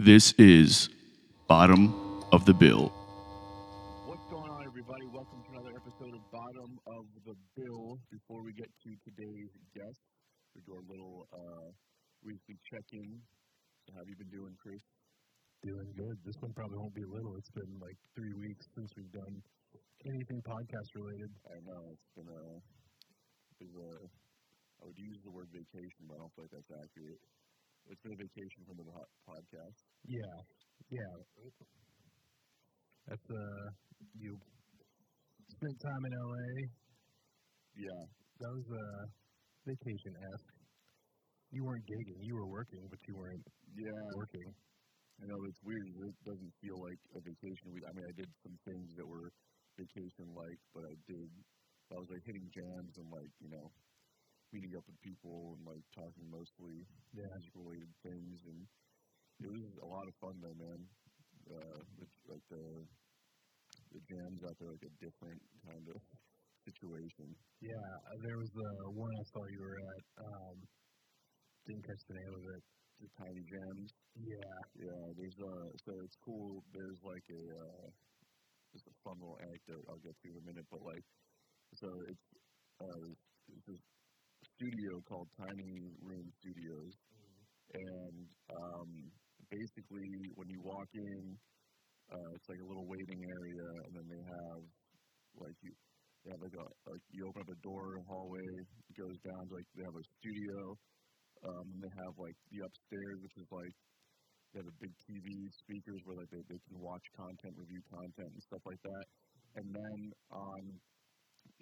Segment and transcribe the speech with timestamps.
[0.00, 0.88] This is
[1.44, 1.92] Bottom
[2.32, 2.88] of the Bill.
[4.08, 5.04] What's going on, everybody?
[5.12, 8.00] Welcome to another episode of Bottom of the Bill.
[8.08, 10.00] Before we get to today's guest,
[10.56, 11.68] we do a little uh,
[12.24, 13.20] weekly check-in.
[13.84, 14.80] So how have you been doing, Chris?
[15.68, 16.16] Doing good.
[16.24, 17.36] This one probably won't be a little.
[17.36, 19.36] It's been like three weeks since we've done
[20.08, 21.28] anything podcast related.
[21.44, 22.44] I know it's been a,
[23.52, 23.68] it's a
[24.80, 27.20] I would use the word vacation, but I don't feel like that's accurate.
[27.90, 29.78] It's been a vacation from the po- podcast.
[30.06, 30.36] Yeah,
[30.94, 31.14] yeah.
[33.10, 33.66] That's uh,
[34.14, 34.38] you
[35.50, 36.70] spent time in LA.
[37.74, 38.02] Yeah,
[38.38, 39.02] That was uh,
[39.66, 40.54] vacation esque.
[41.50, 42.22] You weren't gigging.
[42.22, 43.42] You were working, but you weren't
[43.74, 44.06] yeah.
[44.14, 44.48] working.
[45.18, 45.90] I know it's weird.
[45.90, 47.74] It doesn't feel like a vacation.
[47.74, 49.34] I mean, I did some things that were
[49.74, 51.26] vacation-like, but I did.
[51.90, 53.66] I was like hitting jams and like you know,
[54.52, 57.26] meeting up with people and like talking mostly Yeah.
[57.34, 58.60] music-related things, and
[59.40, 60.80] it was a lot of fun though, man.
[61.50, 62.64] Uh, the, like the
[63.90, 65.98] the jams out there, like a different kind of
[66.66, 67.26] situation.
[67.60, 70.02] Yeah, uh, there was uh, one I saw you were at.
[70.24, 70.56] Um,
[71.66, 72.62] didn't catch the name of it.
[73.00, 73.90] The tiny jams.
[74.16, 76.60] Yeah, Yeah, there's uh so it's cool.
[76.72, 77.86] There's like a uh
[78.72, 81.04] just a fun little anecdote I'll get to in a minute, but like
[81.80, 82.26] so it's
[82.80, 83.06] uh
[83.56, 83.76] it's a
[84.60, 86.92] studio called Tiny Room Studios
[87.72, 88.88] and um
[89.48, 90.04] basically
[90.36, 91.22] when you walk in
[92.12, 94.60] uh it's like a little waiting area and then they have
[95.40, 95.72] like you
[96.28, 98.52] they have like a like you open up a door hallway
[98.84, 100.58] it goes down to like they have a studio
[101.40, 103.74] um and they have like the upstairs which is like
[104.52, 105.24] they have a big TV
[105.64, 109.06] speakers where like they, they can watch content, review content and stuff like that.
[109.62, 110.60] And then on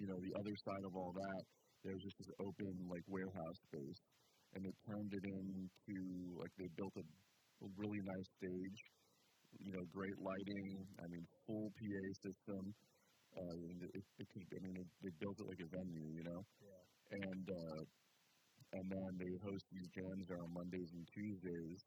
[0.01, 1.43] you know the other side of all that,
[1.83, 3.99] there's just this open like warehouse space,
[4.53, 5.97] and they turned it into
[6.39, 8.79] like they built a, a really nice stage,
[9.59, 10.67] you know, great lighting.
[10.99, 12.63] I mean, full PA system.
[13.29, 16.25] Uh, and it, it could, I mean, it, they built it like a venue, you
[16.25, 16.41] know.
[17.13, 17.81] And uh,
[18.73, 21.81] and then they host these jams there on Mondays and Tuesdays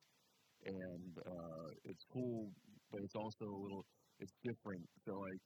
[0.66, 2.50] and uh, it's cool,
[2.90, 3.84] but it's also a little,
[4.20, 4.86] it's different.
[5.04, 5.42] So like,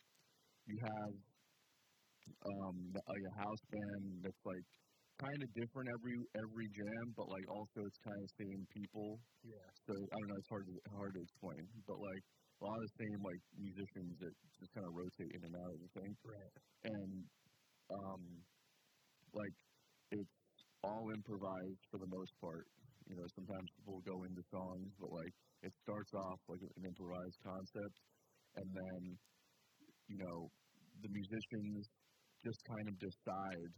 [0.66, 1.15] you have
[2.26, 4.66] um, the- like a house band that's like
[5.19, 9.09] kind of different every every jam, but like also it's kind of same people.
[9.44, 12.22] yeah, So I don't know, it's hard to hard to explain, but like
[12.60, 15.72] a lot of the same like musicians that just kind of rotate in and out
[15.76, 16.54] of the thing right.
[16.84, 17.12] and
[17.91, 18.22] um,
[19.32, 19.54] like
[20.12, 20.37] it's
[20.82, 22.66] all improvised for the most part.
[23.06, 27.38] You know, sometimes people go into songs, but like it starts off like an improvised
[27.43, 27.97] concept,
[28.56, 29.00] and then
[30.08, 30.38] you know
[31.03, 31.87] the musicians
[32.46, 33.72] just kind of decide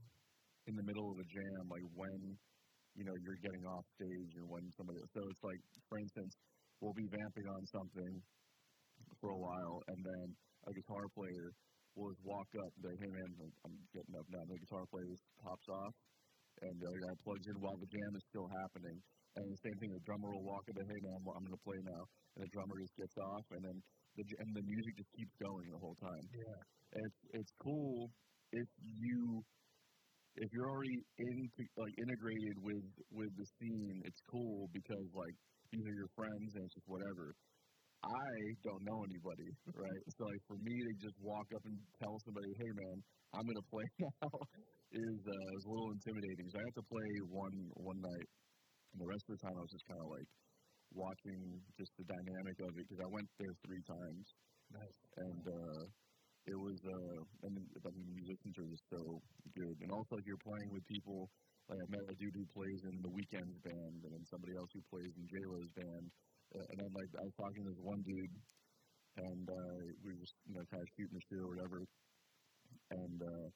[0.68, 2.20] in the middle of a jam like when
[2.92, 5.00] you know you're getting off stage and when somebody.
[5.16, 6.32] So it's like, for instance,
[6.84, 8.12] we'll be vamping on something
[9.24, 10.26] for a while, and then
[10.68, 11.46] a guitar player
[11.96, 13.30] will just walk up and be like, hey man,
[13.64, 14.42] I'm getting up now.
[14.44, 15.94] And the guitar player just pops off,
[16.68, 18.98] and the other guy plugs in while the jam is still happening.
[19.38, 21.56] And the same thing, the drummer will walk up and hey man, I'm, I'm going
[21.56, 22.02] to play now,
[22.36, 23.76] and the drummer just gets off, and then
[24.18, 26.24] the and the music just keeps going the whole time.
[26.34, 26.58] Yeah,
[26.98, 28.10] And it's it's cool
[28.52, 29.44] if you
[30.38, 33.96] if you're already into like integrated with with the scene.
[34.06, 35.36] It's cool because like
[35.74, 37.34] these are your friends and it's just whatever.
[37.98, 38.30] I
[38.62, 40.02] don't know anybody, right?
[40.14, 42.96] so like for me to just walk up and tell somebody, "Hey man,
[43.34, 44.30] I'm gonna play now,"
[44.94, 46.46] is uh, is a little intimidating.
[46.46, 48.28] So I had to play one one night,
[48.94, 50.30] and the rest of the time I was just kind of like
[50.94, 51.40] watching
[51.74, 54.24] just the dynamic of it because I went there three times,
[54.72, 54.98] nice.
[55.18, 55.82] and uh,
[56.48, 59.02] it was uh, mean, I mean, musicians are just so
[59.54, 61.28] good, and also if you're playing with people.
[61.68, 64.72] Like I met a dude who plays in the Weeknd's band, and then somebody else
[64.72, 66.04] who plays in J Lo's band,
[66.56, 68.36] uh, and then like I was talking to this one dude,
[69.20, 71.84] and uh, we were you know kind of shooting the shit or whatever,
[72.88, 73.46] and uh,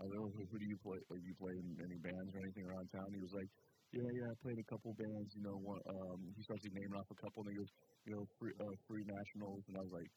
[0.00, 0.96] I was like, oh, who, do you play?
[1.12, 3.04] Like, you play in any bands or anything around town?
[3.12, 3.50] He was like,
[3.92, 5.28] yeah, yeah, I played a couple bands.
[5.36, 7.72] You know, one, um, he starts naming off a couple, and he goes,
[8.08, 10.10] you know, free, uh, free nationals, and I was like,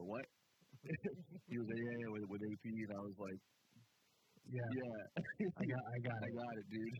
[0.00, 0.24] uh, what?
[1.50, 3.40] he was like, yeah, with, with AP, and I was like,
[4.50, 4.98] Yeah, yeah,
[5.60, 6.34] I got, I got I it.
[6.40, 6.96] got it, dude.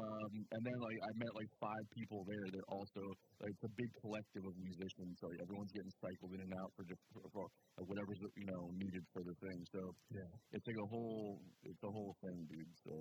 [0.00, 3.02] um, and then like I met like five people there that also
[3.44, 6.70] like it's a big collective of musicians, so like, everyone's getting cycled in and out
[6.74, 7.44] for just for, for
[7.76, 9.58] like, whatever's you know needed for the thing.
[9.70, 10.30] So Yeah.
[10.56, 12.74] it's like a whole it's a whole thing, dude.
[12.82, 12.92] So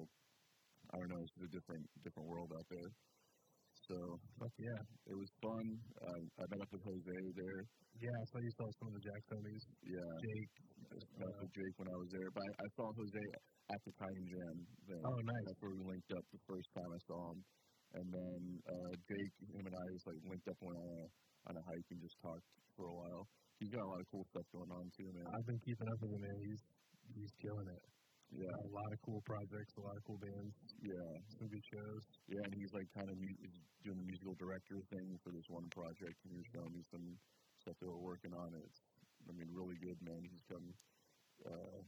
[0.92, 2.90] I don't know, it's a different different world out there.
[3.86, 3.98] So
[4.42, 4.82] Fuck yeah.
[5.14, 5.66] it was fun.
[6.02, 7.62] Uh, I met up with Jose there.
[8.02, 9.64] Yeah, I saw you saw some of the Jax homies.
[9.86, 10.54] Yeah, Jake.
[10.90, 13.26] I met up with Jake when I was there, but I, I saw Jose
[13.70, 14.56] at the Tiny Jam.
[14.90, 15.02] Then.
[15.06, 15.46] Oh, nice.
[15.46, 17.40] That's where we linked up the first time I saw him.
[17.96, 20.92] And then uh, Jake, him and I just like linked up on a
[21.46, 23.24] on a hike and just talked for a while.
[23.62, 25.30] He's got a lot of cool stuff going on too, man.
[25.30, 26.38] I've been keeping up with him, man.
[26.42, 26.62] He's
[27.16, 27.84] he's killing it.
[28.32, 32.04] Yeah, A lot of cool projects, a lot of cool bands, yeah, some good shows.
[32.28, 32.44] yeah.
[32.44, 35.70] And he's like kind of mu- he's doing the musical director thing for this one
[35.70, 37.06] project, and he was showing me some
[37.62, 38.50] stuff they were working on.
[38.66, 38.82] It's,
[39.30, 40.22] I mean, really good, man.
[40.26, 40.68] He's come.
[41.46, 41.80] Uh,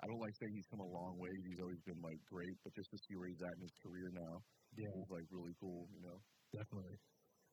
[0.00, 1.32] I don't like saying he's come a long way.
[1.46, 4.08] He's always been like great, but just to see where he's at in his career
[4.14, 4.34] now
[4.78, 6.18] Yeah, is like really cool, you know.
[6.54, 6.96] definitely.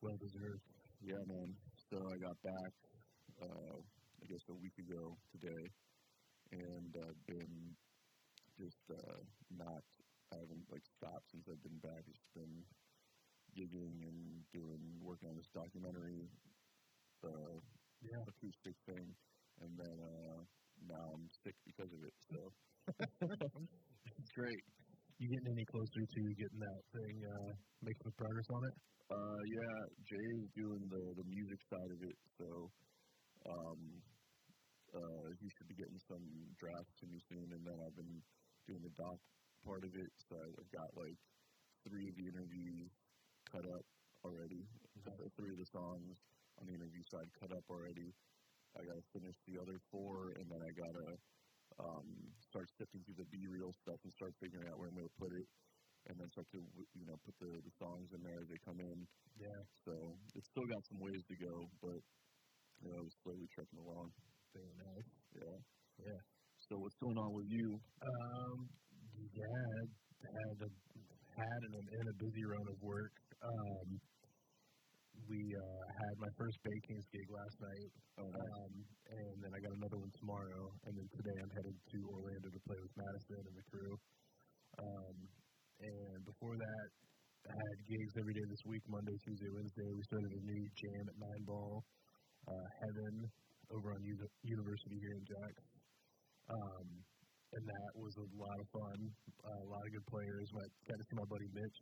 [0.02, 0.66] Well deserved.
[1.02, 1.50] Yeah, man.
[1.90, 2.74] So I got back,
[3.42, 5.64] uh, I guess a week ago today,
[6.52, 7.76] and I've been
[8.58, 9.20] just uh,
[9.52, 9.86] not.
[10.34, 12.04] I haven't like stopped since I've been back.
[12.08, 12.56] It's been
[13.56, 14.20] gigging and
[14.52, 16.28] doing working on this documentary,
[17.24, 17.56] uh,
[18.02, 18.24] Yeah.
[18.28, 19.08] acoustic thing,
[19.62, 20.40] and then uh,
[20.88, 22.16] now I'm sick because of it.
[22.32, 22.40] So
[24.20, 24.62] it's great.
[25.18, 28.76] You getting any closer to getting that thing, uh, making some progress on it?
[29.06, 32.48] Uh, yeah, Jay is doing the the music side of it, so
[33.48, 33.82] um,
[34.92, 36.26] uh, he should be getting some
[36.60, 38.16] drafts to me soon, and then I've been
[38.68, 39.18] doing the doc
[39.66, 41.18] part of it, so I've got like
[41.88, 42.90] three of the interviews
[43.50, 43.86] cut up
[44.26, 44.66] already,
[45.06, 46.18] uh, three of the songs
[46.62, 48.14] on the interview side cut up already.
[48.78, 51.08] I gotta finish the other four, and then I gotta
[51.80, 52.08] um,
[52.40, 55.48] start sifting through the B-roll stuff and start figuring out where I'm gonna put it
[56.08, 56.62] and then start to
[56.94, 59.08] you know put the, the songs in there as they come in.
[59.40, 59.62] Yeah.
[59.86, 59.94] So
[60.36, 62.00] it's still got some ways to go, but
[62.84, 64.12] you know, slowly trekking along.
[64.54, 65.10] Very nice.
[65.36, 65.58] Yeah.
[66.00, 66.22] Yeah.
[66.66, 67.68] So what's going on with you?
[67.78, 68.58] Um,
[69.38, 69.70] yeah,
[70.26, 70.70] had a,
[71.30, 73.14] had and in a busy run of work.
[73.46, 73.88] Um,
[75.30, 78.54] we uh, had my first Bay Kings gig last night, Oh, nice.
[78.66, 78.74] um,
[79.14, 82.62] and then I got another one tomorrow, and then today I'm headed to Orlando to
[82.66, 83.94] play with Madison and the crew.
[84.82, 85.16] Um,
[85.86, 86.88] and before that,
[87.46, 89.90] I had gigs every day this week, Monday, Tuesday, Wednesday.
[89.94, 91.74] We started a new jam at Nine Ball,
[92.50, 93.16] uh, Heaven,
[93.70, 95.54] over on Uni- University here in Jax.
[96.50, 96.88] Um,
[97.56, 99.00] and that was a lot of fun.
[99.42, 100.48] Uh, a lot of good players.
[100.52, 101.78] I got to see my buddy Mitch,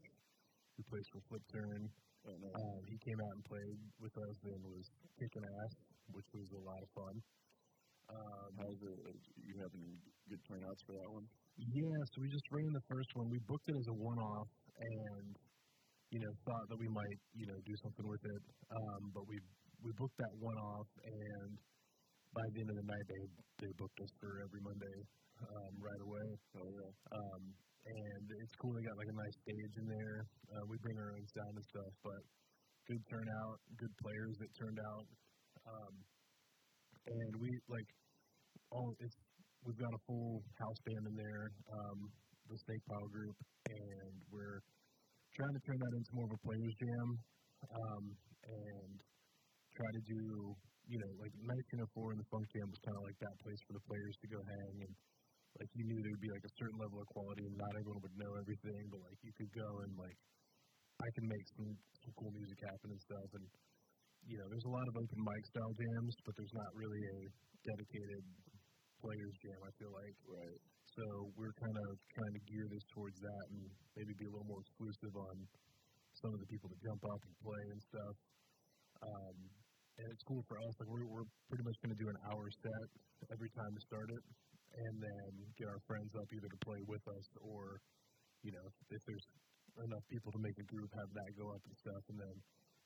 [0.77, 1.81] who plays for Flipturn.
[2.23, 2.55] Oh, nice.
[2.55, 4.85] Um, he came out and played with us and was
[5.19, 5.73] kicking ass,
[6.15, 7.15] which was a lot of fun.
[8.13, 8.99] Um, How's it?
[9.39, 9.85] You having
[10.29, 11.25] good turnouts for that one?
[11.57, 13.29] yeah, so we just ran the first one.
[13.29, 14.49] We booked it as a one-off,
[14.79, 15.27] and
[16.09, 18.41] you know thought that we might you know do something with it.
[18.73, 19.37] Um, but we
[19.83, 21.51] we booked that one-off, and
[22.33, 23.23] by the end of the night, they
[23.65, 24.97] they booked us for every Monday
[25.41, 26.27] um, right away.
[26.57, 26.91] Oh yeah.
[27.13, 27.43] Um,
[27.83, 28.71] and it's cool.
[28.73, 30.17] They got like a nice stage in there.
[30.55, 32.21] Uh, we bring our own sound and stuff, but
[32.87, 35.05] good turnout, good players that turned out.
[35.67, 35.93] Um,
[37.03, 37.89] and we like
[38.71, 39.17] all it's
[39.67, 41.97] we've got a full house band in there, um,
[42.51, 43.37] the Snake Pile group,
[43.67, 44.59] and we're
[45.35, 47.07] trying to turn that into more of a players jam,
[47.63, 48.03] um,
[48.43, 48.93] and
[49.71, 50.21] try to do
[50.87, 53.73] you know like 1904 and the Funk Jam was kind of like that place for
[53.75, 54.93] the players to go hang and
[55.59, 58.01] like you knew there would be like a certain level of quality and not everyone
[58.01, 60.17] would know everything, but like you could go and like
[60.97, 61.69] I can make some,
[62.01, 63.45] some cool music happen and stuff and
[64.23, 67.19] you know, there's a lot of open mic style jams, but there's not really a
[67.67, 68.23] dedicated
[69.03, 70.15] players jam, I feel like.
[70.23, 70.59] Right.
[70.95, 71.03] So
[71.35, 73.67] we're kind of trying to gear this towards that and
[73.99, 75.35] maybe be a little more exclusive on
[76.23, 78.15] some of the people that jump up and play and stuff.
[79.03, 79.37] Um,
[79.99, 80.73] and it's cool for us.
[80.81, 82.87] Like we're we're pretty much going to do an hour set
[83.29, 84.23] every time to start it,
[84.73, 85.29] and then
[85.59, 87.77] get our friends up either to play with us or,
[88.41, 89.27] you know, if, if there's
[89.85, 92.35] enough people to make a group, have that go up and stuff, and then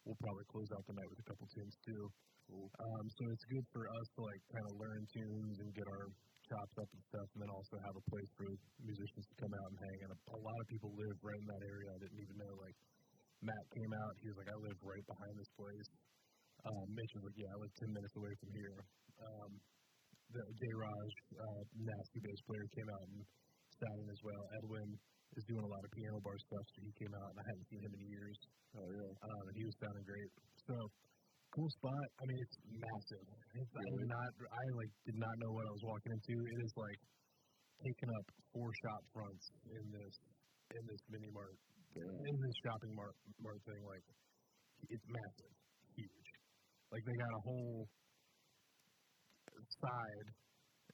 [0.04, 2.04] we'll probably close out the night with a couple tunes too.
[2.48, 2.68] Cool.
[2.80, 6.08] Um, so it's good for us to like kind of learn tunes and get our
[6.48, 8.48] chops up and stuff, and then also have a place for
[8.80, 10.00] musicians to come out and hang.
[10.08, 11.88] And a, a lot of people live right in that area.
[11.92, 12.54] I didn't even know.
[12.56, 12.78] Like
[13.44, 15.88] Matt came out, he was like, "I live right behind this place."
[16.66, 18.78] Um, Mitch like, "Yeah, I live ten minutes away from here."
[19.22, 19.52] Um,
[20.34, 23.18] the Day Raj, uh, nasty bass player, came out and
[23.78, 24.42] sat in as well.
[24.60, 24.90] Edwin
[25.38, 27.66] is doing a lot of piano bar stuff, so he came out, and I hadn't
[27.72, 28.38] seen him in years.
[28.76, 29.12] Oh yeah.
[29.24, 30.32] Um, and he was sounding great.
[30.68, 30.76] So
[31.56, 32.06] cool spot.
[32.20, 33.26] I mean, it's massive.
[33.56, 34.04] It's I Really?
[34.04, 34.30] did not.
[34.52, 36.36] I like did not know what I was walking into.
[36.36, 37.00] It is like
[37.88, 40.14] taking up four shop fronts in this
[40.76, 41.56] in this mini mart
[41.96, 42.04] Damn.
[42.04, 43.82] in this shopping mart mart thing.
[43.88, 44.06] Like
[44.92, 45.54] it's massive.
[46.92, 47.80] Like they got a whole
[49.84, 50.28] side.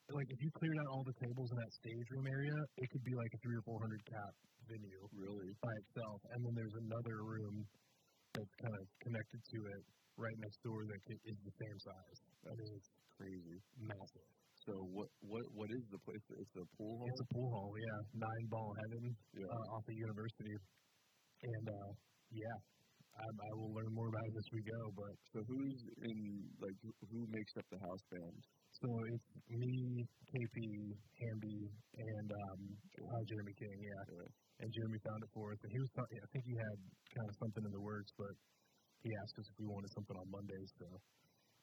[0.09, 3.05] Like if you cleared out all the tables in that stage room area, it could
[3.05, 4.33] be like a three or four hundred cap
[4.67, 5.51] venue Really?
[5.62, 7.55] by itself, and then there's another room
[8.33, 9.81] that's kind of connected to it
[10.17, 12.17] right next door that is the same size.
[12.47, 13.57] I mean, it's Crazy.
[13.77, 14.27] massive.
[14.65, 16.23] So what what what is the place?
[16.39, 17.07] It's a pool hall.
[17.07, 19.03] It's a pool hall, yeah, nine ball heaven
[19.35, 19.45] Yeah.
[19.45, 20.55] uh, off the university.
[21.43, 21.89] and uh,
[22.31, 22.57] yeah,
[23.13, 24.82] I, I will learn more about it as we go.
[24.98, 26.17] But So who's in
[26.58, 28.39] like who- who makes up the house band?
[28.74, 30.58] so it's me, KP,
[31.22, 31.60] Hamby,
[31.93, 32.60] and um,
[33.00, 33.77] uh, Jeremy King.
[33.79, 34.27] Yeah,
[34.60, 35.91] and Jeremy found it for us, and he was.
[35.93, 36.77] talking- I think he had
[37.15, 38.34] kind of something in the works, but
[39.05, 40.88] he asked us if we wanted something on Mondays, so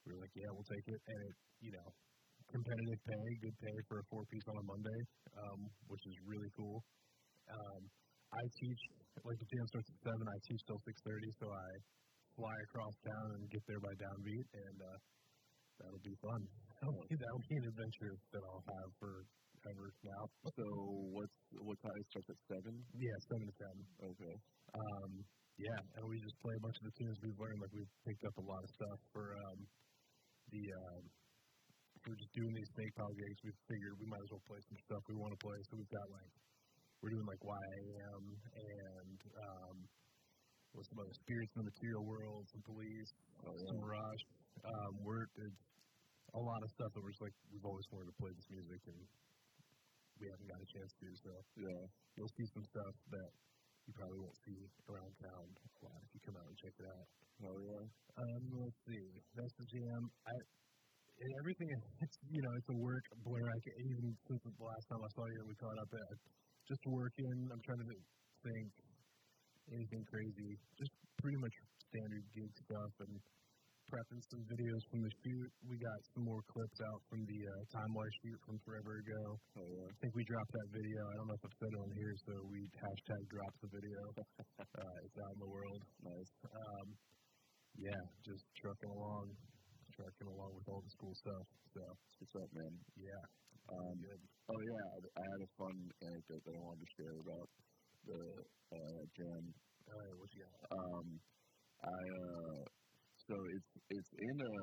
[0.07, 1.00] we were like, yeah, we'll take it.
[1.09, 1.88] And it, you know,
[2.52, 5.00] competitive pay, good pay for a four piece on a Monday,
[5.35, 6.78] um, which is really cool.
[7.50, 7.80] Um,
[8.30, 8.82] I teach
[9.26, 10.25] like the jam starts at seven.
[10.25, 11.68] I teach till six thirty, so I
[12.38, 14.99] fly across town and get there by downbeat, and uh,
[15.82, 16.40] that'll be fun.
[16.80, 20.22] That'll be, that'll be an adventure that I'll have forever now.
[20.49, 20.64] so
[21.12, 22.72] what's what time it starts at seven?
[22.96, 23.76] Yeah, seven to ten.
[24.08, 24.34] Okay.
[24.72, 25.10] Um,
[25.60, 27.60] yeah, and we just play a bunch of the tunes we've learned.
[27.60, 29.58] Like we've picked up a lot of stuff for um,
[30.49, 31.02] the um,
[32.00, 33.38] for just doing these snake pile gigs.
[33.44, 35.58] We figured we might as well play some stuff we want to play.
[35.68, 36.32] So we've got like
[37.00, 39.76] we're doing like YAM and um,
[40.76, 44.23] what's some other spirits in the material world, some police, Oh, some Mirage.
[44.61, 45.61] Um, we're it's
[46.37, 48.80] a lot of stuff that we're just like we've always wanted to play this music
[48.85, 49.00] and
[50.21, 51.07] we haven't got a chance to.
[51.25, 51.83] So Yeah.
[52.21, 53.30] you'll see some stuff that
[53.88, 54.61] you probably won't see
[54.92, 57.07] around town a lot if you come out and check it out.
[57.49, 57.85] Oh yeah.
[58.21, 59.04] Um, let's see.
[59.33, 60.00] That's the jam.
[60.28, 60.35] I
[61.21, 61.69] and everything.
[62.04, 63.45] It's you know, it's a work blur.
[63.49, 65.88] I can, even since the last time I saw you, we caught up.
[65.97, 66.16] At,
[66.70, 67.50] just working.
[67.50, 67.88] I'm trying to
[68.46, 68.68] think
[69.74, 70.50] anything crazy.
[70.78, 71.54] Just pretty much
[71.90, 73.14] standard gig stuff and
[73.90, 75.50] prepping some videos from the shoot.
[75.66, 79.22] We got some more clips out from the uh, Time Life shoot from forever ago.
[79.58, 79.90] Oh yeah.
[79.90, 81.00] I think we dropped that video.
[81.10, 84.00] I don't know if I've said it on here, so we hashtag dropped the video.
[84.78, 85.80] uh, it's out in the world.
[86.06, 86.30] Nice.
[86.46, 86.86] Um,
[87.82, 89.34] yeah, just trucking along,
[89.98, 91.44] trucking along with all this cool stuff.
[91.74, 91.82] So
[92.22, 92.72] What's up, man?
[92.98, 93.22] yeah,
[93.74, 94.22] Um, good.
[94.50, 97.49] Oh yeah, I- had a fun anecdote that I wanted to share about
[98.02, 98.21] the
[98.75, 99.42] uh, jam.
[99.87, 100.59] All right, what you got?
[100.75, 101.07] Um,
[101.87, 102.59] I uh,
[103.30, 104.54] so it's it's in a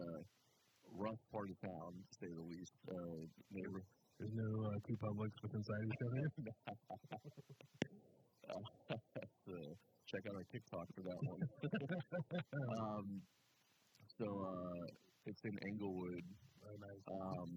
[0.91, 2.75] rough part of town, to say the least.
[2.83, 3.19] Uh,
[3.55, 3.83] neighbor.
[4.19, 6.25] There's no uh, two publics with inside each other.
[9.47, 9.55] so
[10.11, 11.43] check out our TikTok for that one.
[12.75, 13.05] um,
[14.19, 14.83] so uh,
[15.27, 16.25] it's in Inglewood,
[16.63, 17.03] Very nice.
[17.07, 17.51] um,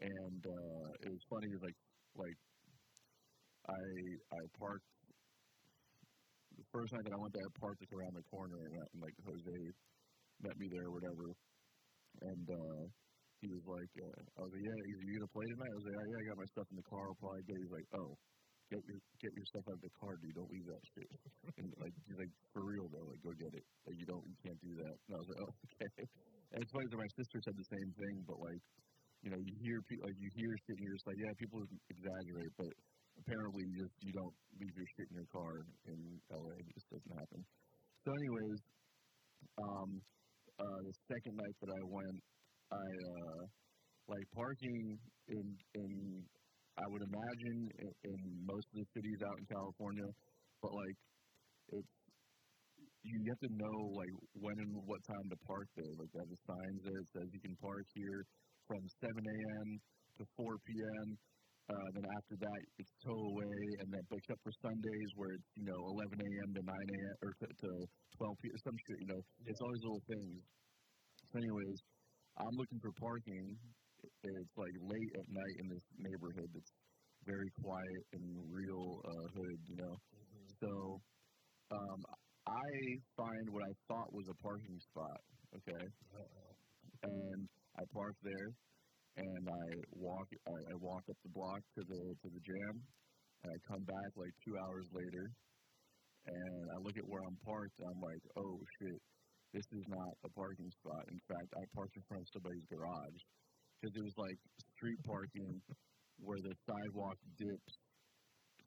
[0.00, 1.50] and uh, it was funny.
[1.58, 1.78] Like
[2.14, 2.38] like
[3.66, 3.82] I
[4.34, 4.88] I parked
[6.54, 7.46] the first night that I went there.
[7.46, 9.58] I parked like around the corner, and, and like Jose
[10.42, 11.26] met me there, or whatever.
[12.18, 12.82] And uh,
[13.42, 15.70] he was like, uh, I was like, yeah, are you gonna play tonight?
[15.70, 17.02] I was like, yeah, yeah, I got my stuff in the car.
[17.06, 17.56] I'll probably get.
[17.58, 18.12] it." He's like, oh.
[18.68, 20.36] Get your get your stuff out of the car, dude.
[20.36, 21.08] Don't leave that shit.
[21.56, 23.64] And like he's like, for real though, like go get it.
[23.88, 24.92] Like you don't, you can't do that.
[25.08, 26.04] And I was like, oh, okay.
[26.52, 28.60] And it's funny that my sister said the same thing, but like,
[29.22, 31.58] you know, you hear people like you hear shit and you're just like, yeah, people
[31.90, 32.72] exaggerate, but
[33.18, 35.52] apparently you just you don't leave your shit in your car
[35.90, 35.98] in
[36.30, 36.54] LA.
[36.54, 37.40] It just doesn't happen.
[38.06, 38.58] So, anyways,
[39.58, 39.90] um,
[40.58, 42.18] uh, the second night that I went,
[42.70, 43.40] I uh,
[44.06, 44.98] like parking
[45.28, 45.92] in in
[46.78, 50.08] I would imagine in, in most of the cities out in California,
[50.62, 50.98] but like
[51.74, 51.94] it's
[53.02, 55.94] you have to know like when and what time to park there.
[55.98, 58.20] Like they have signs there that says you can park here
[58.68, 59.68] from 7 a.m.
[60.20, 61.06] to 4 p.m.
[61.68, 65.50] Uh, then after that, it's tow away, and then but except for Sundays where it's
[65.56, 66.48] you know 11 a.m.
[66.56, 67.16] to 9 a.m.
[67.24, 67.70] or to, to
[68.16, 68.56] 12 p.m.
[68.64, 68.98] some shit.
[69.04, 70.40] You know, it's always little things.
[71.28, 71.76] So, anyways,
[72.40, 73.46] I'm looking for parking.
[74.00, 76.72] It's like late at night in this neighborhood that's
[77.28, 79.58] very quiet and real uh, hood.
[79.68, 79.94] You know,
[80.56, 80.70] so
[81.76, 82.00] um,
[82.48, 82.68] I
[83.12, 85.20] find what I thought was a parking spot.
[85.52, 85.84] Okay,
[87.04, 87.40] and
[87.78, 88.48] I park there,
[89.22, 90.26] and I walk.
[90.34, 92.74] I, I walk up the block to the to the jam,
[93.42, 95.24] and I come back like two hours later,
[96.26, 97.76] and I look at where I'm parked.
[97.78, 99.00] And I'm like, oh shit,
[99.54, 101.04] this is not a parking spot.
[101.06, 103.20] In fact, I parked in front of somebody's garage
[103.78, 104.38] because it was like
[104.74, 105.54] street parking
[106.18, 107.74] where the sidewalk dips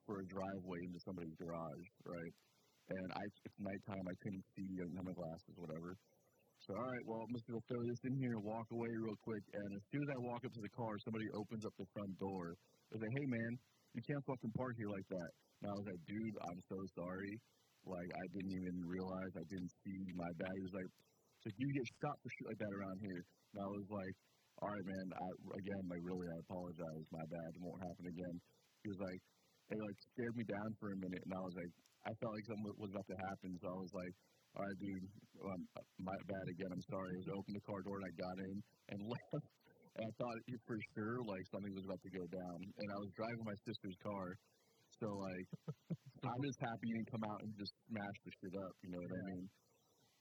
[0.08, 2.34] for a driveway into somebody's garage, right?
[2.91, 4.06] And I, it's nighttime.
[4.08, 4.68] I couldn't see.
[4.80, 6.00] I didn't have my glasses, whatever.
[6.62, 9.18] So, all right, well, I'm just gonna throw this in here and walk away real
[9.25, 9.44] quick.
[9.50, 12.13] And as soon as I walk up to the car, somebody opens up the front
[12.22, 12.53] door.
[12.94, 13.51] They say, "Hey, man,
[13.98, 17.34] you can't fucking park here like that." And I was like, "Dude, I'm so sorry.
[17.82, 19.34] Like, I didn't even realize.
[19.41, 20.91] I didn't see my bag." He was like,
[21.41, 24.15] "So you get shot for shit like that around here?" And I was like,
[24.62, 25.08] "All right, man.
[25.18, 25.27] I
[25.58, 27.06] again, like, really, I apologize.
[27.10, 27.50] My bad.
[27.58, 28.36] It won't happen again."
[28.86, 29.22] He was like,
[29.72, 31.74] it like scared me down for a minute, and I was like,
[32.06, 34.13] I felt like something was about to happen, so I was like,
[34.55, 35.05] all right, dude,
[35.48, 35.62] um,
[36.03, 36.70] my bad again.
[36.75, 37.12] I'm sorry.
[37.24, 38.55] I opened the car door and I got in
[38.91, 39.48] and left.
[39.96, 42.58] And I thought for sure like something was about to go down.
[42.63, 44.25] And I was driving my sister's car,
[45.00, 45.48] So like,
[46.31, 48.74] I'm just happy you didn't come out and just smash the shit up.
[48.84, 49.46] You know what I mean?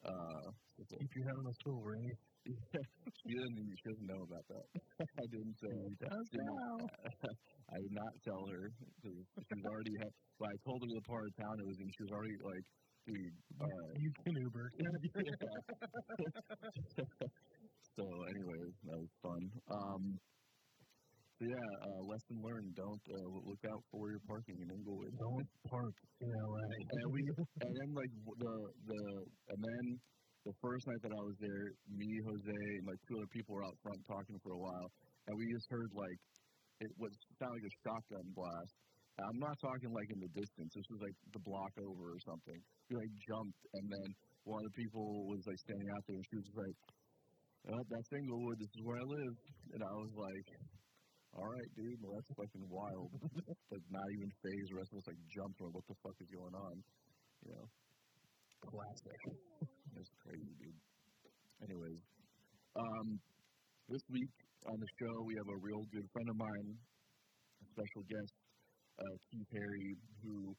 [0.00, 0.44] Uh,
[0.80, 2.14] Keep your head on the swivel, Randy.
[3.20, 3.68] she doesn't.
[3.68, 4.66] She doesn't know about that.
[5.20, 5.54] I didn't.
[5.60, 6.88] Does didn't-
[7.68, 8.62] I did not tell her.
[9.04, 10.10] 'cause She's already had.
[10.40, 11.88] Well, I told her the part of town it was in.
[11.92, 12.64] She was already like,
[13.06, 13.36] dude.
[13.60, 14.66] Uh, You can Uber.
[17.96, 19.42] so, anyway, that was fun.
[19.70, 20.02] Um,
[21.40, 25.08] so yeah, uh, lesson learned: don't uh, look out for your parking in Inglewood.
[25.16, 26.68] Don't park in LA.
[26.84, 27.20] and we,
[27.64, 28.12] and then like
[28.44, 28.54] the
[28.84, 29.00] the,
[29.48, 29.84] and then
[30.44, 31.64] the first night that I was there,
[31.96, 34.88] me, Jose, and like two other people were out front talking for a while,
[35.28, 36.18] and we just heard like
[36.84, 38.76] it was sounded like a shotgun blast.
[39.28, 40.70] I'm not talking like in the distance.
[40.72, 42.58] This was like the block over or something.
[42.88, 44.08] We like jumped, and then
[44.46, 46.76] one of the people was like standing out there, and she was like,
[47.74, 48.56] oh, "That's Inglewood.
[48.60, 49.34] This is where I live."
[49.76, 50.46] And I was like,
[51.36, 51.98] "All right, dude.
[52.00, 53.10] Well, that's fucking wild."
[53.72, 54.68] like not even phased.
[54.72, 55.58] The rest of us like jumped.
[55.60, 56.74] Or what the fuck is going on?
[57.44, 57.66] You know.
[58.60, 59.20] Classic.
[59.96, 60.80] That's crazy, dude.
[61.64, 62.00] Anyways,
[62.76, 63.06] um,
[63.88, 64.32] this week
[64.68, 68.32] on the show we have a real good friend of mine, a special guest,
[69.00, 69.88] uh, Keith Harry,
[70.20, 70.52] who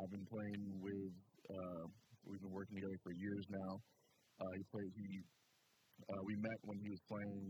[0.00, 1.12] I've been playing with.
[1.52, 1.84] Uh,
[2.24, 3.72] we've been working together for years now.
[4.40, 4.92] Uh, he played.
[4.96, 5.08] He
[6.08, 7.44] uh, we met when he was playing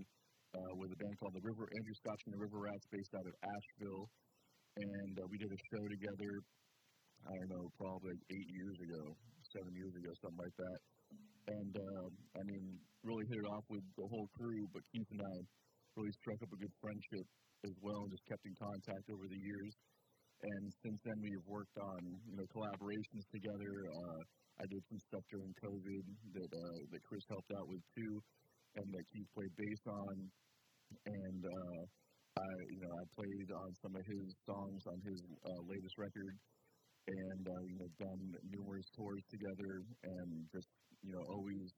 [0.52, 3.24] uh, with a band called the River Andrew Scotchie and the River Rats, based out
[3.24, 4.04] of Asheville,
[4.76, 6.32] and uh, we did a show together.
[7.22, 9.02] I don't know, probably eight years ago,
[9.54, 10.78] seven years ago, something like that.
[11.54, 11.74] And
[12.34, 14.66] I mean, really hit it off with the whole crew.
[14.74, 15.34] But Keith and I
[15.94, 17.26] really struck up a good friendship
[17.62, 19.72] as well, and just kept in contact over the years.
[20.42, 23.72] And since then, we have worked on you know collaborations together.
[23.86, 24.20] Uh,
[24.58, 28.14] I did some stuff during COVID that uh, that Chris helped out with too,
[28.74, 30.14] and that Keith played bass on.
[31.06, 31.80] And uh,
[32.42, 36.34] I you know I played on some of his songs on his uh, latest record
[37.06, 40.70] and uh, you know done numerous tours together and just
[41.02, 41.70] you know always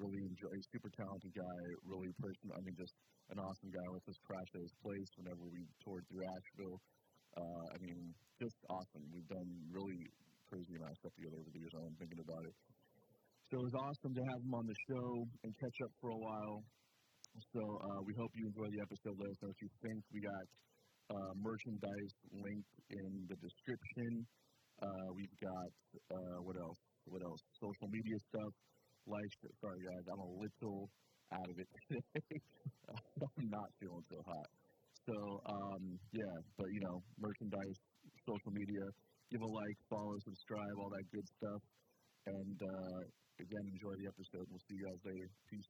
[0.00, 2.96] really enjoy super talented guy really person I mean just
[3.30, 6.80] an awesome guy lets us crash at his place whenever we toured through Asheville
[7.36, 10.02] uh, I mean just awesome we've done really
[10.50, 12.54] crazy amount of stuff together over the years I'm thinking about it
[13.50, 15.08] so it was awesome to have him on the show
[15.44, 16.58] and catch up for a while
[17.52, 20.20] so uh, we hope you enjoy the episode let us know what you think we
[20.22, 20.46] got
[21.12, 24.24] uh, merchandise linked in the description
[24.82, 25.70] uh, we've got
[26.10, 26.80] uh, what else?
[27.06, 27.40] What else?
[27.60, 28.52] Social media stuff.
[29.06, 30.88] Like, sorry guys, I'm a little
[31.32, 32.40] out of it today.
[33.36, 34.48] I'm not feeling so hot.
[35.06, 36.22] So um, yeah,
[36.58, 37.76] but you know, merchandise,
[38.26, 38.82] social media.
[39.30, 41.60] Give a like, follow, subscribe, all that good stuff.
[42.26, 43.00] And uh,
[43.40, 44.46] again, enjoy the episode.
[44.50, 45.28] We'll see you guys later.
[45.50, 45.66] Peace.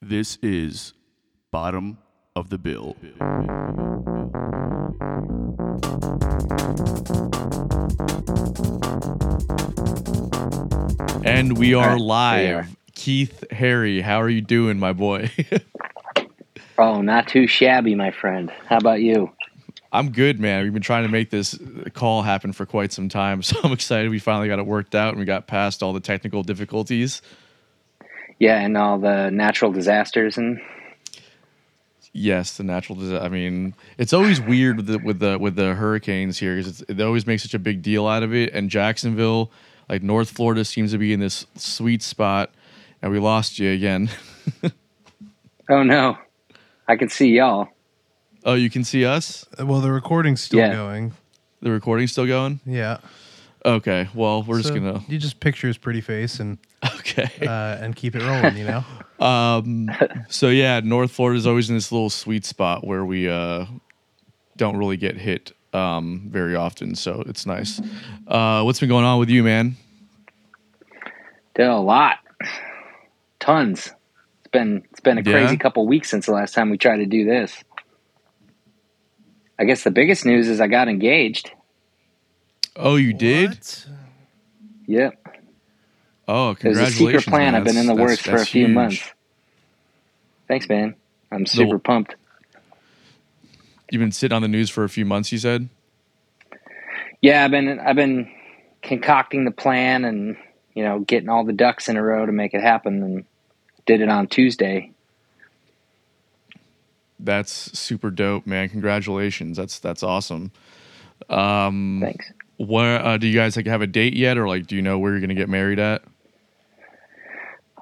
[0.00, 0.94] This is
[1.50, 1.98] Bottom
[2.34, 2.96] of the Bill.
[11.24, 12.40] And we are live.
[12.40, 12.76] there you.
[12.94, 15.30] Keith Harry, how are you doing, my boy?
[16.78, 18.52] Oh, not too shabby, my friend.
[18.66, 19.30] How about you?
[19.92, 20.62] I'm good, man.
[20.62, 21.58] We've been trying to make this
[21.94, 25.10] call happen for quite some time, so I'm excited we finally got it worked out
[25.10, 27.22] and we got past all the technical difficulties.
[28.38, 30.60] Yeah, and all the natural disasters and
[32.18, 33.22] Yes, the natural disaster.
[33.22, 36.98] I mean, it's always weird with the with the with the hurricanes here because it
[36.98, 38.54] always makes such a big deal out of it.
[38.54, 39.50] And Jacksonville,
[39.90, 42.54] like North Florida, seems to be in this sweet spot,
[43.02, 44.08] and we lost you again.
[45.70, 46.16] oh no,
[46.88, 47.68] I can see y'all.
[48.44, 49.44] oh, you can see us.
[49.58, 50.72] Well, the recording's still Yeah.
[50.72, 51.12] going.
[51.62, 52.60] The recording's still going.
[52.64, 52.98] Yeah.
[53.64, 54.08] Okay.
[54.14, 55.02] Well, we're just So gonna.
[55.08, 56.58] You just picture his pretty face and
[57.00, 57.28] Okay.
[57.42, 58.56] uh, and keep it rolling.
[58.56, 58.84] You know.
[59.18, 59.88] Um,
[60.28, 63.64] so yeah, North Florida is always in this little sweet spot where we uh,
[64.58, 67.80] don't really get hit um, very often, so it's nice.
[68.28, 69.74] Uh, what's been going on with you, man?
[71.54, 72.18] Did a lot,
[73.40, 73.90] tons.
[74.56, 75.32] It's been it's been a Yeah?
[75.32, 77.62] crazy couple weeks since the last time we tried to do this.
[79.58, 81.50] I guess the biggest news is I got engaged.
[82.74, 83.50] Oh, you did?
[83.50, 83.86] What?
[84.88, 85.26] Yep,
[86.28, 86.78] Oh, congratulations!
[86.78, 87.52] it was a secret plan.
[87.52, 87.54] man.
[87.56, 88.74] I've been in the That's- works for a that's few huge.
[88.74, 89.12] months.
[90.48, 90.94] Thanks, man.
[91.32, 92.14] I'm super pumped.
[93.90, 95.32] You've been sitting on the news for a few months.
[95.32, 95.68] You said.
[97.20, 98.30] Yeah, I've been I've been
[98.82, 100.36] concocting the plan and
[100.74, 103.24] you know getting all the ducks in a row to make it happen, and
[103.86, 104.92] did it on Tuesday.
[107.18, 108.68] That's super dope, man.
[108.68, 109.56] Congratulations.
[109.56, 110.52] That's that's awesome.
[111.30, 112.30] Um, Thanks.
[112.58, 114.98] where uh, do you guys like have a date yet, or like do you know
[114.98, 116.02] where you're gonna get married at?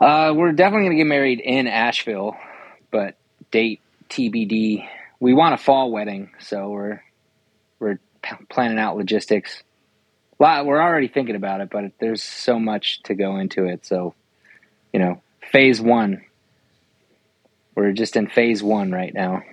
[0.00, 2.36] Uh, we're definitely gonna get married in Asheville,
[2.90, 3.16] but
[3.50, 4.86] date TBD.
[5.18, 7.02] We want a fall wedding, so we're
[7.80, 9.62] we're p- planning out logistics.
[10.38, 13.86] Lot, we're already thinking about it, but there's so much to go into it.
[13.86, 14.14] So,
[14.92, 15.22] you know,
[15.54, 16.20] phase one.
[17.76, 19.44] We're just in phase one right now.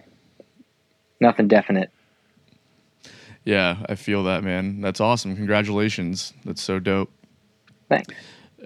[1.20, 1.92] Nothing definite.
[3.46, 4.82] Yeah, I feel that, man.
[4.82, 5.36] That's awesome.
[5.36, 6.34] Congratulations.
[6.44, 7.12] That's so dope.
[7.88, 8.16] Thanks.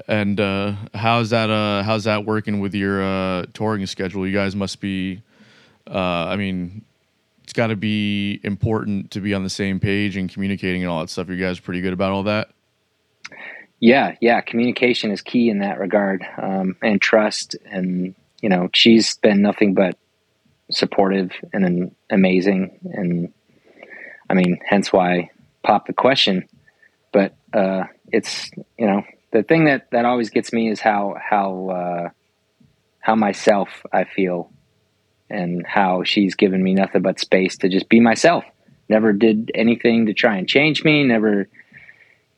[0.08, 1.50] And uh, how's that?
[1.50, 4.26] Uh, how's that working with your uh, touring schedule?
[4.26, 5.22] You guys must be.
[5.86, 6.86] Uh, I mean,
[7.44, 11.02] it's got to be important to be on the same page and communicating and all
[11.02, 11.28] that stuff.
[11.28, 12.52] You guys pretty good about all that.
[13.80, 14.42] Yeah, yeah.
[14.42, 17.56] Communication is key in that regard, um, and trust.
[17.66, 19.98] And you know, she's been nothing but
[20.72, 22.80] supportive and amazing.
[22.84, 23.34] And
[24.30, 25.30] I mean, hence why
[25.64, 26.48] pop the question.
[27.12, 31.70] But uh, it's you know the thing that that always gets me is how how
[31.70, 32.10] uh,
[33.00, 34.52] how myself I feel,
[35.30, 38.46] and how she's given me nothing but space to just be myself.
[38.88, 41.04] Never did anything to try and change me.
[41.04, 41.48] Never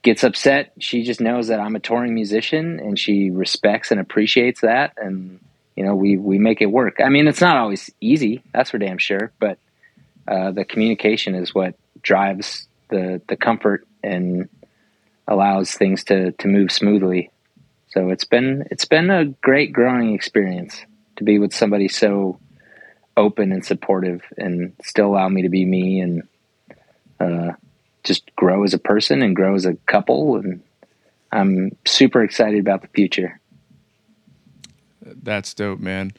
[0.07, 0.71] gets upset.
[0.79, 4.93] She just knows that I'm a touring musician, and she respects and appreciates that.
[4.95, 5.41] And
[5.75, 7.01] you know, we we make it work.
[7.03, 8.41] I mean, it's not always easy.
[8.53, 9.33] That's for damn sure.
[9.37, 9.59] But
[10.25, 14.47] uh, the communication is what drives the the comfort and
[15.27, 17.29] allows things to to move smoothly.
[17.89, 20.79] So it's been it's been a great growing experience
[21.17, 22.39] to be with somebody so
[23.17, 26.23] open and supportive and still allow me to be me and
[27.19, 27.51] uh,
[28.07, 30.61] just grow as a person and grow as a couple and
[31.31, 33.39] I'm super excited about the future.
[35.01, 36.13] That's dope, man.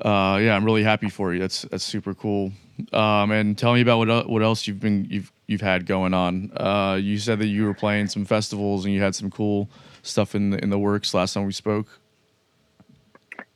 [0.00, 1.38] Uh, yeah, I'm really happy for you.
[1.38, 2.52] That's that's super cool.
[2.92, 6.50] Um, and tell me about what what else you've been you've you've had going on.
[6.56, 9.68] Uh, you said that you were playing some festivals and you had some cool
[10.02, 11.86] stuff in the in the works last time we spoke.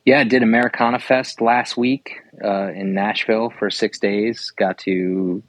[0.05, 4.53] Yeah, I did Americana Fest last week uh, in Nashville for six days.
[4.57, 5.43] Got to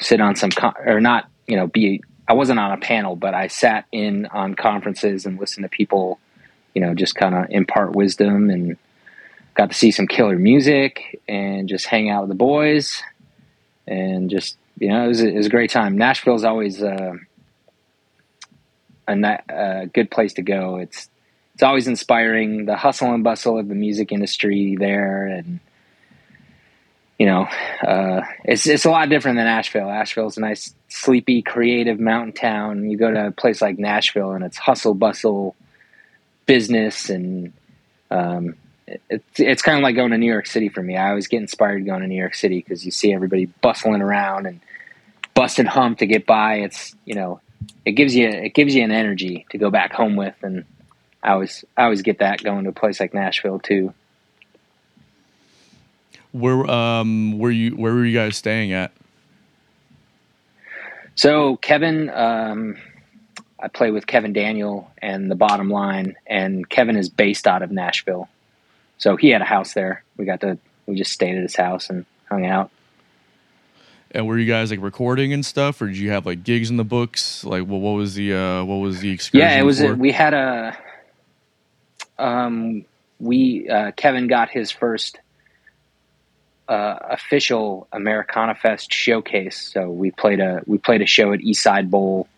[0.00, 2.02] sit on some con- or not, you know, be.
[2.28, 6.20] I wasn't on a panel, but I sat in on conferences and listened to people,
[6.74, 8.76] you know, just kind of impart wisdom and
[9.54, 13.02] got to see some killer music and just hang out with the boys
[13.86, 15.98] and just you know it was, a, it was a great time.
[15.98, 17.14] Nashville's always uh,
[19.06, 20.76] a, na- a good place to go.
[20.76, 21.10] It's
[21.54, 25.60] it's always inspiring the hustle and bustle of the music industry there and
[27.20, 27.46] you know
[27.86, 29.90] uh, it's it's a lot different than Asheville.
[29.90, 32.90] Asheville's a nice sleepy creative mountain town.
[32.90, 35.54] You go to a place like Nashville and it's hustle bustle
[36.46, 37.52] business and
[38.10, 38.56] um,
[39.10, 40.96] it's it's kind of like going to New York City for me.
[40.96, 44.46] I always get inspired going to New York City because you see everybody bustling around
[44.46, 44.58] and
[45.34, 46.60] busting hump to get by.
[46.60, 47.42] It's you know
[47.84, 50.64] it gives you it gives you an energy to go back home with, and
[51.22, 53.92] I always I always get that going to a place like Nashville too.
[56.32, 58.92] Where um were you where were you guys staying at?
[61.16, 62.76] So Kevin, um,
[63.58, 67.70] I play with Kevin Daniel and the Bottom Line, and Kevin is based out of
[67.70, 68.28] Nashville,
[68.98, 70.04] so he had a house there.
[70.16, 72.70] We got to we just stayed at his house and hung out.
[74.12, 76.76] And were you guys like recording and stuff, or did you have like gigs in
[76.76, 77.44] the books?
[77.44, 79.48] Like, well, what was the uh, what was the excursion?
[79.48, 79.80] Yeah, it was.
[79.80, 80.76] A, we had a.
[82.18, 82.84] Um,
[83.20, 85.20] we uh, Kevin got his first
[86.70, 89.72] uh, official Americana Fest showcase.
[89.72, 92.28] So we played a we played a show at Eastside Bowl,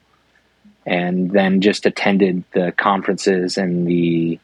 [0.87, 4.41] and then just attended the conferences and the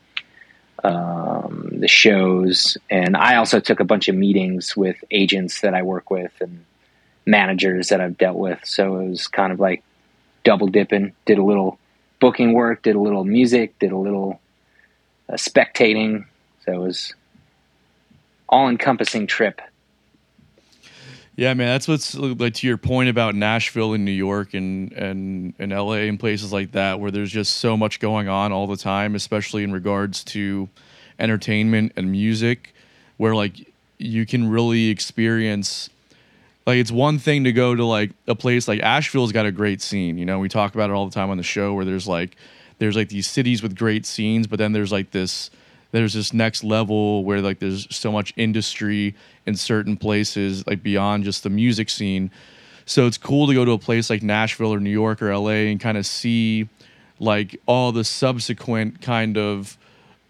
[0.84, 2.76] um, the shows.
[2.90, 6.66] And I also took a bunch of meetings with agents that I work with and
[7.24, 8.60] managers that I've dealt with.
[8.64, 9.82] So it was kind of like
[10.44, 11.14] double dipping.
[11.24, 11.78] Did a little
[12.20, 14.38] booking work, did a little music, did a little
[15.30, 16.26] uh, spectating.
[16.66, 17.14] So it was
[18.50, 19.62] all encompassing trip.
[21.38, 25.54] Yeah, man, that's what's like to your point about Nashville and New York and and
[25.60, 28.76] and LA and places like that where there's just so much going on all the
[28.76, 30.68] time, especially in regards to
[31.20, 32.74] entertainment and music,
[33.18, 35.90] where like you can really experience
[36.66, 39.80] like it's one thing to go to like a place like Asheville's got a great
[39.80, 42.08] scene, you know, we talk about it all the time on the show where there's
[42.08, 42.36] like
[42.80, 45.50] there's like these cities with great scenes, but then there's like this
[45.92, 49.14] there's this next level where like there's so much industry
[49.46, 52.30] in certain places like beyond just the music scene.
[52.84, 55.50] So it's cool to go to a place like nashville or new york or la
[55.50, 56.68] and kind of see
[57.18, 59.76] like all the subsequent kind of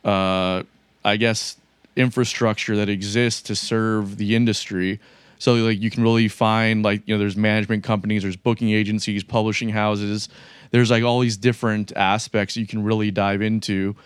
[0.05, 0.63] uh
[1.05, 1.57] i guess
[1.99, 5.01] infrastructure that exists to serve the industry.
[5.39, 9.25] So like you can really find like you know there's management companies there's booking agencies
[9.25, 10.29] publishing houses.
[10.71, 13.97] There's like all these different aspects you can really dive into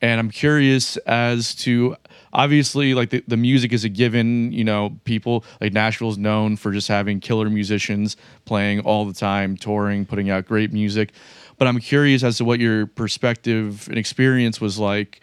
[0.00, 1.96] and I'm curious as to
[2.32, 4.52] obviously like the, the music is a given.
[4.52, 9.56] You know, people like Nashville's known for just having killer musicians playing all the time,
[9.56, 11.12] touring, putting out great music.
[11.58, 15.20] But I'm curious as to what your perspective and experience was like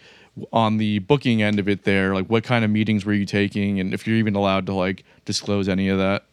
[0.52, 3.80] on the booking end of it there like what kind of meetings were you taking
[3.80, 6.24] and if you're even allowed to like disclose any of that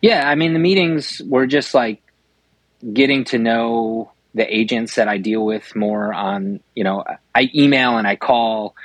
[0.00, 2.00] Yeah, I mean the meetings were just like
[2.92, 7.98] getting to know the agents that I deal with more on, you know, I email
[7.98, 8.76] and I call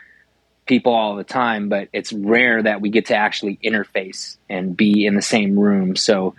[0.66, 5.06] people all the time, but it's rare that we get to actually interface and be
[5.06, 5.96] in the same room.
[5.96, 6.34] So,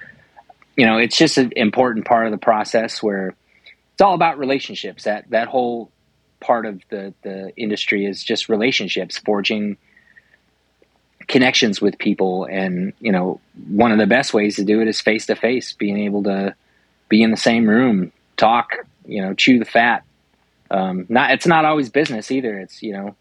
[0.77, 3.37] you know, it's just an important part of the process where
[3.93, 5.05] it's all about relationships.
[5.05, 5.93] That that whole
[6.41, 9.77] part of the the industry is just relationships, forging
[11.29, 15.01] connections with people and you know one of the best ways to do it is
[15.01, 16.55] face to face being able to
[17.09, 20.05] be in the same room talk you know chew the fat.
[20.71, 22.59] Um, not it's not always business either.
[22.59, 23.17] It's you know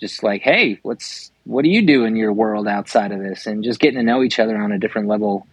[0.00, 3.46] just like hey what's what do you do in your world outside of this?
[3.46, 5.46] And just getting to know each other on a different level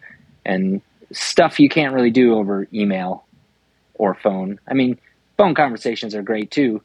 [0.45, 0.81] and
[1.11, 3.25] stuff you can't really do over email
[3.95, 4.59] or phone.
[4.67, 4.99] I mean
[5.37, 6.81] phone conversations are great too.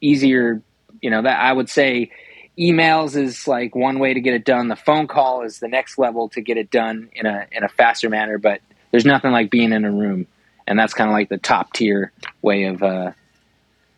[0.00, 0.62] Easier
[1.00, 2.10] you know that i would say
[2.58, 4.68] emails is like one way to get it done.
[4.68, 7.68] The phone call is the next level to get it done in a in a
[7.68, 8.38] faster manner.
[8.38, 10.26] But there's nothing like being in a room,
[10.68, 13.12] and that's kind of like the top tier way of uh,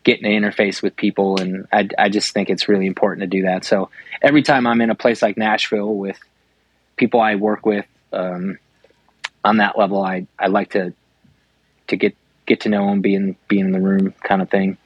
[0.05, 1.39] getting an interface with people.
[1.39, 3.65] And I, I just think it's really important to do that.
[3.65, 3.89] So
[4.21, 6.17] every time I'm in a place like Nashville with
[6.95, 8.57] people I work with um,
[9.43, 10.93] on that level, I I like to
[11.87, 14.77] to get get to know them, be in be in the room, kind of thing.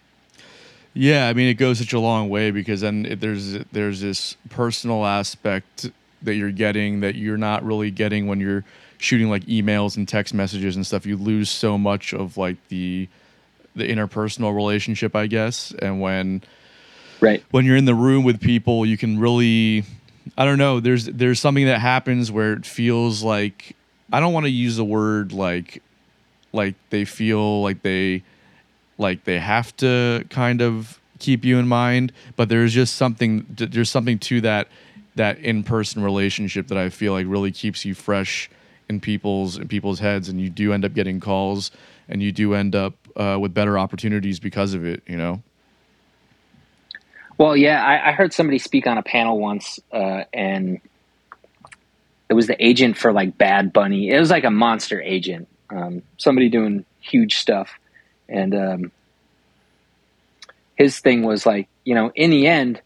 [0.95, 4.37] Yeah, I mean it goes such a long way because then it, there's there's this
[4.49, 5.91] personal aspect
[6.23, 8.63] that you're getting that you're not really getting when you're
[8.97, 11.05] shooting like emails and text messages and stuff.
[11.05, 13.07] You lose so much of like the
[13.75, 16.41] the interpersonal relationship, I guess, and when
[17.21, 17.43] Right.
[17.51, 19.83] when you're in the room with people, you can really
[20.37, 23.75] I don't know, there's there's something that happens where it feels like
[24.11, 25.81] I don't want to use the word like
[26.53, 28.23] like they feel like they
[28.97, 33.89] like they have to kind of keep you in mind, but there's just something there's
[33.89, 34.67] something to that
[35.15, 38.49] that in-person relationship that I feel like really keeps you fresh
[38.89, 41.71] in people's in people's heads and you do end up getting calls
[42.07, 45.41] and you do end up uh, with better opportunities because of it, you know.
[47.37, 50.79] Well, yeah, I, I heard somebody speak on a panel once, uh, and
[52.29, 54.09] it was the agent for like Bad Bunny.
[54.09, 57.77] It was like a monster agent, um, somebody doing huge stuff,
[58.29, 58.91] and um,
[60.75, 62.81] his thing was like, you know, in the end,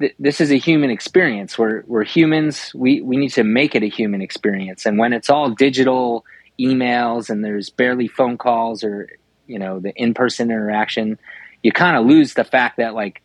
[0.00, 1.58] th- this is a human experience.
[1.58, 2.72] We're we're humans.
[2.74, 6.24] We we need to make it a human experience, and when it's all digital
[6.58, 9.08] emails and there's barely phone calls or
[9.46, 11.18] you know the in person interaction,
[11.62, 13.22] you kind of lose the fact that like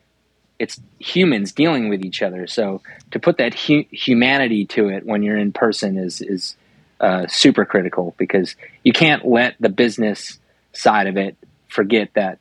[0.57, 2.47] it's humans dealing with each other.
[2.47, 6.55] So to put that hu- humanity to it when you're in person is is
[6.99, 10.39] uh, super critical because you can't let the business
[10.73, 11.35] side of it
[11.67, 12.39] forget that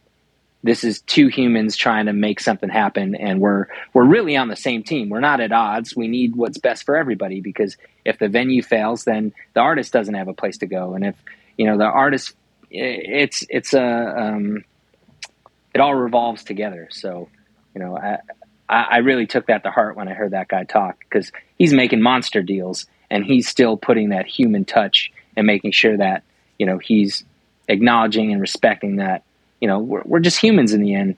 [0.65, 4.57] this is two humans trying to make something happen and we're we're really on the
[4.57, 5.11] same team.
[5.11, 5.95] We're not at odds.
[5.95, 10.15] We need what's best for everybody because if the venue fails then the artist doesn't
[10.15, 10.95] have a place to go.
[10.95, 11.15] And if
[11.59, 12.35] you know the artist
[12.71, 14.65] it's it's a um,
[15.75, 16.89] it all revolves together.
[16.91, 17.29] So
[17.75, 18.19] you know I,
[18.69, 22.01] I really took that to heart when i heard that guy talk because he's making
[22.01, 26.23] monster deals and he's still putting that human touch and making sure that
[26.59, 27.23] you know he's
[27.69, 29.23] acknowledging and respecting that
[29.65, 31.17] you know we're, we're just humans in the end.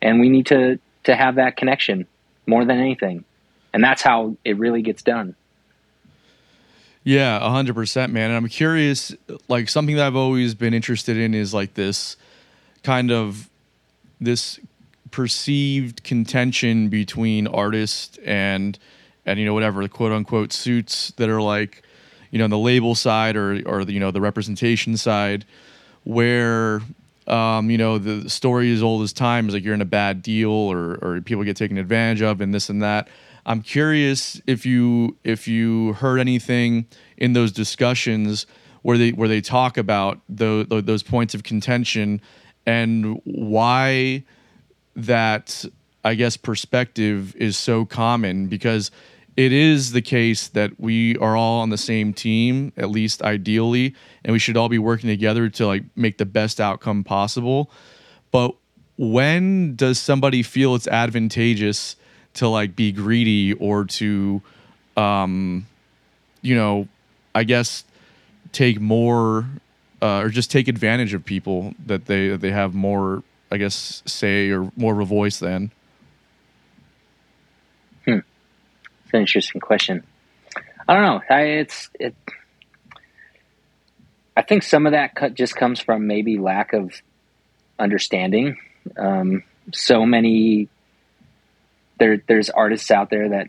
[0.00, 2.06] And we need to to have that connection
[2.46, 3.26] more than anything.
[3.74, 5.34] And that's how it really gets done.
[7.04, 8.30] Yeah, hundred percent, man.
[8.30, 9.14] And I'm curious,
[9.48, 12.16] like something that I've always been interested in is like this
[12.82, 13.50] kind of
[14.18, 14.58] this
[15.10, 18.78] perceived contention between artists and
[19.26, 21.82] and you know whatever the quote unquote suits that are like
[22.30, 25.44] you know the label side or or the you know the representation side
[26.04, 26.80] where
[27.28, 30.22] um, you know the story as old as time is like you're in a bad
[30.22, 33.08] deal or or people get taken advantage of and this and that.
[33.46, 36.86] I'm curious if you if you heard anything
[37.16, 38.46] in those discussions
[38.82, 42.20] where they where they talk about those those points of contention
[42.66, 44.24] and why
[44.94, 45.64] that
[46.04, 48.90] I guess perspective is so common because
[49.38, 53.94] it is the case that we are all on the same team at least ideally
[54.24, 57.70] and we should all be working together to like make the best outcome possible
[58.30, 58.54] but
[58.96, 61.96] when does somebody feel it's advantageous
[62.34, 64.42] to like be greedy or to
[64.96, 65.66] um
[66.42, 66.88] you know
[67.34, 67.84] i guess
[68.52, 69.46] take more
[70.00, 74.02] uh, or just take advantage of people that they that they have more, I guess,
[74.06, 75.72] say or more of a voice than.
[79.08, 80.04] It's an interesting question.
[80.86, 81.22] I don't know.
[81.34, 82.14] I, it's it.
[84.36, 86.92] I think some of that cut just comes from maybe lack of
[87.78, 88.58] understanding.
[88.98, 90.68] Um, so many
[91.98, 93.48] there there's artists out there that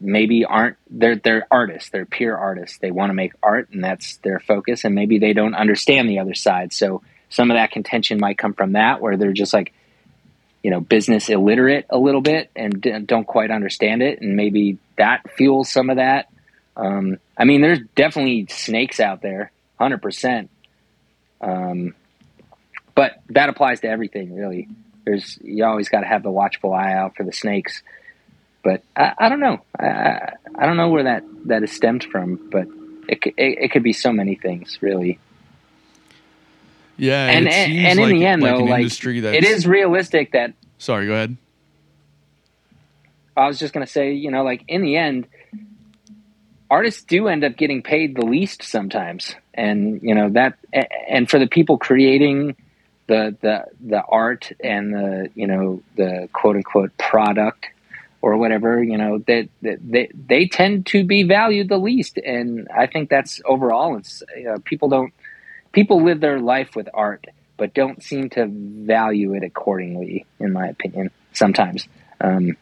[0.00, 4.18] maybe aren't they're they're artists they're pure artists they want to make art and that's
[4.18, 8.18] their focus and maybe they don't understand the other side so some of that contention
[8.20, 9.72] might come from that where they're just like
[10.62, 15.22] you know business illiterate a little bit and don't quite understand it and maybe that
[15.36, 16.28] fuels some of that.
[16.74, 20.48] Um, i mean there's definitely snakes out there 100%
[21.42, 21.94] um,
[22.94, 24.68] but that applies to everything really.
[25.04, 27.82] There's you always got to have the watchful eye out for the snakes.
[28.62, 29.60] But I, I don't know.
[29.78, 32.68] I, I, don't know where that that is stemmed from but
[33.08, 35.18] it, it, it could be so many things really.
[36.96, 39.44] Yeah, and it and, and in like- the end like though like industry that's, it
[39.44, 41.36] is realistic that Sorry, go ahead.
[43.36, 45.26] I was just going to say, you know, like in the end,
[46.70, 50.58] artists do end up getting paid the least sometimes, and you know that,
[51.08, 52.56] and for the people creating
[53.06, 57.66] the the the art and the you know the quote unquote product
[58.22, 62.68] or whatever, you know that that they they tend to be valued the least, and
[62.74, 63.96] I think that's overall.
[63.96, 65.12] It's you know, people don't
[65.72, 70.68] people live their life with art, but don't seem to value it accordingly, in my
[70.68, 71.10] opinion.
[71.32, 71.88] Sometimes.
[72.20, 72.56] Um,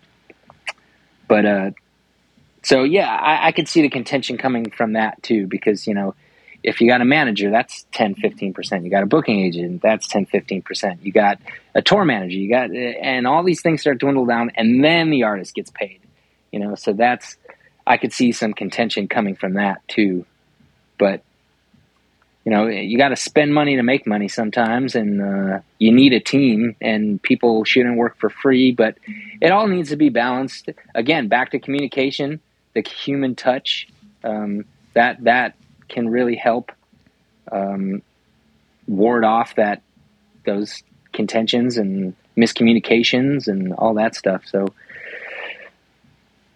[1.30, 1.70] but uh,
[2.64, 6.16] so yeah, I, I could see the contention coming from that too, because you know,
[6.64, 8.84] if you got a manager, that's 10, 15 percent.
[8.84, 11.06] You got a booking agent, that's 10, 15 percent.
[11.06, 11.38] You got
[11.72, 15.10] a tour manager, you got, and all these things start to dwindle down, and then
[15.10, 16.00] the artist gets paid.
[16.50, 17.36] You know, so that's
[17.86, 20.26] I could see some contention coming from that too.
[20.98, 21.22] But
[22.44, 26.12] you know, you got to spend money to make money sometimes, and uh, you need
[26.14, 28.72] a team, and people shouldn't work for free.
[28.72, 28.96] But
[29.40, 30.70] it all needs to be balanced.
[30.94, 32.40] Again, back to communication,
[32.74, 33.88] the human touch.
[34.24, 35.54] Um, that that
[35.88, 36.72] can really help
[37.52, 38.02] um,
[38.86, 39.82] ward off that
[40.44, 44.44] those contentions and miscommunications and all that stuff.
[44.46, 44.68] So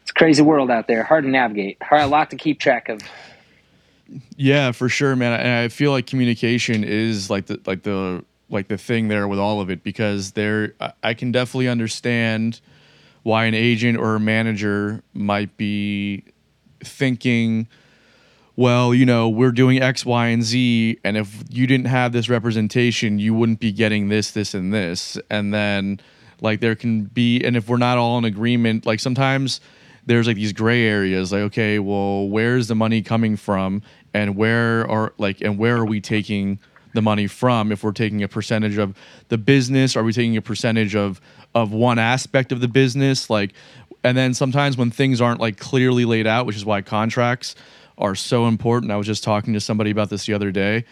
[0.03, 2.89] it's a crazy world out there, hard to navigate, hard a lot to keep track
[2.89, 3.01] of.
[4.37, 5.39] Yeah, for sure, man.
[5.41, 9.39] And I feel like communication is like the like the like the thing there with
[9.39, 12.61] all of it because there I- I can definitely understand
[13.23, 16.25] why an agent or a manager might be
[16.83, 17.69] thinking
[18.57, 22.29] well, you know, we're doing X, Y, and Z, and if you didn't have this
[22.29, 25.19] representation, you wouldn't be getting this, this, and this.
[25.29, 25.99] And then,
[26.41, 29.61] like, there can be, and if we're not all in agreement, like, sometimes
[30.07, 34.89] there's like these gray areas, like, okay, well, where's the money coming from, and where
[34.91, 36.59] are, like, and where are we taking
[36.93, 37.73] the money from?
[37.73, 38.97] If we're taking a percentage of
[39.29, 41.21] the business, are we taking a percentage of,
[41.55, 43.29] of one aspect of the business?
[43.29, 43.53] Like,
[44.05, 47.55] and then sometimes when things aren't like clearly laid out, which is why contracts
[47.97, 48.93] are so important.
[48.93, 50.85] I was just talking to somebody about this the other day.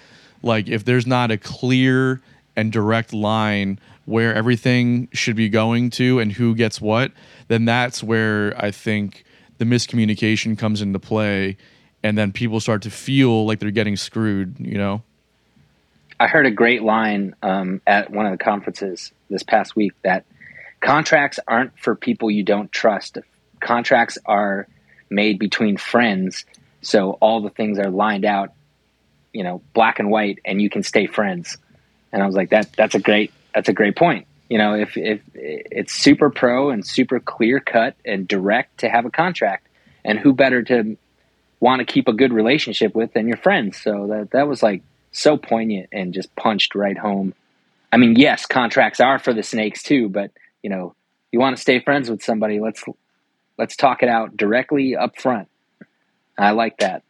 [0.42, 2.20] Like, if there's not a clear
[2.56, 7.12] and direct line where everything should be going to and who gets what,
[7.48, 9.24] then that's where I think
[9.58, 11.56] the miscommunication comes into play.
[12.02, 15.02] And then people start to feel like they're getting screwed, you know?
[16.18, 20.24] I heard a great line um, at one of the conferences this past week that
[20.80, 23.18] contracts aren't for people you don't trust.
[23.60, 24.66] Contracts are
[25.10, 26.44] made between friends,
[26.80, 28.52] so all the things are lined out,
[29.32, 31.56] you know, black and white, and you can stay friends.
[32.12, 34.26] And I was like, that that's a great that's a great point.
[34.48, 39.06] You know, if if it's super pro and super clear cut and direct to have
[39.06, 39.66] a contract,
[40.04, 40.96] and who better to
[41.60, 43.80] want to keep a good relationship with than your friends?
[43.80, 47.34] So that that was like so poignant and just punched right home.
[47.92, 50.30] I mean, yes, contracts are for the snakes too, but
[50.62, 50.94] you know,
[51.30, 52.84] you want to stay friends with somebody, let's
[53.58, 55.48] let's talk it out directly up front.
[56.38, 57.02] I like that.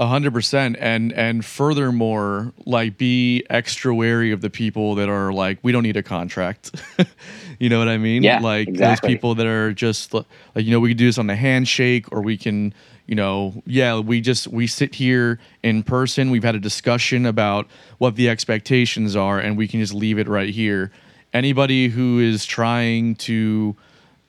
[0.00, 5.30] A hundred percent, and and furthermore, like be extra wary of the people that are
[5.30, 6.70] like, we don't need a contract.
[7.58, 8.22] you know what I mean?
[8.22, 9.08] Yeah, like exactly.
[9.08, 12.10] those people that are just like, you know, we can do this on the handshake,
[12.12, 12.72] or we can,
[13.06, 16.30] you know, yeah, we just we sit here in person.
[16.30, 17.66] We've had a discussion about
[17.98, 20.92] what the expectations are, and we can just leave it right here.
[21.34, 23.76] Anybody who is trying to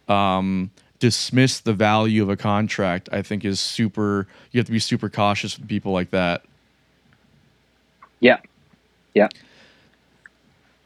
[0.09, 0.69] um,
[1.01, 4.27] dismiss the value of a contract, I think is super.
[4.51, 6.43] You have to be super cautious with people like that.
[8.21, 8.39] Yeah.
[9.13, 9.27] Yeah.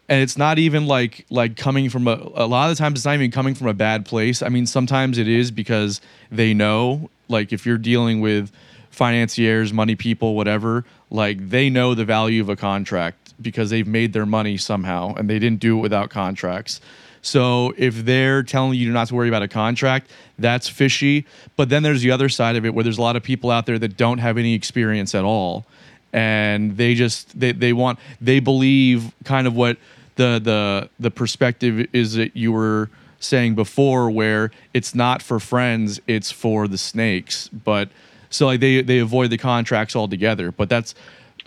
[0.08, 2.14] And it's not even like like coming from a.
[2.36, 4.42] A lot of the times, it's not even coming from a bad place.
[4.42, 6.02] I mean, sometimes it is because
[6.32, 7.12] they know.
[7.28, 8.52] Like if you're dealing with
[8.92, 10.86] financiers, money people, whatever.
[11.12, 15.30] like they know the value of a contract because they've made their money somehow and
[15.30, 16.80] they didn't do it without contracts.
[17.26, 21.26] So if they're telling you not to worry about a contract, that's fishy.
[21.56, 23.66] But then there's the other side of it where there's a lot of people out
[23.66, 25.66] there that don't have any experience at all.
[26.14, 29.78] And they just they, they want they believe kind of what
[30.18, 36.00] the the the perspective is that you were saying before where it's not for friends,
[36.06, 37.48] it's for the snakes.
[37.48, 37.90] But
[38.30, 40.52] so like they they avoid the contracts altogether.
[40.52, 40.94] But that's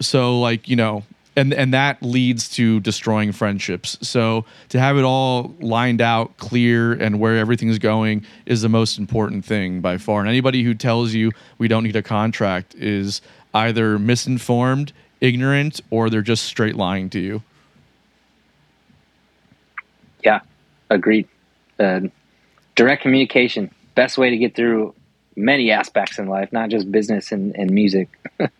[0.00, 1.04] so like, you know,
[1.38, 3.96] and and that leads to destroying friendships.
[4.02, 8.98] So to have it all lined out, clear, and where everything's going is the most
[8.98, 10.20] important thing by far.
[10.20, 13.22] And anybody who tells you we don't need a contract is
[13.54, 17.42] either misinformed, ignorant, or they're just straight lying to you.
[20.24, 20.40] Yeah,
[20.90, 21.28] agreed.
[21.78, 22.00] Uh,
[22.74, 24.94] direct communication, best way to get through
[25.36, 28.08] many aspects in life, not just business and, and music.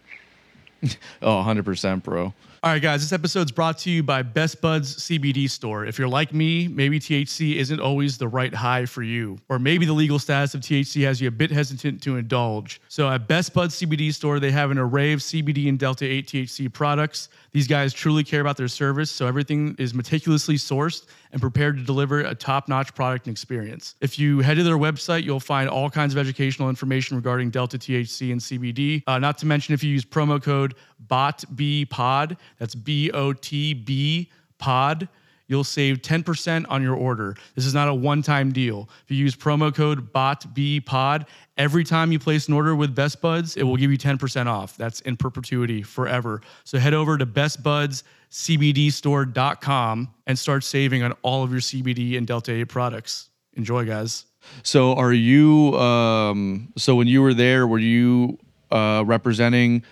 [1.23, 2.33] Oh, 100%, bro.
[2.61, 5.87] All right, guys, this episode's brought to you by Best Buds CBD Store.
[5.87, 9.87] If you're like me, maybe THC isn't always the right high for you, or maybe
[9.87, 12.81] the legal status of THC has you a bit hesitant to indulge.
[12.89, 16.27] So at Best Buds CBD Store, they have an array of CBD and Delta 8
[16.27, 17.29] THC products.
[17.53, 21.83] These guys truly care about their service, so everything is meticulously sourced and prepared to
[21.83, 23.95] deliver a top notch product and experience.
[24.01, 27.79] If you head to their website, you'll find all kinds of educational information regarding Delta
[27.79, 29.03] THC and CBD.
[29.07, 30.75] Uh, not to mention, if you use promo code
[31.09, 35.09] BOTBPOD, that's B O T B POD,
[35.49, 37.35] you'll save 10% on your order.
[37.57, 38.89] This is not a one time deal.
[39.05, 41.27] If you use promo code BOTBPOD,
[41.57, 44.77] every time you place an order with Best Buds, it will give you 10% off.
[44.77, 46.41] That's in perpetuity forever.
[46.65, 52.53] So head over to bestbudscbdstore.com and start saving on all of your CBD and Delta
[52.53, 53.31] 8 products.
[53.55, 54.27] Enjoy, guys.
[54.63, 58.39] So are you um so when you were there were you
[58.71, 59.83] uh representing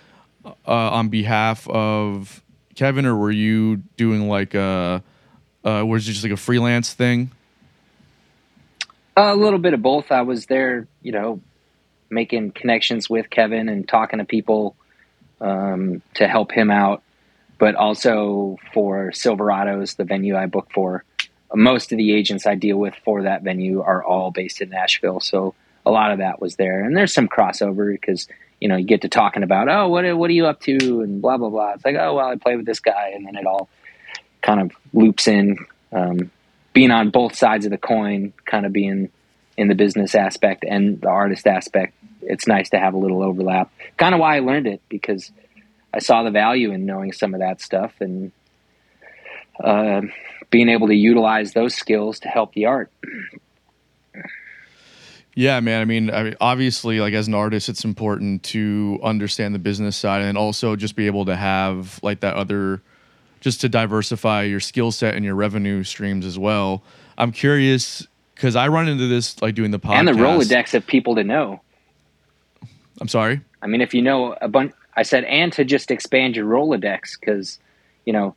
[0.45, 2.43] uh on behalf of
[2.75, 5.03] Kevin or were you doing like a
[5.67, 7.31] uh was it just like a freelance thing?
[9.17, 10.13] A little bit of both.
[10.13, 11.41] I was there, you know,
[12.11, 14.77] making connections with Kevin and talking to people
[15.41, 17.03] um, to help him out,
[17.59, 21.05] but also for Silverados, the venue I booked for.
[21.55, 25.21] Most of the agents I deal with for that venue are all based in Nashville,
[25.21, 25.55] so
[25.85, 26.85] a lot of that was there.
[26.85, 28.27] And there's some crossover because
[28.61, 31.23] you know you get to talking about, oh, what what are you up to, and
[31.23, 31.73] blah blah blah.
[31.73, 33.69] It's like, oh well, I play with this guy, and then it all
[34.47, 35.59] kind of loops in.
[35.93, 36.31] Um,
[36.73, 39.11] being on both sides of the coin, kind of being
[39.57, 43.73] in the business aspect and the artist aspect, it's nice to have a little overlap.
[43.97, 45.33] Kind of why I learned it because
[45.93, 48.31] I saw the value in knowing some of that stuff and
[49.63, 50.03] uh,
[50.51, 52.93] being able to utilize those skills to help the art.
[55.35, 55.83] Yeah, man.
[55.83, 59.97] I mean, I mean, obviously, like as an artist, it's important to understand the business
[59.97, 62.81] side and also just be able to have like that other,
[63.47, 66.83] just to diversify your skill set and your revenue streams as well.
[67.17, 70.85] I'm curious because I run into this like doing the podcast and the Rolodex of
[70.85, 71.61] people to know.
[73.01, 73.41] I'm sorry.
[73.63, 77.21] I mean, if you know a bunch, I said, and to just expand your Rolodex
[77.21, 77.61] because,
[78.05, 78.35] you know,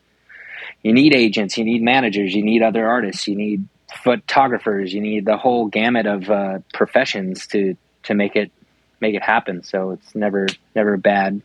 [0.84, 3.68] you need agents, you need managers, you need other artists, you need
[4.04, 8.52] photographers, you need the whole gamut of uh, professions to to make it
[9.02, 9.64] make it happen.
[9.64, 10.46] So it's never
[10.76, 11.42] never bad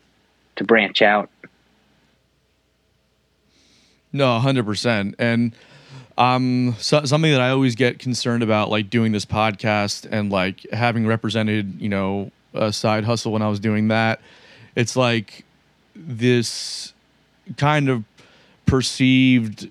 [0.56, 1.30] to branch out.
[4.14, 5.16] No, hundred percent.
[5.18, 5.52] And
[6.16, 10.64] um, so, something that I always get concerned about, like doing this podcast and like
[10.72, 14.20] having represented, you know, a side hustle when I was doing that.
[14.76, 15.44] It's like
[15.96, 16.92] this
[17.56, 18.04] kind of
[18.66, 19.68] perceived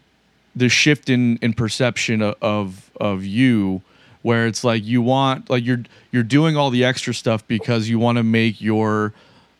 [0.55, 3.81] the shift in in perception of, of of you
[4.23, 7.97] where it's like you want like you're you're doing all the extra stuff because you
[7.97, 9.13] want to make your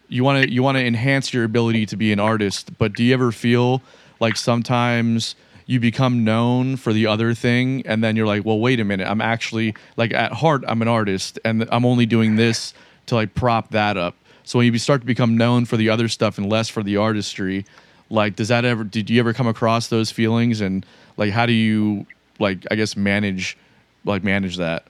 [0.09, 3.03] you want to you want to enhance your ability to be an artist but do
[3.03, 3.81] you ever feel
[4.24, 5.36] like sometimes
[5.67, 9.07] you become known for the other thing and then you're like well wait a minute
[9.09, 12.74] i'm actually like at heart i'm an artist and i'm only doing this
[13.07, 14.15] to like prop that up
[14.45, 16.97] so when you start to become known for the other stuff and less for the
[16.97, 17.65] artistry
[18.11, 20.86] like does that ever did you ever come across those feelings and
[21.17, 22.07] like how do you
[22.39, 23.57] like i guess manage
[24.05, 24.86] like manage that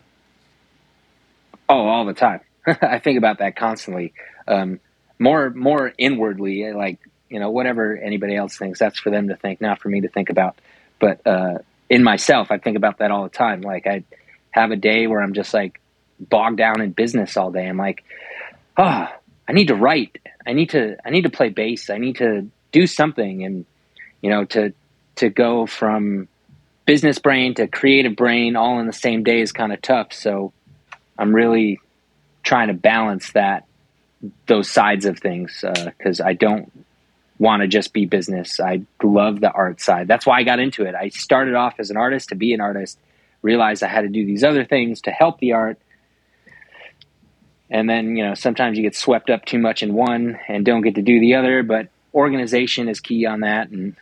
[1.69, 2.41] Oh, all the time.
[2.67, 4.13] I think about that constantly.
[4.47, 4.79] Um,
[5.19, 6.99] more more inwardly, like
[7.33, 10.07] you know, whatever anybody else thinks, that's for them to think, not for me to
[10.07, 10.55] think about.
[10.99, 11.57] But uh,
[11.89, 13.61] in myself, I think about that all the time.
[13.61, 14.03] Like I
[14.51, 15.81] have a day where I'm just like
[16.19, 17.67] bogged down in business all day.
[17.67, 18.03] I'm like,
[18.77, 20.19] ah, oh, I need to write.
[20.45, 21.89] I need to I need to play bass.
[21.89, 23.65] I need to do something, and
[24.21, 24.71] you know, to
[25.15, 26.27] to go from
[26.85, 30.13] business brain to creative brain all in the same day is kind of tough.
[30.13, 30.53] So
[31.17, 31.79] I'm really
[32.43, 33.65] trying to balance that
[34.45, 36.82] those sides of things because uh, I don't
[37.39, 38.59] want to just be business.
[38.59, 40.07] I love the art side.
[40.07, 40.95] That's why I got into it.
[40.95, 42.99] I started off as an artist to be an artist,
[43.41, 45.77] realized I had to do these other things to help the art.
[47.69, 50.81] And then, you know, sometimes you get swept up too much in one and don't
[50.81, 53.95] get to do the other, but organization is key on that and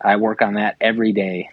[0.00, 1.50] I work on that every day.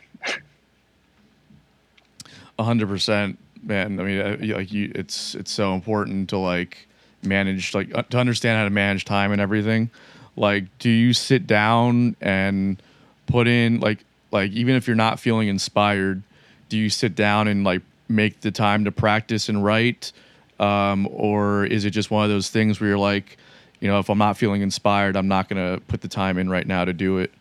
[2.57, 3.99] A hundred percent, man.
[3.99, 6.87] I mean, like you, it's it's so important to like
[7.21, 9.89] manage, like to understand how to manage time and everything.
[10.35, 12.81] Like, do you sit down and
[13.27, 13.99] put in like
[14.31, 16.21] like even if you're not feeling inspired,
[16.69, 20.11] do you sit down and like make the time to practice and write,
[20.59, 23.37] um, or is it just one of those things where you're like,
[23.79, 26.67] you know, if I'm not feeling inspired, I'm not gonna put the time in right
[26.67, 27.31] now to do it.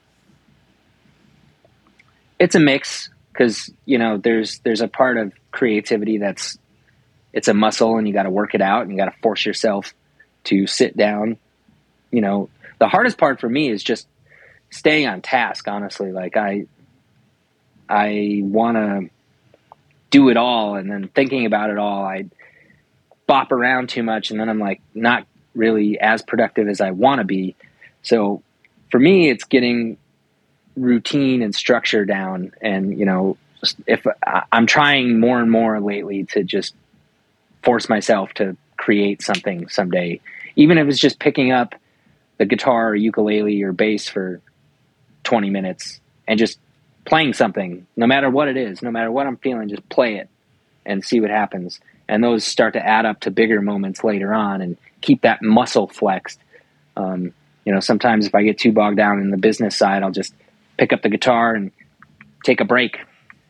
[2.39, 6.57] It's a mix because you know there's there's a part of creativity that's
[7.33, 9.45] it's a muscle and you got to work it out and you got to force
[9.45, 9.93] yourself
[10.45, 11.37] to sit down
[12.11, 12.49] you know
[12.79, 14.07] the hardest part for me is just
[14.71, 16.13] staying on task honestly.
[16.13, 16.67] Like i
[17.89, 19.11] i want to
[20.11, 22.25] do it all and then thinking about it all i
[23.27, 27.19] bop around too much and then i'm like not really as productive as i want
[27.19, 27.55] to be.
[28.03, 28.43] So
[28.91, 29.97] for me it's getting
[30.77, 33.37] routine and structure down and you know
[33.87, 34.07] if
[34.53, 36.75] i'm trying more and more lately to just
[37.63, 40.21] force myself to create something someday
[40.57, 41.75] even if it's just picking up
[42.39, 44.41] the guitar or ukulele or bass for
[45.25, 46.59] 20 minutes and just
[47.05, 50.29] playing something no matter what it is no matter what i'm feeling just play it
[50.87, 54.61] and see what happens and those start to add up to bigger moments later on
[54.61, 56.39] and keep that muscle flexed
[56.97, 57.33] um,
[57.65, 60.35] you know sometimes if i get too bogged down in the business side i'll just
[60.77, 61.71] pick up the guitar and
[62.45, 63.01] take a break,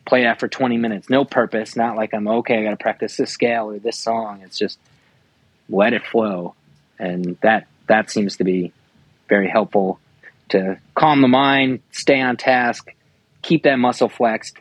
[0.05, 1.09] play that for 20 minutes.
[1.09, 4.41] No purpose, not like I'm okay, I got to practice this scale or this song.
[4.43, 4.79] It's just
[5.69, 6.55] let it flow.
[6.97, 8.71] And that that seems to be
[9.27, 9.99] very helpful
[10.49, 12.93] to calm the mind, stay on task,
[13.41, 14.57] keep that muscle flexed.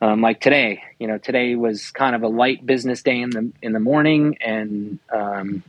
[0.00, 3.52] Um, like today, you know, today was kind of a light business day in the
[3.62, 5.62] in the morning, and um,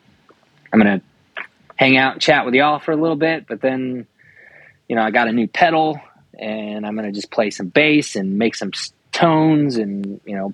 [0.72, 1.02] I'm gonna
[1.76, 3.48] hang out and chat with y'all for a little bit.
[3.48, 4.08] But then,
[4.88, 6.00] you know, I got a new pedal
[6.38, 8.72] and I'm going to just play some bass and make some
[9.12, 9.78] tones.
[9.78, 10.54] And, you know,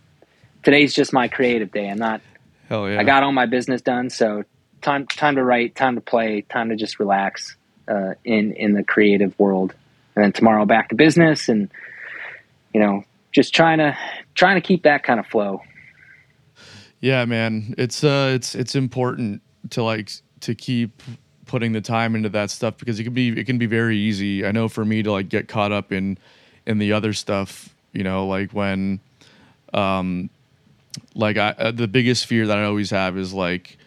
[0.63, 1.89] today's just my creative day.
[1.89, 2.22] I'm not,
[2.67, 2.99] Hell yeah.
[2.99, 4.09] I got all my business done.
[4.09, 4.43] So
[4.82, 7.55] time, time to write, time to play, time to just relax,
[7.89, 9.73] uh, in, in the creative world.
[10.15, 11.69] And then tomorrow back to business and,
[12.73, 13.97] you know, just trying to,
[14.35, 15.61] trying to keep that kind of flow.
[17.01, 17.75] Yeah, man.
[17.77, 20.11] It's uh it's it's important to like
[20.41, 21.01] to keep
[21.45, 24.45] putting the time into that stuff because it can be it can be very easy.
[24.45, 26.17] I know for me to like get caught up in
[26.65, 28.99] in the other stuff, you know, like when
[29.73, 30.29] um
[31.15, 33.77] like I uh, the biggest fear that I always have is like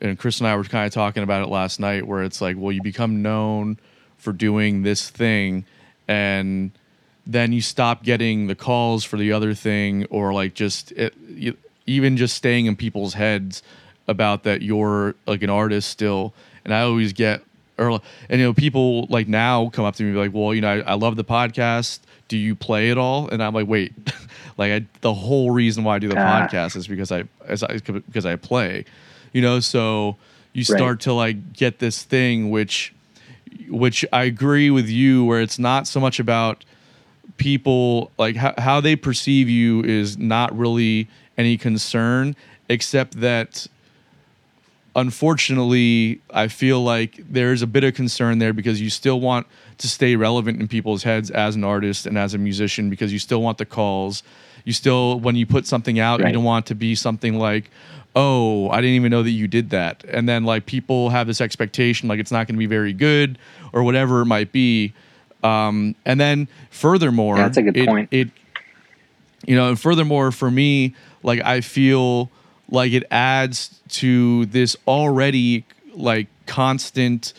[0.00, 2.56] and Chris and I were kind of talking about it last night where it's like,
[2.58, 3.78] well, you become known
[4.16, 5.64] for doing this thing
[6.08, 6.70] and
[7.26, 11.56] then you stop getting the calls for the other thing or like just it, you,
[11.86, 13.62] even just staying in people's heads
[14.08, 16.34] about that you're like an artist still.
[16.64, 17.42] And i always get
[17.78, 20.68] or and you know people like now come up to me like well you know
[20.68, 22.00] I, I love the podcast.
[22.28, 23.28] Do you play it all?
[23.28, 23.92] And i'm like wait
[24.58, 26.46] like I, the whole reason why i do the Ah.
[26.48, 28.84] podcast is because i as I because i play
[29.32, 30.16] you know so
[30.52, 32.92] you start to like get this thing which
[33.68, 36.64] which i agree with you where it's not so much about
[37.36, 41.08] people like how, how they perceive you is not really
[41.38, 42.34] any concern
[42.68, 43.66] except that
[44.96, 49.46] unfortunately i feel like there's a bit of concern there because you still want
[49.80, 53.18] to stay relevant in people's heads as an artist and as a musician because you
[53.18, 54.22] still want the calls.
[54.64, 57.70] You still when you put something out you don't want to be something like
[58.16, 61.40] oh i didn't even know that you did that and then like people have this
[61.40, 63.38] expectation like it's not going to be very good
[63.72, 64.92] or whatever it might be
[65.42, 68.08] um, and then furthermore Yeah, that's a good it, point.
[68.10, 68.28] it
[69.46, 72.30] you know and furthermore for me like i feel
[72.68, 77.32] like it adds to this already like constant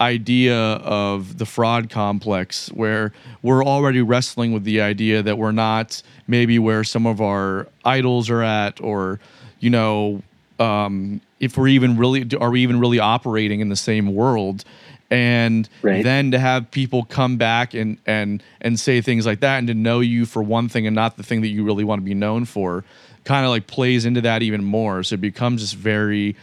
[0.00, 3.12] idea of the fraud complex where
[3.42, 8.28] we're already wrestling with the idea that we're not maybe where some of our idols
[8.28, 9.20] are at or
[9.64, 10.22] you know
[10.60, 14.64] um, if we're even really are we even really operating in the same world
[15.10, 16.02] and Right.
[16.04, 19.74] then to have people come back and and and say things like that and to
[19.74, 22.14] know you for one thing and not the thing that you really want to be
[22.14, 22.84] known for
[23.24, 26.36] kind of like plays into that even more so it becomes this very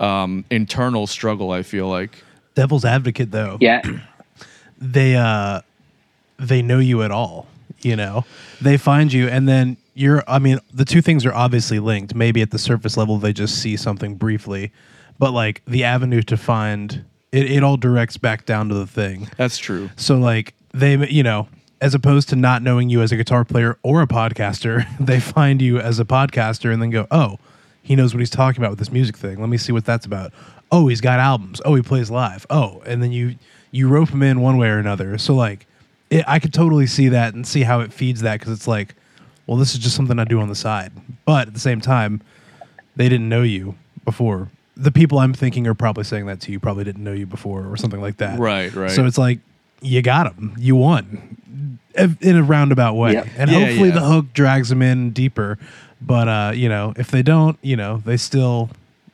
[0.00, 2.22] um internal struggle i feel like
[2.54, 3.58] Devil's advocate though.
[3.60, 3.82] Yeah.
[4.78, 5.60] They uh
[6.38, 7.46] they know you at all,
[7.82, 8.24] you know.
[8.62, 12.14] They find you and then you're I mean, the two things are obviously linked.
[12.14, 14.72] Maybe at the surface level they just see something briefly,
[15.18, 19.28] but like the avenue to find It it all directs back down to the thing.
[19.36, 19.90] That's true.
[19.96, 21.48] So like they, you know,
[21.80, 25.60] as opposed to not knowing you as a guitar player or a podcaster, they find
[25.60, 27.38] you as a podcaster and then go, "Oh,
[27.82, 29.40] he knows what he's talking about with this music thing.
[29.40, 30.32] Let me see what that's about.
[30.72, 31.62] Oh, he's got albums.
[31.64, 32.44] Oh, he plays live.
[32.50, 33.36] Oh, and then you
[33.70, 35.16] you rope him in one way or another.
[35.18, 35.66] So like,
[36.10, 38.94] it, I could totally see that and see how it feeds that because it's like,
[39.46, 40.92] well, this is just something I do on the side.
[41.24, 42.20] But at the same time,
[42.96, 43.74] they didn't know you
[44.04, 44.50] before.
[44.76, 47.66] The people I'm thinking are probably saying that to you probably didn't know you before
[47.66, 48.38] or something like that.
[48.38, 48.90] Right, right.
[48.90, 49.38] So it's like
[49.80, 50.54] you got them.
[50.58, 51.38] You won
[52.20, 53.26] in a roundabout way, Yep.
[53.38, 53.94] and Yeah, hopefully yeah.
[53.94, 55.58] the hook drags them in deeper.
[56.00, 58.68] But uh, you know, if they don't, you know, they still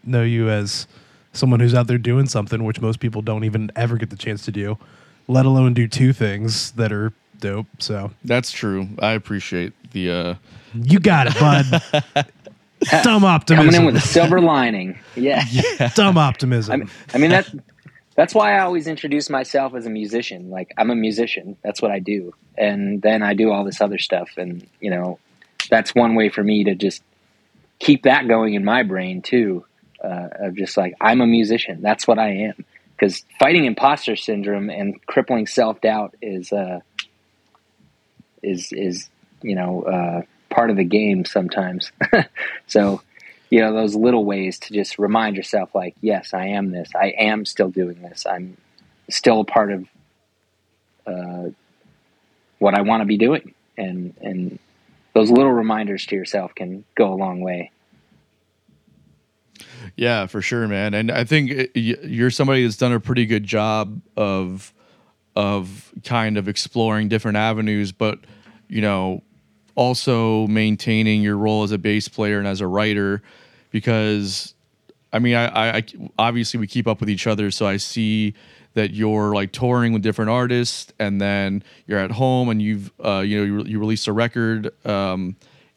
[0.05, 0.89] know you as
[1.33, 4.45] someone who's out there doing something, which most people don't even ever get the chance
[4.47, 4.77] to do,
[5.29, 7.67] let alone do two things that are dope.
[7.79, 8.89] So That's true.
[8.99, 10.35] I appreciate the uh
[10.75, 12.27] you got it, bud.
[13.03, 13.71] Dumb optimism.
[13.71, 13.81] Coming optimism.
[13.81, 14.99] in with a silver lining.
[15.15, 15.45] Yeah.
[15.95, 16.73] Dumb optimism.
[16.73, 17.53] I mean, I mean that.
[18.15, 20.51] That's why I always introduce myself as a musician.
[20.51, 21.57] Like I'm a musician.
[21.63, 24.31] That's what I do, and then I do all this other stuff.
[24.37, 25.19] And you know,
[25.71, 27.03] that's one way for me to just
[27.79, 29.65] keep that going in my brain too.
[30.03, 31.83] Uh, of just like I'm a musician.
[31.83, 32.65] That's what I am.
[32.97, 36.81] Because fighting imposter syndrome and crippling self doubt is uh,
[38.43, 39.11] is is
[39.43, 41.93] you know uh, part of the game sometimes.
[42.67, 43.01] so
[43.53, 47.09] you know those little ways to just remind yourself like yes i am this i
[47.19, 48.57] am still doing this i'm
[49.11, 49.87] still a part of
[51.07, 51.51] uh,
[52.59, 54.59] what i want to be doing and and
[55.13, 57.71] those little reminders to yourself can go a long way
[59.97, 60.95] Yeah, for sure, man.
[60.95, 64.73] And I think you're somebody that's done a pretty good job of
[65.35, 68.19] of kind of exploring different avenues, but
[68.69, 69.23] you know,
[69.75, 73.23] also maintaining your role as a bass player and as a writer.
[73.71, 74.55] Because,
[75.13, 75.83] I mean, I, I,
[76.19, 78.35] obviously we keep up with each other, so I see
[78.75, 83.21] that you're like touring with different artists, and then you're at home and you've uh,
[83.21, 85.37] you know you, re- you release a record, um,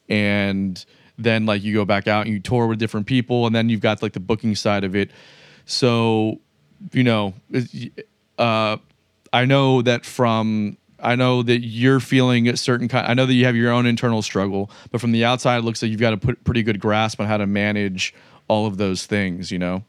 [0.09, 0.85] and
[1.17, 3.81] then like you go back out and you tour with different people and then you've
[3.81, 5.11] got like the booking side of it
[5.65, 6.39] so
[6.91, 7.33] you know
[8.37, 8.77] uh
[9.31, 13.33] i know that from i know that you're feeling a certain kind i know that
[13.33, 16.13] you have your own internal struggle but from the outside it looks like you've got
[16.13, 18.13] a put, pretty good grasp on how to manage
[18.47, 19.83] all of those things you know?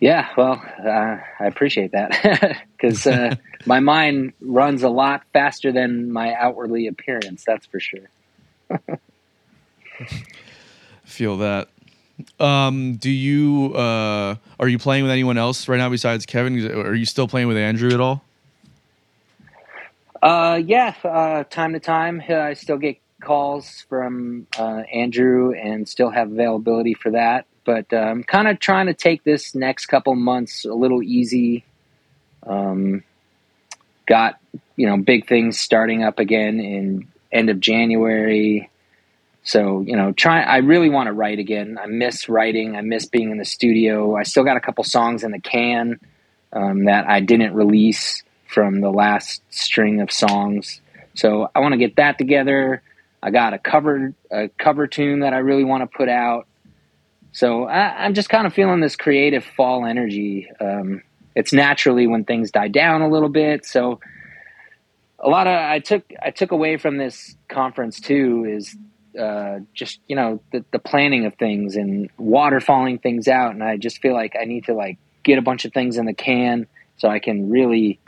[0.00, 2.60] Yeah well uh, i appreciate that.
[2.82, 8.10] Because uh, my mind runs a lot faster than my outwardly appearance that's for sure.
[11.04, 11.68] Feel that
[12.40, 16.94] um do you uh are you playing with anyone else right now besides kevin are
[16.94, 18.22] you still playing with andrew at all
[20.22, 25.88] Uh, yeah, uh, time to time, uh, I still get calls from uh, Andrew and
[25.88, 27.46] still have availability for that.
[27.64, 31.64] But uh, I'm kind of trying to take this next couple months a little easy.
[32.46, 33.02] Um,
[34.06, 34.38] got
[34.76, 38.68] you know big things starting up again in end of January.
[39.44, 40.42] So you know, try.
[40.42, 41.78] I really want to write again.
[41.80, 42.76] I miss writing.
[42.76, 44.16] I miss being in the studio.
[44.16, 45.98] I still got a couple songs in the can
[46.52, 50.80] um, that I didn't release from the last string of songs.
[51.14, 52.82] So I want to get that together.
[53.22, 56.46] I got a cover a cover tune that I really want to put out.
[57.32, 60.50] So I, I'm just kind of feeling this creative fall energy.
[60.60, 61.02] Um,
[61.34, 63.64] it's naturally when things die down a little bit.
[63.64, 64.00] So
[65.18, 68.76] a lot of I took I took away from this conference too is
[69.18, 73.52] uh, just you know the, the planning of things and waterfalling things out.
[73.52, 76.06] And I just feel like I need to like get a bunch of things in
[76.06, 77.98] the can so I can really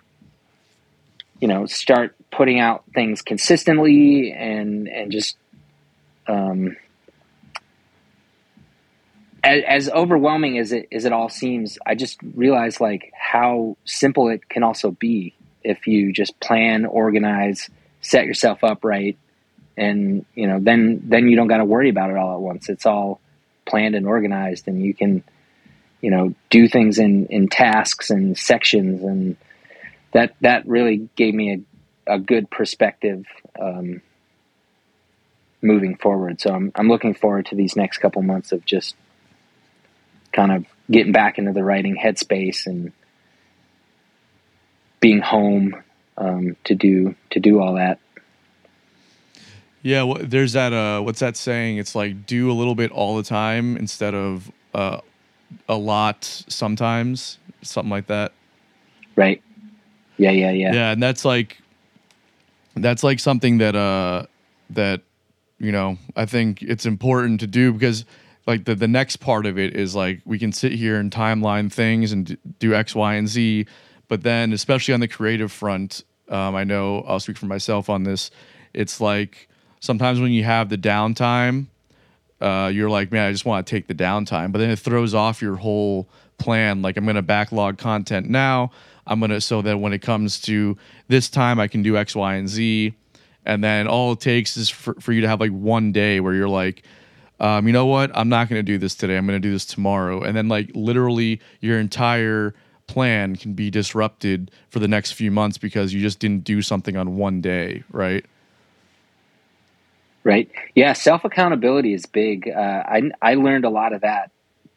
[1.40, 5.36] you know start putting out things consistently and and just
[6.26, 6.76] um
[9.42, 14.28] as, as overwhelming as it as it all seems i just realized like how simple
[14.28, 17.68] it can also be if you just plan organize
[18.00, 19.18] set yourself up right
[19.76, 22.68] and you know then then you don't got to worry about it all at once
[22.68, 23.20] it's all
[23.66, 25.22] planned and organized and you can
[26.00, 29.36] you know do things in in tasks and sections and
[30.14, 31.64] that that really gave me
[32.06, 33.26] a, a good perspective
[33.60, 34.00] um,
[35.60, 36.40] moving forward.
[36.40, 38.94] So I'm I'm looking forward to these next couple months of just
[40.32, 42.92] kind of getting back into the writing headspace and
[45.00, 45.82] being home
[46.16, 47.98] um, to do to do all that.
[49.84, 50.72] Yeah, wh- there's that.
[50.72, 51.76] Uh, what's that saying?
[51.76, 55.00] It's like do a little bit all the time instead of uh,
[55.68, 58.32] a lot sometimes, something like that.
[59.14, 59.42] Right?
[60.16, 60.72] Yeah, yeah, yeah.
[60.72, 61.58] Yeah, and that's like
[62.74, 64.24] that's like something that uh
[64.70, 65.02] that
[65.58, 68.06] you know I think it's important to do because
[68.46, 71.70] like the the next part of it is like we can sit here and timeline
[71.70, 73.66] things and do X, Y, and Z,
[74.08, 78.04] but then especially on the creative front, um, I know I'll speak for myself on
[78.04, 78.30] this.
[78.72, 79.46] It's like
[79.84, 81.66] sometimes when you have the downtime,
[82.40, 85.14] uh, you're like, man, I just want to take the downtime, but then it throws
[85.14, 86.08] off your whole
[86.38, 86.82] plan.
[86.82, 88.70] Like I'm going to backlog content now.
[89.06, 90.76] I'm going to so that when it comes to
[91.08, 92.94] this time, I can do X, Y, and Z.
[93.44, 96.32] And then all it takes is for, for you to have like one day where
[96.32, 96.82] you're like,
[97.40, 98.10] um, you know what?
[98.14, 99.18] I'm not going to do this today.
[99.18, 100.22] I'm going to do this tomorrow.
[100.22, 102.54] And then, like, literally, your entire
[102.86, 106.96] plan can be disrupted for the next few months because you just didn't do something
[106.96, 108.24] on one day, right?
[110.24, 110.50] Right.
[110.74, 110.94] Yeah.
[110.94, 112.48] Self accountability is big.
[112.48, 114.30] Uh, I I learned a lot of that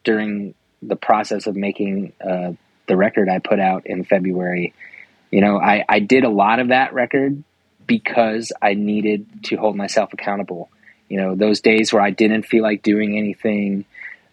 [0.04, 2.52] during the process of making uh,
[2.86, 4.74] the record I put out in February.
[5.30, 7.42] You know, I I did a lot of that record
[7.86, 10.70] because I needed to hold myself accountable.
[11.08, 13.86] You know, those days where I didn't feel like doing anything.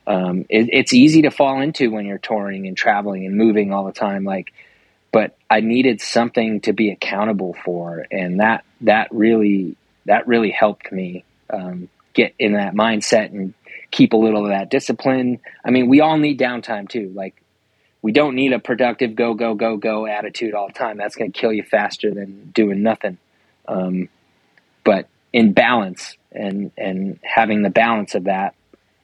[0.07, 3.85] Um, it, it's easy to fall into when you're touring and traveling and moving all
[3.85, 4.23] the time.
[4.23, 4.53] Like,
[5.11, 10.91] but I needed something to be accountable for, and that that really that really helped
[10.91, 13.53] me um, get in that mindset and
[13.91, 15.39] keep a little of that discipline.
[15.63, 17.11] I mean, we all need downtime too.
[17.15, 17.41] Like,
[18.01, 20.97] we don't need a productive go go go go attitude all the time.
[20.97, 23.17] That's going to kill you faster than doing nothing.
[23.67, 24.09] Um,
[24.83, 28.53] but in balance and and having the balance of that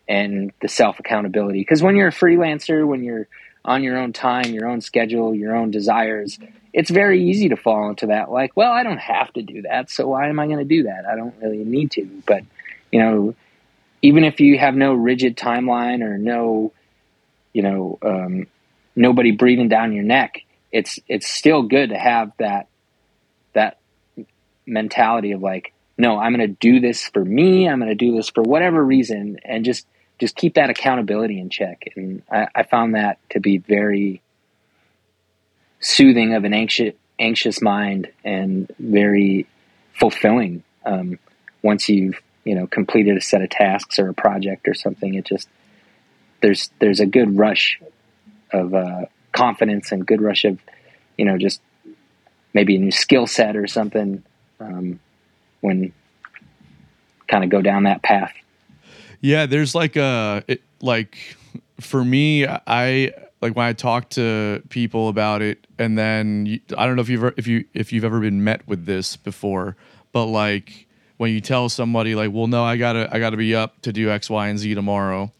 [0.08, 1.60] and the self accountability.
[1.60, 3.28] Because when you're a freelancer, when you're
[3.64, 6.40] on your own time, your own schedule, your own desires,
[6.74, 8.32] it's very easy to fall into that.
[8.32, 10.84] Like, well, I don't have to do that, so why am I going to do
[10.84, 11.06] that?
[11.06, 12.06] I don't really need to.
[12.26, 12.44] But
[12.92, 13.36] you know,
[14.02, 16.74] even if you have no rigid timeline or no,
[17.54, 18.48] you know, um,
[18.96, 20.42] nobody breathing down your neck,
[20.72, 22.68] it's it's still good to have that
[23.54, 23.80] that
[24.66, 27.68] mentality of like, no, I'm going to do this for me.
[27.68, 29.86] I'm going to do this for whatever reason, and just
[30.22, 31.82] just keep that accountability in check.
[31.96, 34.22] And I, I found that to be very
[35.80, 39.48] soothing of an anxious anxious mind and very
[40.00, 40.64] fulfilling.
[40.86, 41.18] Um,
[41.64, 45.26] once you've you know completed a set of tasks or a project or something, it
[45.26, 45.50] just
[46.42, 47.82] there's there's a good rush
[48.54, 50.60] of uh, confidence and good rush of
[51.18, 51.62] you know just
[52.54, 54.24] maybe a new skill set or something
[54.60, 55.00] um,
[55.62, 55.94] when
[57.28, 58.34] kind of go down that path.
[59.22, 61.38] Yeah, there's like a it, like
[61.80, 66.86] for me, I like when I talk to people about it, and then you, I
[66.86, 69.76] don't know if you've if you if you've ever been met with this before,
[70.12, 73.82] but like when you tell somebody like, well, no, I gotta I gotta be up
[73.84, 75.32] to do X, Y, and Z tomorrow,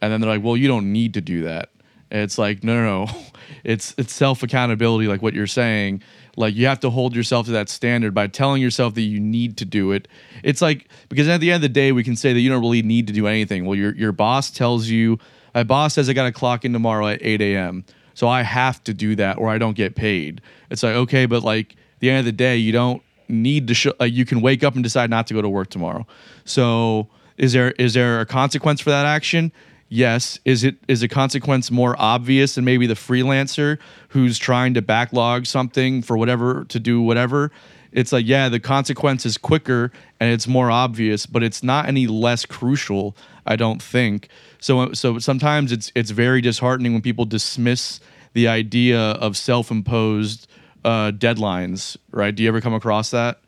[0.00, 1.70] and then they're like, well, you don't need to do that.
[2.10, 3.12] And it's like, no, no, no,
[3.64, 6.02] it's it's self accountability, like what you're saying.
[6.36, 9.56] Like you have to hold yourself to that standard by telling yourself that you need
[9.58, 10.08] to do it.
[10.42, 12.62] It's like because at the end of the day, we can say that you don't
[12.62, 13.66] really need to do anything.
[13.66, 15.18] Well, your your boss tells you,
[15.54, 17.84] my boss says I got to clock in tomorrow at 8 a.m.
[18.14, 20.40] So I have to do that or I don't get paid.
[20.70, 23.92] It's like okay, but like the end of the day, you don't need to show.
[24.00, 26.06] You can wake up and decide not to go to work tomorrow.
[26.44, 29.52] So is there is there a consequence for that action?
[29.92, 33.78] Yes is it is a consequence more obvious than maybe the freelancer
[34.08, 37.52] who's trying to backlog something for whatever to do whatever?
[37.92, 42.06] It's like yeah the consequence is quicker and it's more obvious but it's not any
[42.06, 43.14] less crucial
[43.44, 44.28] i don't think.
[44.60, 48.00] So so sometimes it's it's very disheartening when people dismiss
[48.32, 50.48] the idea of self-imposed
[50.84, 52.34] uh, deadlines right?
[52.34, 53.40] Do you ever come across that?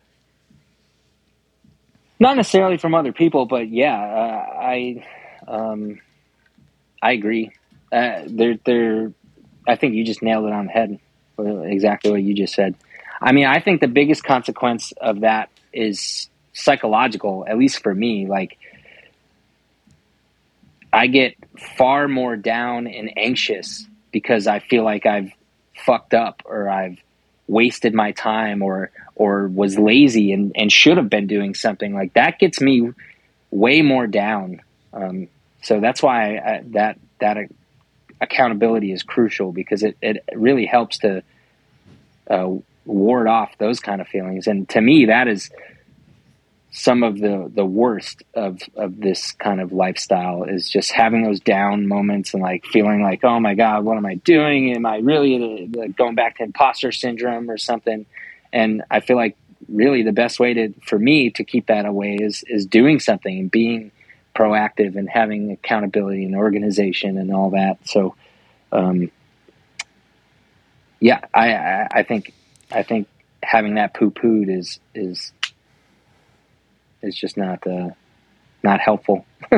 [2.21, 5.07] Not necessarily from other people but yeah uh, i
[5.47, 6.01] um,
[7.05, 7.53] I agree.
[7.93, 9.13] Uh, they're, they're,
[9.69, 10.99] I think you just nailed it on the head.
[11.39, 12.75] Exactly what you just said.
[13.21, 18.27] I mean, I think the biggest consequence of that is psychological, at least for me.
[18.27, 18.57] Like,
[20.95, 21.35] I get
[21.77, 25.31] far more down and anxious because I feel like I've
[25.75, 26.99] fucked up or I've
[27.47, 32.15] wasted my time or or was lazy and, and should have been doing something like
[32.15, 32.91] that gets me
[33.51, 35.29] way more down um,
[35.65, 37.37] so that's why I, that that
[38.21, 41.23] accountability is crucial because it, it really helps to
[42.31, 42.51] uh,
[42.85, 44.47] ward off those kind of feelings.
[44.47, 45.51] And to me, that is
[46.71, 51.41] some of the the worst of of this kind of lifestyle is just having those
[51.41, 54.97] down moments and like feeling like oh my god what am i doing am i
[54.97, 58.05] really uh, uh, going back to imposter syndrome or something
[58.53, 59.37] and i feel like
[59.69, 63.39] really the best way to for me to keep that away is is doing something
[63.39, 63.93] and being
[64.35, 67.79] proactive and having accountability and organization and all that.
[67.87, 68.15] So,
[68.73, 69.11] um,
[71.01, 72.33] yeah, I, I, I think
[72.71, 73.09] I think
[73.43, 75.33] having that poo pooed is is
[77.03, 77.91] is just not uh,
[78.63, 79.27] not helpful.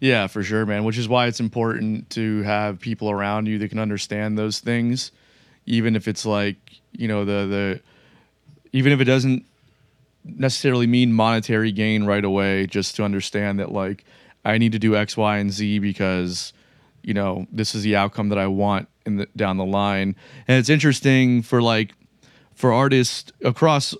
[0.00, 0.84] Yeah, for sure, man.
[0.84, 5.12] Which is why it's important to have people around you that can understand those things,
[5.64, 6.56] even if it's like
[6.92, 7.80] you know the the,
[8.72, 9.46] even if it doesn't
[10.24, 12.66] necessarily mean monetary gain right away.
[12.66, 14.04] Just to understand that like
[14.44, 16.52] I need to do X, Y, and Z because
[17.02, 20.16] you know this is the outcome that I want in the down the line.
[20.48, 21.94] And it's interesting for like
[22.54, 23.94] for artists across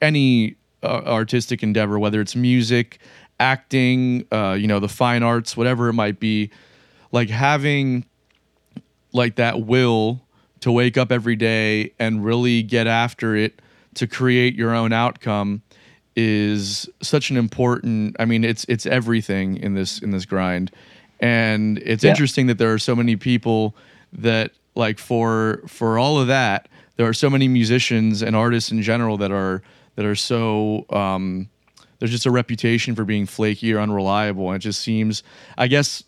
[0.00, 2.98] any uh, artistic endeavor, whether it's music,
[3.38, 6.50] acting, uh, you know, the fine arts, whatever it might be,
[7.12, 8.04] like having
[9.12, 10.22] like that will
[10.60, 13.60] to wake up every day and really get after it
[13.94, 15.62] to create your own outcome
[16.16, 20.70] is such an important i mean it's it's everything in this in this grind
[21.20, 22.10] and it's Yeah.
[22.10, 23.74] interesting that there are so many people
[24.12, 28.82] that like for for all of that there are so many musicians and artists in
[28.82, 29.62] general that are
[29.96, 31.48] that are so um
[32.00, 35.22] there's just a reputation for being flaky or unreliable and it just seems
[35.58, 36.02] i guess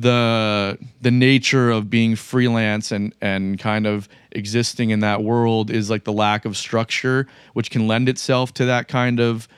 [0.00, 5.90] the the nature of being freelance and and kind of existing in that world is
[5.90, 9.48] like the lack of structure which can lend itself to that kind of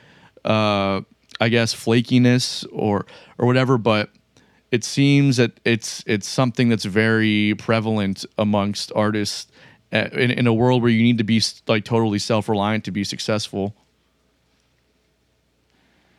[0.45, 1.01] uh
[1.39, 3.05] i guess flakiness or
[3.37, 4.09] or whatever but
[4.71, 9.51] it seems that it's it's something that's very prevalent amongst artists
[9.93, 13.03] uh, in, in a world where you need to be like totally self-reliant to be
[13.03, 13.75] successful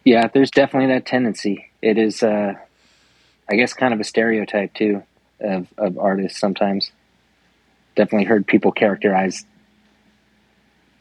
[0.05, 1.71] Yeah, there's definitely that tendency.
[1.81, 2.55] It is, uh,
[3.49, 5.03] I guess, kind of a stereotype too
[5.41, 6.39] of of artists.
[6.39, 6.91] Sometimes,
[7.95, 9.45] definitely heard people characterize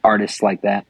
[0.02, 0.86] artists like that.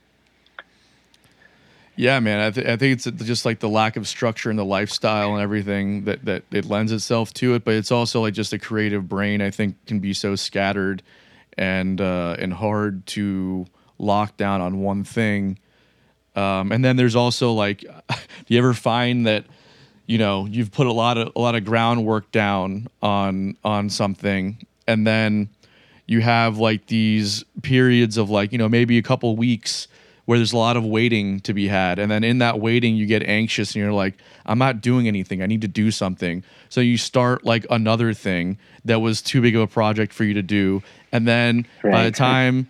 [1.97, 2.41] Yeah, man.
[2.41, 5.43] I, th- I think it's just like the lack of structure and the lifestyle and
[5.43, 7.65] everything that that it lends itself to it.
[7.65, 9.41] But it's also like just a creative brain.
[9.41, 11.03] I think can be so scattered
[11.57, 13.67] and uh, and hard to
[13.99, 15.59] lock down on one thing.
[16.35, 17.79] Um, and then there's also like,
[18.09, 18.17] do
[18.49, 19.45] you ever find that
[20.07, 24.59] you know you've put a lot of a lot of groundwork down on on something,
[24.87, 25.49] and then
[26.07, 29.89] you have like these periods of like you know maybe a couple weeks
[30.27, 31.99] where there's a lot of waiting to be had.
[31.99, 34.15] And then in that waiting you get anxious and you're like
[34.47, 35.43] i'm not doing anything.
[35.43, 36.43] I need to do something.
[36.69, 40.35] So you start like another thing that was too big of a project for you
[40.35, 40.83] to do.
[41.13, 42.69] And then by the time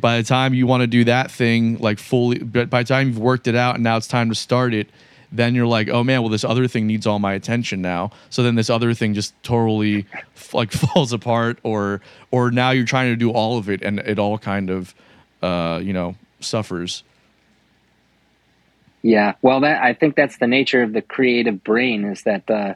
[0.00, 3.08] by the time you want to do that thing like fully but by the time
[3.08, 4.88] you've worked it out and now it's time to start it
[5.30, 8.10] then you're like oh man well this other thing needs all my attention now.
[8.30, 10.06] So then this other thing just totally
[10.52, 12.00] like falls apart or
[12.30, 14.94] or now you're trying to do all of it and it all kind of
[15.42, 17.02] uh you know suffers.
[19.02, 22.74] Yeah, well, that I think that's the nature of the creative brain is that uh,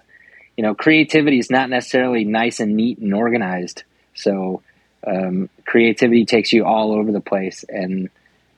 [0.56, 3.82] you know creativity is not necessarily nice and neat and organized.
[4.14, 4.62] So
[5.06, 8.08] um, creativity takes you all over the place, and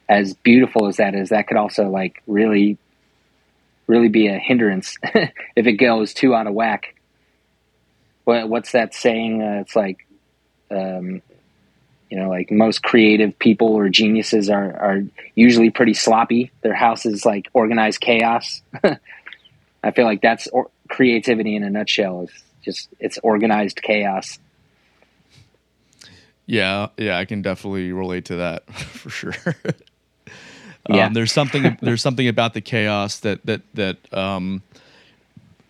[0.09, 2.77] as beautiful as that is, that could also like really,
[3.87, 6.95] really be a hindrance if it goes too out of whack.
[8.25, 9.43] What, what's that saying?
[9.43, 10.07] Uh, it's like,
[10.71, 11.21] um,
[12.11, 15.03] you know, like most creative people or geniuses are, are
[15.35, 16.51] usually pretty sloppy.
[16.63, 18.63] Their house is like organized chaos.
[19.83, 22.23] I feel like that's or- creativity in a nutshell.
[22.23, 22.31] Is
[22.65, 24.39] just it's organized chaos.
[26.47, 29.35] yeah yeah i can definitely relate to that for sure
[30.89, 31.07] Yeah.
[31.07, 34.63] um, there's something there's something about the chaos that that that um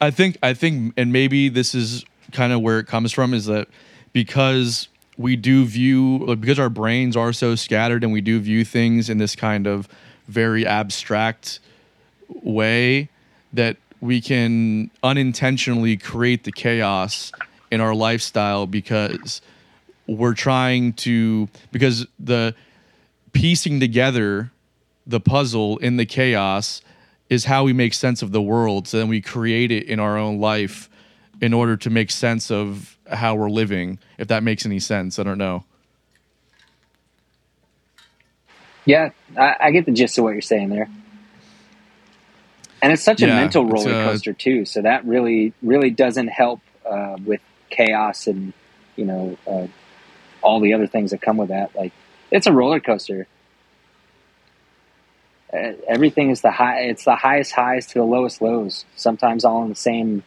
[0.01, 3.47] i think i think and maybe this is kind of where it comes from is
[3.47, 3.69] that
[4.12, 9.09] because we do view because our brains are so scattered and we do view things
[9.09, 9.89] in this kind of
[10.27, 11.61] very abstract
[12.43, 13.09] way
[13.53, 17.33] that we can unintentionally create the chaos
[17.71, 19.41] in our lifestyle because
[20.07, 22.55] we're trying to because the
[23.33, 24.51] piecing together
[25.07, 26.82] the puzzle in the chaos
[27.30, 30.18] is how we make sense of the world so then we create it in our
[30.18, 30.88] own life
[31.40, 35.22] in order to make sense of how we're living if that makes any sense i
[35.22, 35.64] don't know
[38.84, 40.88] Yeah, I, I get the gist of what you're saying there.
[42.82, 44.64] And it's such a mental roller uh, coaster too.
[44.66, 47.40] So that really, really doesn't help uh, with
[47.70, 48.52] chaos and
[48.96, 49.66] you know uh,
[50.42, 51.74] all the other things that come with that.
[51.74, 51.92] Like
[52.30, 53.26] it's a roller coaster.
[55.55, 56.80] Everything is the high.
[56.80, 58.84] It's the highest highs to the lowest lows.
[58.96, 60.22] Sometimes all in the same,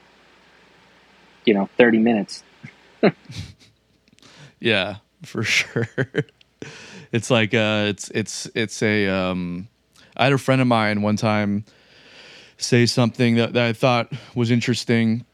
[1.45, 2.43] you know, thirty minutes.
[4.59, 5.87] Yeah, for sure.
[7.11, 9.67] it's like uh it's it's it's a um
[10.15, 11.63] I had a friend of mine one time
[12.57, 15.25] say something that, that I thought was interesting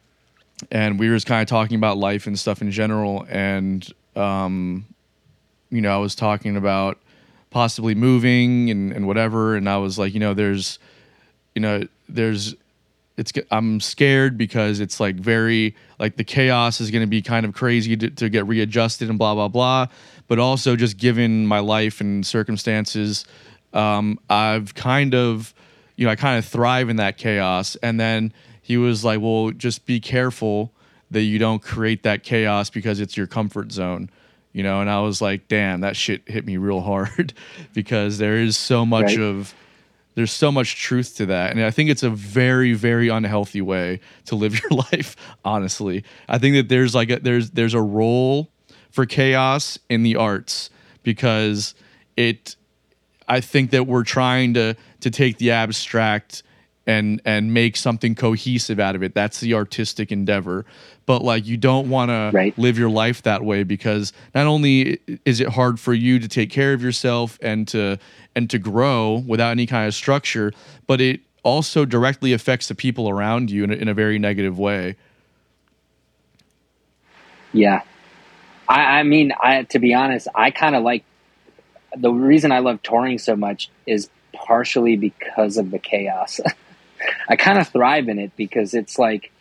[0.71, 4.85] and we were just kind of talking about life and stuff in general and um
[5.69, 6.99] you know, I was talking about
[7.54, 10.80] possibly moving and, and whatever and I was like, you know, there's
[11.56, 12.56] you know, there's
[13.16, 17.45] it's I'm scared because it's like very like the chaos is going to be kind
[17.45, 19.88] of crazy to, to get readjusted and blah blah blah.
[20.28, 23.26] But also just given my life and circumstances,
[23.74, 25.54] um, I've kind of
[25.95, 27.76] you know I kind of thrive in that chaos.
[27.84, 28.34] And then
[28.64, 30.72] he was like, "Well, just be careful
[31.12, 34.10] that you don't create that chaos because it's your comfort zone."
[34.54, 37.34] You know, and I was like, "Damn, that shit hit me real hard,"
[37.74, 39.20] because there is so much Right.
[39.20, 39.54] of
[40.16, 41.51] there's so much truth to that.
[41.51, 46.04] And i think it's a very very unhealthy way to live your life honestly.
[46.30, 48.49] I think that there's like a, there's there's a role
[48.91, 50.70] for chaos in the arts
[51.01, 51.74] because
[52.16, 52.56] it
[53.28, 56.43] i think that we're trying to to take the abstract
[56.86, 59.16] and and make something cohesive out of it.
[59.16, 60.66] That's the artistic endeavor
[61.06, 65.39] but like you don't want to live your life that way because not only is
[65.39, 67.97] it hard for you to take care of yourself and to
[68.36, 70.51] and to grow without any kind of structure
[70.88, 74.58] but it also directly affects the people around you in a, in a very negative
[74.58, 74.95] way
[77.54, 77.84] Yeah.
[78.68, 81.06] I, I mean, I to be honest, I kind of like
[81.95, 86.41] the reason I love touring so much is partially because of the chaos.
[87.30, 89.32] I kind of thrive in it because it's like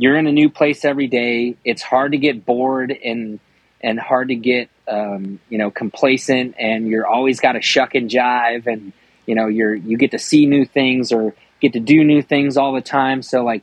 [0.00, 1.56] you're in a new place every day.
[1.62, 3.38] It's hard to get bored and
[3.82, 8.08] and hard to get um, you know complacent, and you're always got to shuck and
[8.08, 8.94] jive, and
[9.26, 12.56] you know you're you get to see new things or get to do new things
[12.56, 13.20] all the time.
[13.20, 13.62] So like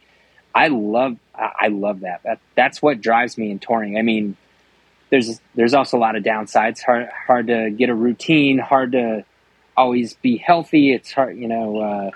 [0.53, 2.21] I love I love that.
[2.21, 3.97] That that's what drives me in touring.
[3.97, 4.38] I mean,
[5.09, 6.83] there's there's also a lot of downsides.
[6.83, 8.59] Hard hard to get a routine.
[8.59, 9.25] Hard to
[9.75, 10.93] always be healthy.
[10.93, 11.79] It's hard, you know.
[11.79, 12.11] Uh,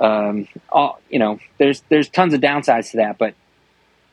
[0.00, 3.34] um, all you know, there's there's tons of downsides to that, but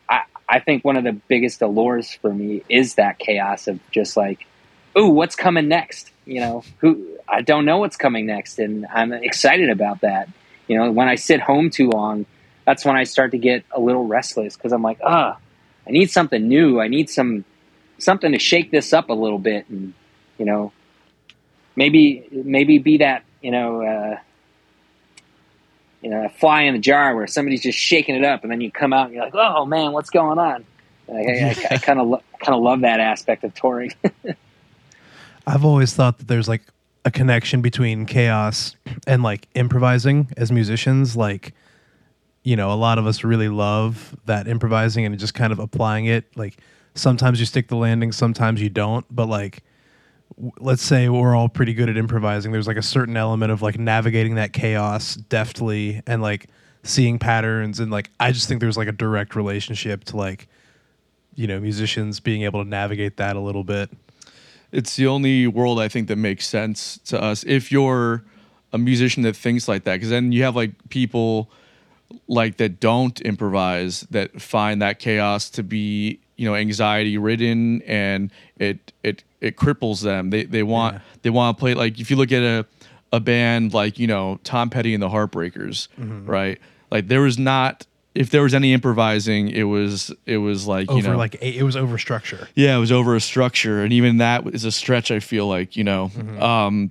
[0.10, 4.18] I I think one of the biggest allures for me is that chaos of just
[4.18, 4.46] like,
[4.98, 6.12] ooh, what's coming next?
[6.26, 10.30] You know, who I don't know what's coming next, and I'm excited about that.
[10.68, 12.26] You know, when I sit home too long,
[12.66, 15.38] that's when I start to get a little restless because I'm like, ah,
[15.88, 16.82] I need something new.
[16.82, 17.46] I need some
[17.98, 19.94] something to shake this up a little bit, and
[20.38, 20.74] you know,
[21.78, 23.84] maybe maybe be that you know.
[23.84, 24.18] Uh,
[26.02, 28.62] you know, a fly in the jar where somebody's just shaking it up, and then
[28.62, 30.66] you come out and you're like, "Oh man, what's going on?"
[31.08, 33.93] Like, I, kind of kind of love that aspect of touring.
[35.48, 36.64] I've always thought that there's like
[37.06, 38.76] a connection between chaos
[39.08, 41.16] and like improvising as musicians.
[41.16, 41.54] Like,
[42.43, 46.06] you know, a lot of us really love that improvising and just kind of applying
[46.06, 46.26] it.
[46.36, 46.58] Like,
[46.95, 49.06] sometimes you stick the landing, sometimes you don't.
[49.10, 49.64] But like,
[50.59, 52.51] let's say we're all pretty good at improvising.
[52.51, 56.47] There's like a certain element of like navigating that chaos deftly and like
[56.84, 57.80] seeing patterns.
[57.80, 60.47] And like, I just think there's like a direct relationship to like,
[61.36, 63.89] you know, musicians being able to navigate that a little bit.
[64.71, 68.23] it's the only world I think that makes sense to us if you're
[68.73, 69.95] a musician that thinks like that.
[69.95, 71.49] Because then you have like people
[72.28, 78.32] like that don't improvise that find that chaos to be you know anxiety ridden and
[78.57, 80.30] it it it cripples them.
[80.30, 81.02] They they want Yeah.
[81.24, 82.66] they want to play like if you look at a
[83.14, 85.88] a band like you know Tom Petty and the Heartbreakers,
[86.28, 86.60] right?
[86.92, 87.86] Like there was not.
[88.16, 91.76] If there was any improvising, it was it was like you know like it was
[91.76, 92.48] over structure.
[92.56, 95.12] yeah, it was over a structure, and even that is a stretch.
[95.12, 96.10] I feel like you know.
[96.40, 96.90] Um,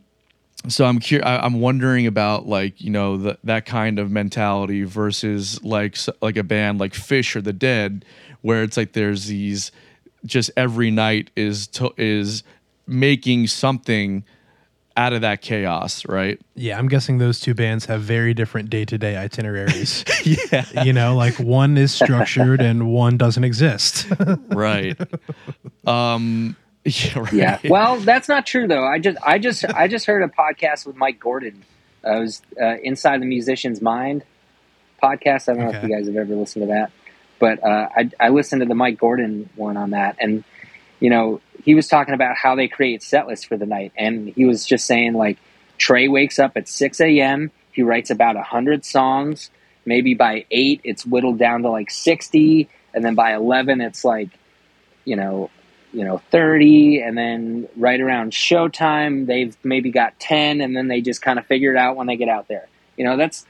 [0.68, 4.84] so I'm cur- I, I'm wondering about like you know the, that kind of mentality
[4.84, 8.04] versus like like a band like Phish or the Dead,
[8.42, 9.72] where it's like there's these
[10.26, 12.42] just every night is to, is
[12.86, 14.24] making something
[14.96, 16.40] out of that chaos, right?
[16.54, 20.04] Yeah, I'm guessing those two bands have very different day to day itineraries.
[20.24, 24.06] yeah, you know, like one is structured and one doesn't exist.
[24.48, 24.98] right.
[25.86, 27.32] um, yeah, right.
[27.32, 27.58] yeah.
[27.68, 28.84] Well, that's not true though.
[28.84, 31.62] I just I just I just heard a podcast with Mike Gordon.
[32.04, 34.22] Uh, it was uh, Inside the Musician's Mind
[35.02, 35.48] podcast.
[35.48, 36.92] I don't know if you guys have ever listened to that,
[37.38, 40.44] but uh, I I listened to the Mike Gordon one on that, and
[41.00, 44.28] you know he was talking about how they create set lists for the night, and
[44.28, 45.38] he was just saying like
[45.78, 47.50] Trey wakes up at six a.m.
[47.72, 49.50] He writes about hundred songs.
[49.84, 54.30] Maybe by eight, it's whittled down to like sixty, and then by eleven, it's like
[55.04, 55.50] you know
[55.92, 61.00] you know 30 and then right around showtime they've maybe got 10 and then they
[61.00, 62.68] just kind of figure it out when they get out there
[62.98, 63.46] you know that's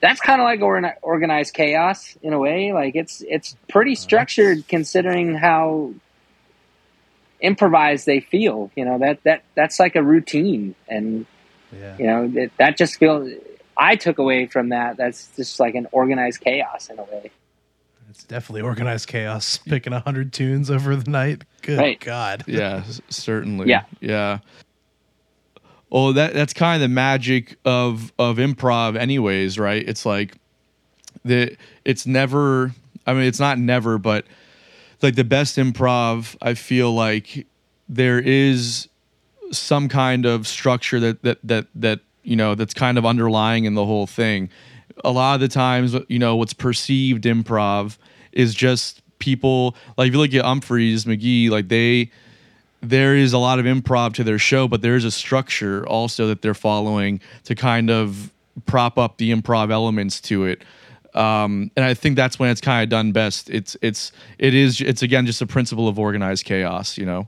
[0.00, 0.60] that's kind of like
[1.02, 5.92] organized chaos in a way like it's it's pretty structured considering how
[7.40, 11.26] improvised they feel you know that that that's like a routine and
[11.72, 11.96] yeah.
[11.98, 13.30] you know that, that just feels
[13.76, 17.30] i took away from that that's just like an organized chaos in a way
[18.08, 19.58] It's definitely organized chaos.
[19.58, 21.44] Picking a hundred tunes over the night.
[21.60, 22.00] Good Right.
[22.00, 22.44] God.
[22.46, 23.82] yeah certainly Yeah.
[24.00, 24.38] yeah
[25.96, 29.82] well, that that's kind of the magic of of improv, anyways, right?
[29.88, 30.34] It's like
[31.24, 32.72] the it's never.
[33.06, 34.26] I mean, it's not never, but
[35.00, 37.46] like the best improv, I feel like
[37.88, 38.90] there is
[39.52, 43.72] some kind of structure that that that that you know that's kind of underlying in
[43.72, 44.50] the whole thing.
[45.02, 47.96] A lot of the times, you know, what's perceived improv
[48.32, 52.10] is just people like if you look at Umphrey's McGee, like they
[52.88, 56.26] there is a lot of improv to their show, but there is a structure also
[56.28, 58.32] that they're following to kind of
[58.64, 60.62] prop up the improv elements to it.
[61.14, 63.48] Um, and I think that's when it's kind of done best.
[63.48, 67.26] It's it's it is it's again just a principle of organized chaos, you know.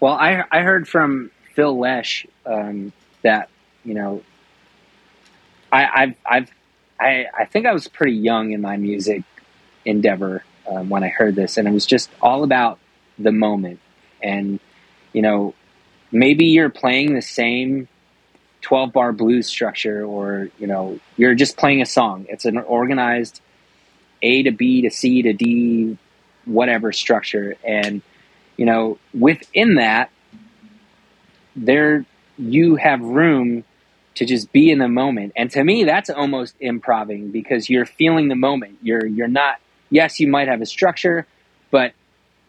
[0.00, 2.92] Well, I I heard from Phil Lesh um,
[3.22, 3.48] that
[3.84, 4.22] you know
[5.70, 6.50] I, I've I've
[6.98, 9.22] I I think I was pretty young in my music
[9.84, 12.78] endeavor um, when I heard this, and it was just all about
[13.18, 13.80] the moment.
[14.22, 14.60] And
[15.12, 15.54] you know,
[16.10, 17.88] maybe you're playing the same
[18.62, 22.26] 12 bar blues structure, or you know, you're just playing a song.
[22.28, 23.40] It's an organized
[24.22, 25.98] A to B to C to D,
[26.44, 28.02] whatever structure, and
[28.56, 30.10] you know, within that,
[31.56, 32.04] there
[32.38, 33.64] you have room
[34.14, 35.32] to just be in the moment.
[35.36, 38.78] And to me, that's almost improving because you're feeling the moment.
[38.82, 39.58] You're you're not.
[39.92, 41.26] Yes, you might have a structure,
[41.70, 41.92] but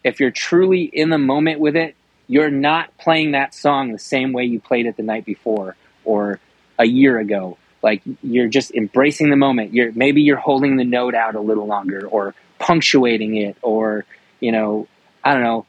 [0.01, 1.93] if you're truly in the moment with it,
[2.27, 5.75] you're not playing that song the same way you played it the night before
[6.05, 6.39] or
[6.79, 7.57] a year ago.
[7.81, 9.73] Like you're just embracing the moment.
[9.73, 14.05] You're maybe you're holding the note out a little longer or punctuating it or
[14.39, 14.87] you know
[15.21, 15.65] I don't know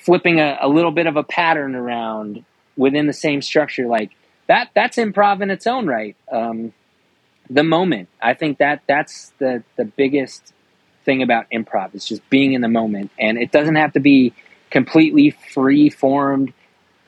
[0.00, 2.44] flipping a, a little bit of a pattern around
[2.76, 4.10] within the same structure like
[4.48, 6.74] that that's improv in its own right um,
[7.50, 10.52] the moment i think that that's the the biggest
[11.04, 14.32] thing about improv is just being in the moment and it doesn't have to be
[14.70, 16.52] completely free formed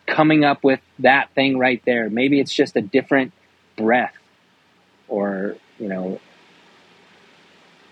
[0.07, 3.32] coming up with that thing right there maybe it's just a different
[3.76, 4.14] breath
[5.09, 6.20] or you know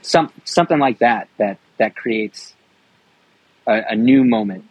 [0.02, 2.54] some something like that that that creates
[3.66, 4.64] a, a new moment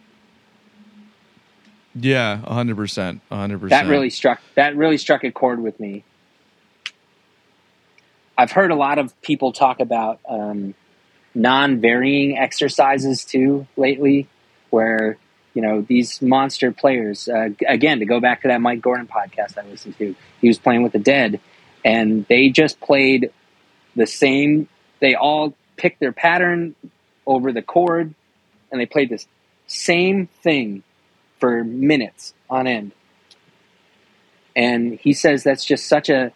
[1.98, 3.86] Yeah, hundred percent, hundred percent.
[3.86, 6.04] that really struck that really struck a chord with me.
[8.38, 10.74] I've heard a lot of people talk about um,
[11.34, 14.28] non-varying exercises too lately,
[14.70, 15.16] where
[15.54, 17.28] you know these monster players.
[17.28, 20.58] Uh, again, to go back to that Mike Gordon podcast I listened to, he was
[20.58, 21.40] playing with the Dead,
[21.84, 23.30] and they just played
[23.94, 24.68] the same.
[25.00, 26.74] They all picked their pattern
[27.26, 28.14] over the chord,
[28.70, 29.26] and they played this
[29.66, 30.82] same thing
[31.38, 32.92] for minutes on end.
[34.54, 36.32] And he says that's just such a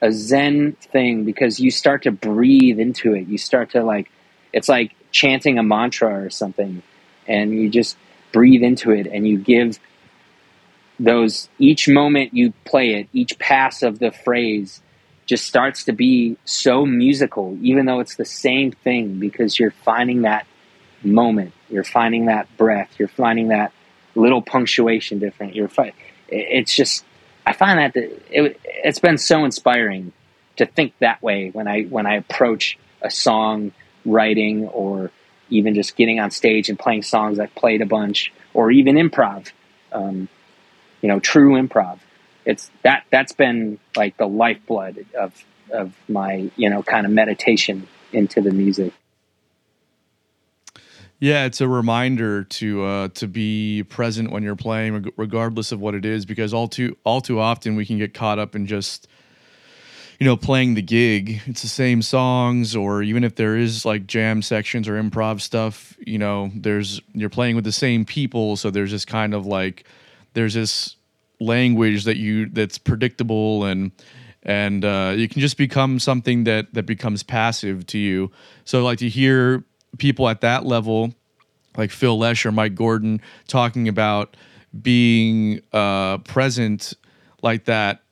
[0.00, 3.26] a zen thing because you start to breathe into it.
[3.26, 4.10] You start to like
[4.52, 6.82] it's like chanting a mantra or something
[7.26, 7.96] and you just
[8.32, 9.78] breathe into it and you give
[10.98, 14.80] those each moment you play it, each pass of the phrase
[15.26, 20.22] just starts to be so musical even though it's the same thing because you're finding
[20.22, 20.46] that
[21.04, 23.72] moment, you're finding that breath, you're finding that
[24.14, 25.54] little punctuation different.
[25.54, 25.92] You're fi-
[26.28, 27.04] it's just
[27.46, 30.12] I find that it, it's been so inspiring
[30.56, 33.72] to think that way when I when I approach a song
[34.04, 35.10] writing or
[35.50, 39.50] even just getting on stage and playing songs I've played a bunch or even improv,
[39.92, 40.28] um,
[41.00, 41.98] you know, true improv.
[42.44, 45.32] It's that that's been like the lifeblood of
[45.70, 48.92] of my you know kind of meditation into the music.
[51.20, 55.94] Yeah, it's a reminder to uh, to be present when you're playing, regardless of what
[55.94, 59.06] it is, because all too all too often we can get caught up in just
[60.18, 61.40] you know playing the gig.
[61.46, 65.96] It's the same songs, or even if there is like jam sections or improv stuff,
[66.04, 69.84] you know, there's you're playing with the same people, so there's this kind of like
[70.34, 70.96] there's this
[71.40, 73.92] language that you that's predictable and
[74.42, 78.30] and uh, you can just become something that that becomes passive to you.
[78.64, 79.64] So like to hear
[79.98, 81.14] people at that level,
[81.76, 84.36] like Phil Lesh or Mike Gordon, talking about
[84.82, 86.94] being uh, present
[87.42, 88.02] like that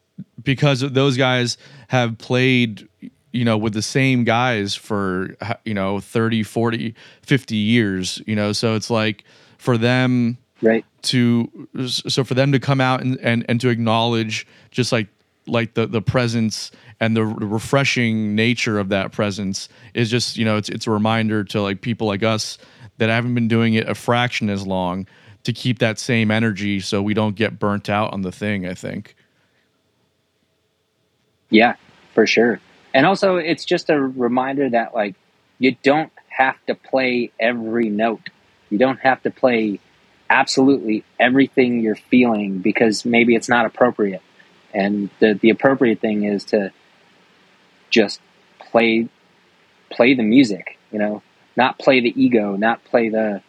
[0.42, 1.56] because those guys
[1.88, 2.88] have played
[3.32, 5.34] you know with the same guys for
[5.64, 9.24] you know 30 40 50 years you know so it's like
[9.58, 10.84] for them Right.
[11.02, 15.08] to so for them to come out and, and, and to acknowledge just like
[15.48, 16.70] like the the presence
[17.02, 21.44] and the refreshing nature of that presence is just you know it's it's a reminder
[21.44, 22.58] to like people like us
[22.98, 25.06] that haven't been doing it a fraction as long
[25.44, 28.74] to keep that same energy so we don't get burnt out on the thing i
[28.74, 29.14] think
[31.52, 31.76] Yeah,
[32.14, 32.60] for sure.
[32.94, 35.14] And also, it's just a reminder that like
[35.58, 38.30] you don't have to play every note.
[38.70, 39.78] You don't have to play
[40.30, 44.22] absolutely everything you're feeling because maybe it's not appropriate.
[44.72, 46.72] And the the appropriate thing is to
[47.92, 48.20] just
[48.58, 49.08] play
[49.90, 51.22] play the music, you know,
[51.56, 53.42] not play the ego, not play the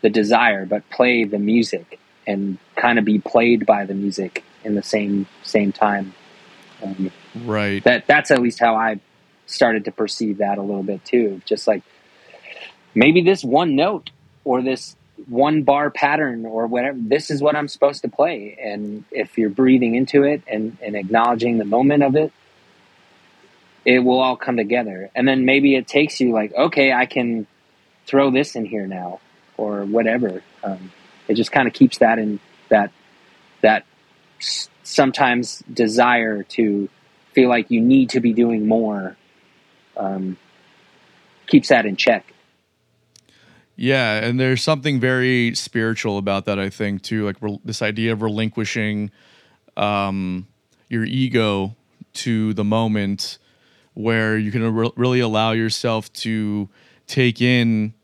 [0.00, 4.74] the desire, but play the music and kind of be played by the music in
[4.74, 6.14] the same same time.
[6.82, 7.82] Um, Right.
[7.84, 9.00] that that's at least how I
[9.46, 11.40] started to perceive that a little bit too.
[11.46, 11.82] Just like
[12.94, 14.10] maybe this one note
[14.44, 14.96] or this
[15.28, 18.58] one bar pattern or whatever, this is what I'm supposed to play.
[18.62, 22.32] And if you're breathing into it and, and acknowledging the moment of it,
[23.84, 25.10] it will all come together.
[25.14, 27.46] And then maybe it takes you like, okay, I can
[28.06, 29.20] throw this in here now
[29.56, 30.42] or whatever.
[30.62, 30.92] Um,
[31.28, 32.92] it just kind of keeps that in that,
[33.60, 33.84] that
[34.82, 36.88] sometimes desire to
[37.32, 39.16] feel like you need to be doing more
[39.96, 40.36] um,
[41.46, 42.32] keeps that in check.
[43.76, 46.58] Yeah, and there's something very spiritual about that.
[46.58, 49.10] I think too, like rel this idea of relinquishing
[49.76, 50.46] um,
[50.88, 51.74] your ego
[52.14, 53.38] to the moment,
[53.94, 56.68] where you can re- really allow yourself to
[57.06, 57.94] take in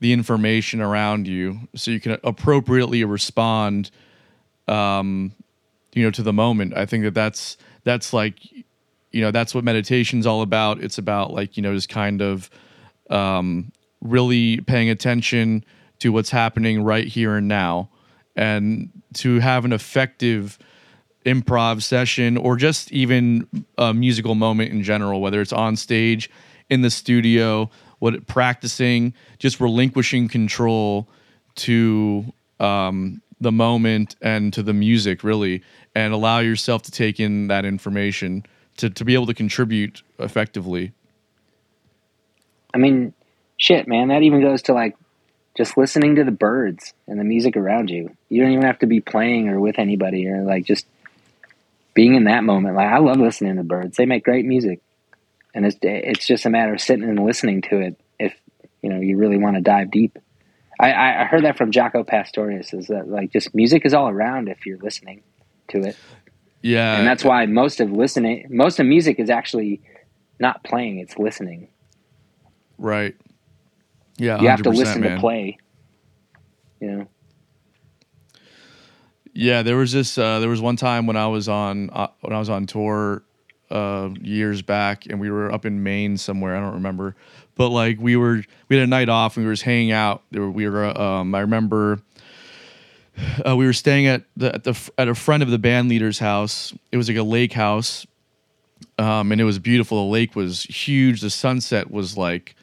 [0.00, 3.90] the information around you, so you can appropriately respond,
[4.68, 5.32] um,
[5.94, 6.76] you know, to the moment.
[6.76, 10.82] I think that that's that's like, you know, that's what meditation's all about.
[10.82, 12.50] It's about like you know, just kind of
[13.10, 15.64] um, really paying attention
[16.00, 17.88] to what's happening right here and now
[18.36, 20.58] and to have an effective
[21.26, 23.46] improv session or just even
[23.78, 26.30] a musical moment in general whether it's on stage
[26.70, 31.08] in the studio what practicing just relinquishing control
[31.54, 32.24] to
[32.60, 35.62] um, the moment and to the music really
[35.94, 38.44] and allow yourself to take in that information
[38.76, 40.92] to, to be able to contribute effectively
[42.76, 43.14] I mean,
[43.56, 44.96] shit, man, that even goes to like
[45.56, 48.14] just listening to the birds and the music around you.
[48.28, 50.86] You don't even have to be playing or with anybody or like just
[51.96, 52.76] being in that moment.
[52.76, 53.96] Like I love listening to birds.
[53.96, 54.80] They make great music.
[55.54, 58.34] And it's it's just a matter of sitting and listening to it if
[58.82, 60.18] you know you really want to dive deep.
[60.78, 64.50] I, I heard that from Jaco Pastorius is that like just music is all around
[64.50, 65.22] if you're listening
[65.68, 65.96] to it.
[66.60, 69.80] yeah and that's why most of listening most of music is actually
[70.38, 71.68] not playing, it's listening.
[72.76, 73.16] Right.
[74.18, 74.40] Yeah.
[74.42, 75.14] you have to listen man.
[75.14, 75.56] to play.
[76.80, 77.08] You know,
[79.36, 80.16] Yeah, there was this.
[80.16, 83.22] Uh, there was one time when I was on uh, when I was on tour
[83.70, 86.56] uh, years back, and we were up in Maine somewhere.
[86.56, 87.14] I don't remember,
[87.54, 90.22] but like we were we had a night off and we were just hanging out.
[90.32, 90.86] We were.
[90.98, 92.00] Um, I remember.
[93.46, 96.18] Uh, we were staying at the, at the at a friend of the band leader's
[96.18, 96.72] house.
[96.90, 98.06] It was like a lake house,
[98.98, 100.06] um, and it was beautiful.
[100.06, 101.20] The lake was huge.
[101.20, 102.54] The sunset was like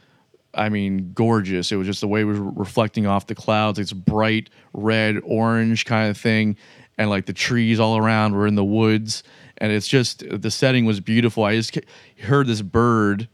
[0.53, 1.71] I mean, gorgeous.
[1.71, 3.79] It was just the way it was reflecting off the clouds.
[3.79, 6.57] It's bright red, orange kind of thing.
[6.97, 9.23] And like the trees all around were in the woods.
[9.57, 11.43] And it's just, the setting was beautiful.
[11.43, 11.77] I just
[12.21, 13.27] heard this bird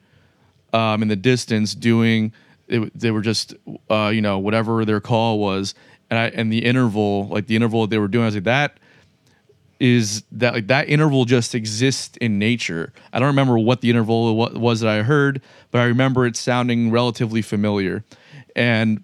[0.72, 2.32] um, in the distance doing,
[2.68, 3.54] it, they were just,
[3.90, 5.74] uh, you know, whatever their call was.
[6.10, 8.44] And I, and the interval, like the interval that they were doing, I was like,
[8.46, 8.80] that
[9.80, 12.92] is that like that interval just exists in nature.
[13.14, 15.42] I don't remember what the interval was that I heard,
[15.72, 18.04] but I remember it sounding relatively familiar.
[18.56, 19.04] And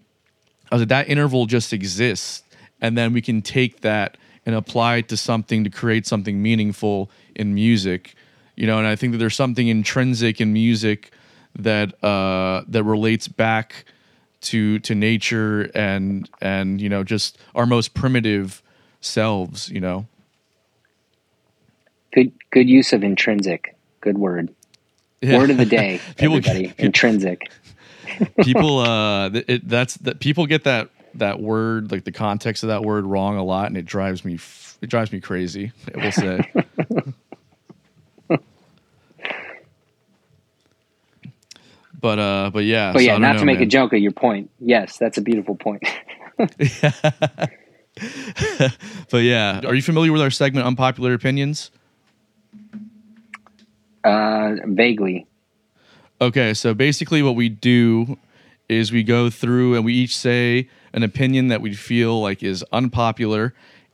[0.71, 2.43] I was like, that interval just exists,
[2.81, 7.09] and then we can take that and apply it to something to create something meaningful
[7.35, 8.15] in music.
[8.55, 11.11] You know, and I think that there's something intrinsic in music
[11.57, 13.85] that uh, that relates back
[14.41, 18.61] to to nature and and you know just our most primitive
[18.99, 19.69] selves.
[19.69, 20.07] You know.
[22.15, 23.75] Good good use of intrinsic.
[24.01, 24.53] Good word.
[25.21, 25.37] Yeah.
[25.37, 26.73] Word of the day, People- everybody.
[26.79, 27.41] intrinsic.
[28.43, 32.81] people uh it, that's that people get that that word like the context of that
[32.83, 36.11] word wrong a lot and it drives me f- it drives me crazy it will
[36.13, 36.39] say
[41.99, 43.93] but uh but yeah But so yeah, I don't not know, to make a joke
[43.93, 44.49] of your point.
[44.59, 45.83] Yes, that's a beautiful point.
[49.09, 51.71] but yeah are you familiar with our segment unpopular opinions
[54.05, 55.25] Uh, vaguely.
[56.21, 58.17] Okay, so basically what we do
[58.69, 62.63] is we go through and we each say an opinion that we feel like is
[62.71, 63.53] unpopular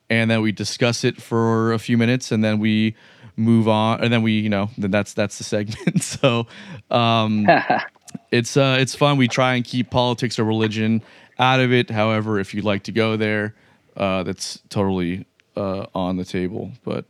[0.10, 2.96] and then we discuss it for a few minutes and then we
[3.38, 6.04] move on and then we, you know, then that's that's the segment.
[6.04, 6.46] so
[6.92, 7.48] um
[8.32, 9.18] it's uh it's fun.
[9.18, 11.02] We try and keep politics or religion
[11.40, 11.90] out of it.
[11.90, 13.56] However, if you'd like to go there,
[13.98, 15.26] uh that's totally
[15.56, 16.72] uh on the table.
[16.84, 17.06] But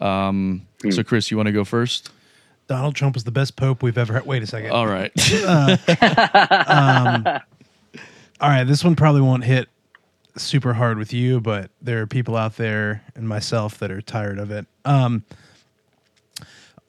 [0.00, 2.10] um so Chris, you want to go first?
[2.66, 4.26] Donald Trump is the best pope we've ever had.
[4.26, 4.70] Wait a second.
[4.70, 5.12] All right.
[8.40, 9.68] All right, this one probably won't hit
[10.36, 14.38] super hard with you, but there are people out there and myself that are tired
[14.38, 14.66] of it.
[14.84, 15.24] Um,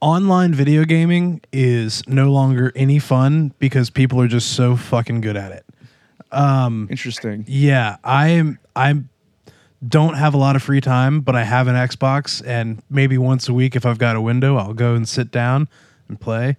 [0.01, 5.37] online video gaming is no longer any fun because people are just so fucking good
[5.37, 5.65] at it.
[6.31, 7.45] Um, Interesting.
[7.47, 9.09] Yeah, I'm I'm
[9.87, 13.49] don't have a lot of free time, but I have an Xbox and maybe once
[13.49, 15.67] a week if I've got a window, I'll go and sit down
[16.07, 16.57] and play.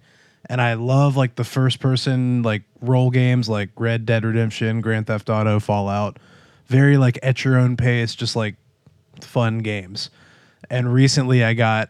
[0.49, 5.07] And I love like the first person like role games like Red Dead Redemption, Grand
[5.07, 6.17] Theft Auto, Fallout.
[6.67, 8.55] Very like at your own pace, just like
[9.21, 10.09] fun games.
[10.69, 11.89] And recently I got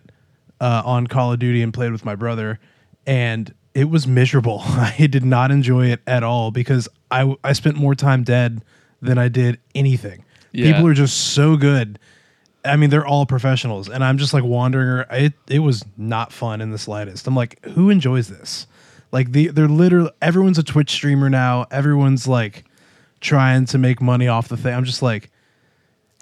[0.60, 2.60] uh, on Call of Duty and played with my brother,
[3.06, 4.62] and it was miserable.
[4.64, 8.64] I did not enjoy it at all because I I spent more time dead
[9.02, 10.24] than I did anything.
[10.58, 10.72] Yeah.
[10.72, 12.00] People are just so good.
[12.66, 15.06] I mean, they're all professionals, and I'm just like wandering.
[15.12, 17.28] It it was not fun in the slightest.
[17.28, 18.66] I'm like, who enjoys this?
[19.12, 21.68] Like the they're literally everyone's a Twitch streamer now.
[21.70, 22.66] Everyone's like
[23.22, 24.74] trying to make money off the thing.
[24.74, 25.30] I'm just like,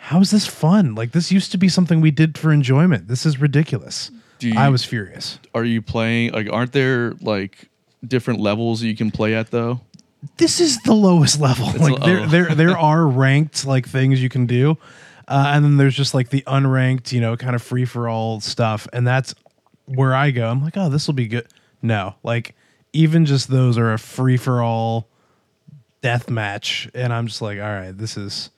[0.02, 0.96] how is this fun?
[0.96, 3.08] Like this used to be something we did for enjoyment.
[3.08, 4.12] This is ridiculous.
[4.42, 5.40] You, I was furious.
[5.54, 6.34] Are you playing?
[6.34, 7.70] Like, aren't there like
[8.06, 9.80] different levels you can play at though?
[10.38, 11.68] This is the lowest level.
[11.80, 14.78] like there, there, there are ranked like things you can do,
[15.28, 18.40] uh, and then there's just like the unranked, you know, kind of free for all
[18.42, 19.36] stuff, and that's
[19.86, 20.50] where I go.
[20.50, 21.48] I'm like, oh, this will be good.
[21.82, 22.56] No, like
[22.94, 25.10] even just those are a free for all
[26.02, 28.50] death match, and I'm just like, all right, this is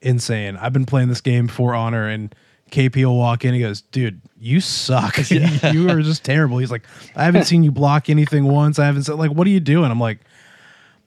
[0.00, 0.56] insane.
[0.56, 2.34] I've been playing this game for honor, and
[2.70, 3.54] KP will walk in.
[3.54, 5.18] He goes, dude, you suck.
[5.30, 6.58] you are just terrible.
[6.58, 6.84] He's like,
[7.14, 8.78] I haven't seen you block anything once.
[8.78, 9.90] I haven't said like, what are you doing?
[9.90, 10.18] I'm like.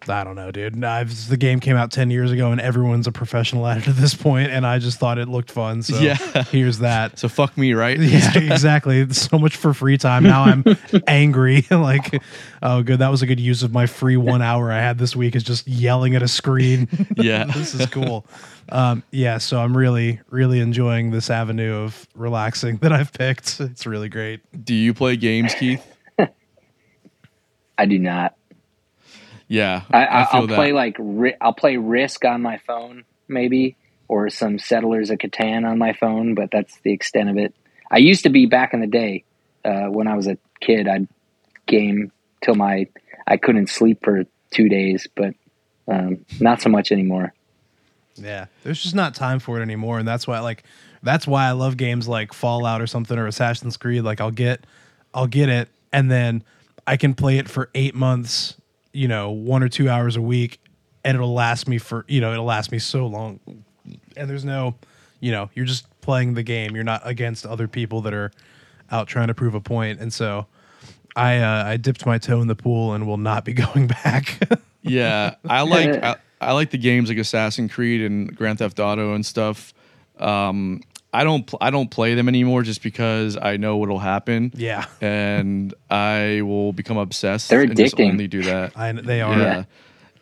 [0.10, 0.84] I don't know, dude.
[0.84, 3.96] I've, the game came out ten years ago, and everyone's a professional at it at
[3.96, 5.82] this point, and I just thought it looked fun.
[5.84, 6.16] So Yeah.
[6.44, 7.18] here's that.
[7.20, 8.00] So fuck me, right?
[8.00, 9.12] Yeah, exactly.
[9.14, 10.24] So much for free time.
[10.24, 10.64] Now I'm
[11.08, 11.66] angry.
[11.72, 12.22] like,
[12.62, 13.00] oh, good.
[13.00, 15.36] That was a good use of my free one hour I had this week.
[15.36, 16.88] Is just yelling at a screen.
[17.18, 17.46] yeah.
[17.46, 18.26] this is cool.
[18.70, 23.60] Um, yeah, so I'm really, really enjoying this avenue of relaxing that I've picked.
[23.60, 24.40] It's really great.
[24.66, 25.84] Do you play games, Keith?
[27.78, 28.36] I do not.
[29.48, 30.56] Yeah, I, I, feel I'll that.
[30.56, 30.98] play like
[31.42, 33.76] I'll play Risk on my phone, maybe,
[34.08, 37.54] or some Settlers of Catan on my phone, but that's the extent of it.
[37.92, 39.24] I used to be back in the day
[39.64, 40.88] uh, when I was a kid.
[40.88, 41.08] I'd
[41.68, 42.12] game
[42.42, 42.88] till my
[43.28, 45.34] I couldn't sleep for two days, but
[45.88, 47.34] um, not so much anymore.
[48.16, 50.64] Yeah, there's just not time for it anymore, and that's why like
[51.04, 54.04] that's why I love games like Fallout or something or Assassin's Creed.
[54.04, 54.66] Like I'll get
[55.14, 56.44] I'll get it, and then
[56.88, 58.56] I can play it for eight months,
[58.96, 60.60] you know, one or two hours a week,
[61.04, 63.40] and it'll last me for you know it'll last me so long.
[64.18, 64.76] And there's no,
[65.20, 66.74] you know, you're just playing the game.
[66.76, 68.32] You're not against other people that are
[68.92, 70.48] out trying to prove a point, and so.
[71.18, 74.38] I uh, I dipped my toe in the pool and will not be going back.
[74.82, 79.14] Yeah, I like I, I like the games like Assassin's Creed and Grand Theft Auto
[79.14, 79.74] and stuff.
[80.20, 80.82] Um,
[81.16, 84.52] I don't pl- I don't play them anymore just because I know what'll happen.
[84.56, 87.50] yeah, and I will become obsessed.
[87.50, 88.12] They're and just addicting.
[88.12, 88.74] only do that.
[88.76, 89.38] I, they are.
[89.38, 89.64] yeah.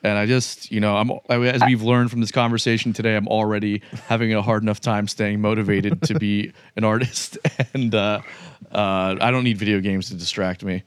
[0.06, 3.82] And I just, you know, I'm as we've learned from this conversation today, I'm already
[4.08, 7.38] having a hard enough time staying motivated to be an artist,
[7.74, 8.20] and uh,
[8.70, 10.84] uh, I don't need video games to distract me.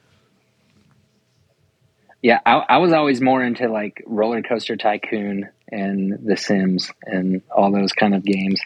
[2.21, 7.43] Yeah, I, I was always more into like Roller Coaster Tycoon and The Sims and
[7.51, 8.61] all those kind of games.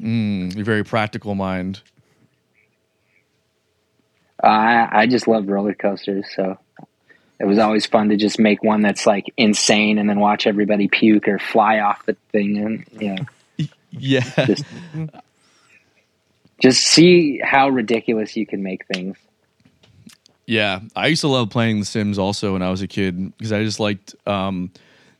[0.00, 1.80] Mm, you're very practical mind.
[4.42, 6.58] I I just love roller coasters, so
[7.40, 10.88] it was always fun to just make one that's like insane and then watch everybody
[10.88, 13.26] puke or fly off the thing and you know
[13.98, 14.64] Yeah, just
[16.60, 19.16] just see how ridiculous you can make things.
[20.46, 23.52] Yeah, I used to love playing The Sims also when I was a kid because
[23.52, 24.70] I just liked um,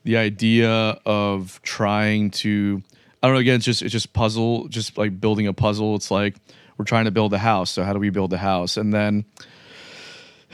[0.04, 0.70] the idea
[1.06, 2.82] of trying to.
[3.26, 3.40] I don't know.
[3.40, 5.96] Again, it's just it's just puzzle, just like building a puzzle.
[5.96, 6.36] It's like
[6.78, 7.72] we're trying to build a house.
[7.72, 8.76] So how do we build a house?
[8.76, 9.24] And then,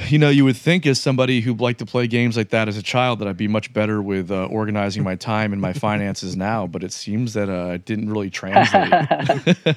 [0.09, 2.79] you know, you would think as somebody who liked to play games like that as
[2.79, 6.35] a child that I'd be much better with uh, organizing my time and my finances
[6.35, 6.67] now.
[6.67, 9.77] But it seems that uh, it didn't really translate.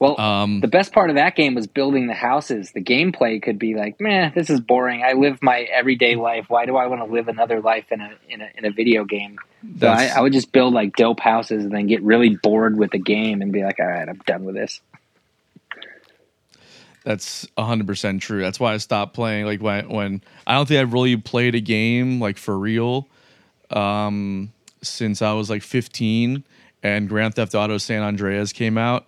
[0.00, 2.72] Well, Um, the best part of that game was building the houses.
[2.72, 5.02] The gameplay could be like, "Man, this is boring.
[5.02, 6.46] I live my everyday life.
[6.48, 9.04] Why do I want to live another life in a in a in a video
[9.04, 9.38] game?"
[9.80, 12.90] So I, I would just build like dope houses and then get really bored with
[12.92, 14.80] the game and be like, "All right, I'm done with this."
[17.04, 18.40] That's hundred percent true.
[18.40, 19.44] That's why I stopped playing.
[19.44, 23.08] Like when when I don't think I've really played a game like for real
[23.70, 26.44] um, since I was like fifteen
[26.82, 29.06] and Grand Theft Auto San Andreas came out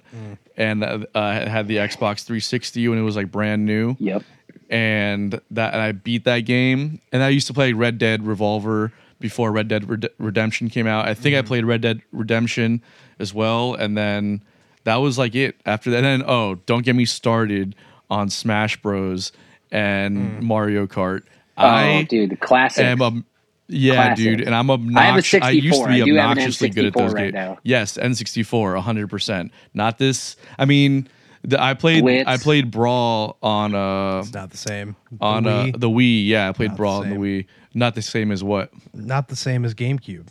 [0.56, 4.22] and uh, I had the Xbox 360 when it was like brand new Yep.
[4.70, 8.92] and that and I beat that game and I used to play Red Dead Revolver
[9.18, 11.06] before Red Dead Red- Redemption came out.
[11.06, 12.82] I think I played Red Dead Redemption
[13.18, 14.42] as well, and then
[14.84, 15.56] that was like it.
[15.66, 17.74] After that, and then oh, don't get me started
[18.10, 19.32] on Smash Bros
[19.70, 21.22] and Mario Kart.
[21.58, 22.84] Oh, I dude, the classic.
[22.84, 23.22] am a
[23.68, 24.16] yeah, Classic.
[24.24, 25.34] dude, and I'm obnoxious.
[25.34, 27.12] I have a I used to be I do have an obnoxiously good at those
[27.12, 27.34] right games.
[27.34, 27.58] now.
[27.64, 29.10] Yes, N64, 100.
[29.10, 30.36] percent Not this.
[30.58, 31.08] I mean,
[31.58, 32.28] I played Blitz.
[32.28, 34.94] I played Brawl on uh It's not the same.
[35.10, 36.26] The on uh, the Wii.
[36.26, 37.16] Yeah, I played Not the Brawl on the.
[37.16, 37.46] Wii.
[37.76, 38.70] Not the same as what?
[38.94, 40.26] not the same as GameCube.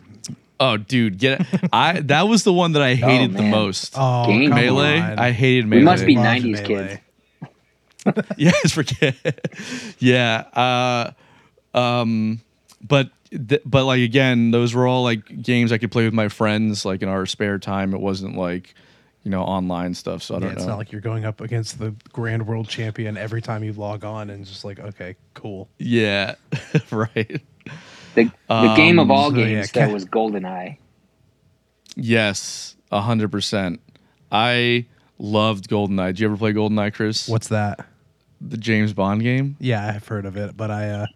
[0.59, 1.47] Oh, dude, get it.
[1.71, 3.93] I that was the one that I hated the most.
[3.95, 4.99] Oh, Game Melee.
[4.99, 5.19] on.
[5.19, 5.79] I hated Melee.
[5.81, 7.01] We must be Loved 90s Melee.
[8.07, 8.27] kids.
[8.37, 9.15] yes, forget.
[9.99, 11.13] yeah.
[11.73, 12.41] Uh, um,
[12.81, 16.29] but th- but like again, those were all like games I could play with my
[16.29, 17.93] friends, like in our spare time.
[17.93, 18.73] It wasn't like
[19.25, 20.23] you know online stuff.
[20.23, 20.53] So I don't know.
[20.53, 20.69] it's know.
[20.69, 24.29] not like you're going up against the grand world champion every time you log on
[24.29, 25.67] and just like, okay, cool.
[25.77, 26.35] yeah,
[26.91, 27.41] right.
[28.13, 30.77] The, the game of all so, games, ca- though, was GoldenEye.
[31.97, 33.81] Yes, a hundred percent.
[34.31, 34.85] I
[35.19, 36.07] loved GoldenEye.
[36.07, 37.27] Did you ever play GoldenEye, Chris?
[37.27, 37.85] What's that?
[38.41, 39.55] the James Bond game?
[39.59, 41.07] Yeah, I've heard of it, but I uh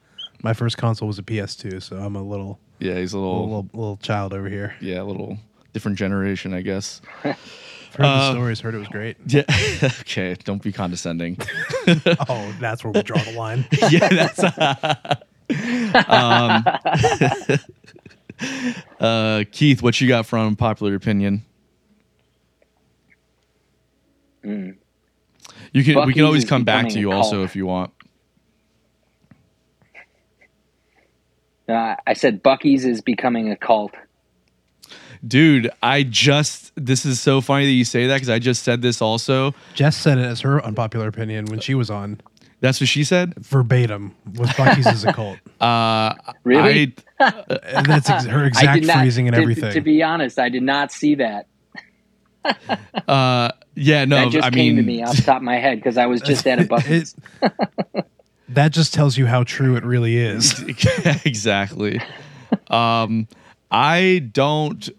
[0.41, 3.61] my first console was a PS2, so I'm a little Yeah, he's a little little,
[3.63, 4.75] little, little child over here.
[4.81, 5.37] yeah, a little
[5.73, 7.01] different generation, I guess.
[7.89, 9.17] I've heard Uh, the stories, heard it was great.
[9.25, 9.43] Yeah.
[10.01, 11.37] okay, don't be condescending.
[12.27, 13.65] Oh, that's where we draw the line.
[13.89, 14.43] yeah, that's
[16.07, 16.63] um,
[18.99, 19.81] uh, Keith.
[19.81, 21.43] What you got from popular opinion?
[24.43, 24.75] Mm.
[25.73, 26.05] You can.
[26.05, 27.91] we Buc-ee's can always come back to you also if you want.
[31.67, 33.95] Uh, I said Buc-ee's is becoming a cult.
[35.27, 36.71] Dude, I just.
[36.75, 39.53] This is so funny that you say that because I just said this also.
[39.73, 42.21] Jess said it as her unpopular opinion when she was on
[42.61, 43.33] That's what she said.
[43.35, 44.15] verbatim.
[44.35, 45.37] Was Buc-ee's is a cult.
[45.59, 46.13] Uh,
[46.45, 46.95] Really?
[47.19, 47.33] I,
[47.63, 49.73] And that's ex- her exact did not, phrasing and to- everything.
[49.73, 51.47] To, be honest, I did not see that.
[53.07, 54.15] uh, yeah, no.
[54.15, 56.05] that just I came mean, to me off the top of my head because I
[56.05, 57.15] was just at a Buc-ee's.
[57.41, 58.05] It-
[58.49, 60.59] that just tells you how true it really is.
[61.25, 62.01] exactly.
[62.69, 63.27] Um,
[63.69, 64.89] I don't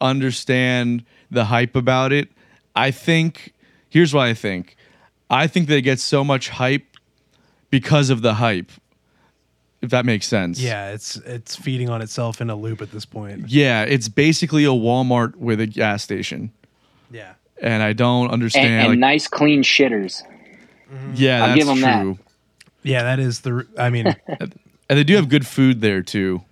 [0.00, 2.28] understand the hype about it.
[2.74, 3.52] I think
[3.88, 4.76] here's what I think.
[5.30, 6.96] I think that it gets so much hype
[7.70, 8.70] because of the hype.
[9.80, 10.60] If that makes sense.
[10.60, 13.48] Yeah, it's it's feeding on itself in a loop at this point.
[13.48, 16.50] Yeah, it's basically a Walmart with a gas station.
[17.10, 17.34] Yeah.
[17.62, 20.22] And I don't understand and like nice, clean shitters.
[20.92, 21.12] Mm-hmm.
[21.14, 22.00] yeah, I'll that's give 'em that.
[22.02, 22.18] true.
[22.82, 24.14] Yeah, that is the I mean,
[24.90, 26.42] And they do have good food there too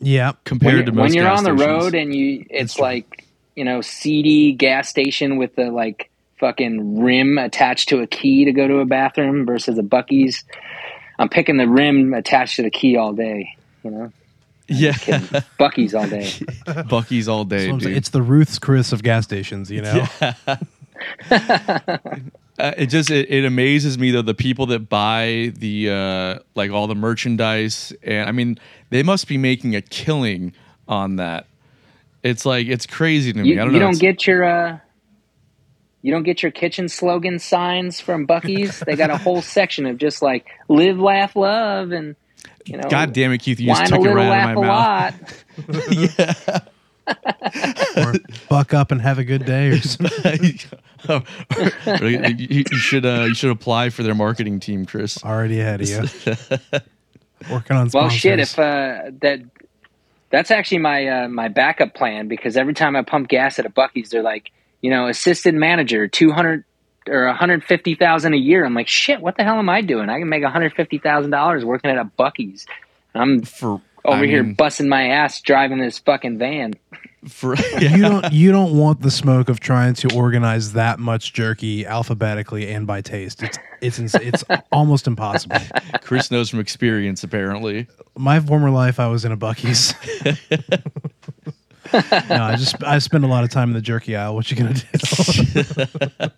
[0.00, 0.32] yeah.
[0.44, 1.82] compared when, to most when you're gas on the stations.
[1.84, 3.24] road and you it's like
[3.54, 8.52] you know seedy gas station with the like fucking rim attached to a key to
[8.52, 10.44] go to a bathroom versus a Buc-ee's
[11.18, 14.12] i'm picking the rim attached to the key all day you know
[14.68, 14.92] Yeah.
[15.58, 16.24] Buc-ee's all day
[16.66, 17.96] Buc-ee's all day, So I'm saying, dude.
[17.96, 20.06] it's the Ruth's Chris of gas stations, you know?
[22.58, 26.70] Uh, it just it, it amazes me though the people that buy the uh like
[26.70, 28.58] all the merchandise and I mean
[28.90, 30.52] they must be making a killing
[30.88, 31.46] on that.
[32.22, 33.50] It's like it's crazy to me.
[33.50, 33.86] you, I don't you know.
[33.86, 34.78] don't get your uh
[36.02, 39.98] you don't get your kitchen slogan signs from Buc-ee's they got a whole section of
[39.98, 42.16] just like live laugh love and
[42.64, 43.60] you know God damn it, Keith!
[43.60, 46.46] You just a took it little right laugh out a of my mouth.
[46.48, 46.62] lot
[47.96, 48.14] or
[48.48, 50.58] buck up and have a good day or something.
[51.88, 55.22] you, you- you should uh, you should apply for their marketing team, Chris.
[55.24, 56.78] Already ahead of you.
[57.50, 57.94] Working on sponsors.
[57.94, 58.40] Well, shit.
[58.40, 59.40] If uh, that
[60.30, 63.70] that's actually my uh, my backup plan because every time I pump gas at a
[63.70, 64.50] Buc-ee's, they're like,
[64.80, 66.64] you know, assistant manager, two hundred
[67.08, 68.64] or one hundred fifty thousand a year.
[68.64, 69.20] I'm like, shit.
[69.20, 70.08] What the hell am I doing?
[70.10, 72.66] I can make one hundred fifty thousand dollars working at a Buc-ee's.
[73.14, 76.74] I'm For over I here mean, busting my ass driving this fucking van.
[77.28, 81.84] for you don't you don't want the smoke of trying to organize that much jerky
[81.86, 83.42] alphabetically and by taste.
[83.42, 85.58] It's it's ins- it's almost impossible.
[86.02, 87.86] Chris knows from experience apparently.
[88.16, 89.92] My former life, I was in a Buc-ee's.
[91.92, 94.34] no, I just I spend a lot of time in the jerky aisle.
[94.34, 96.30] What you gonna do?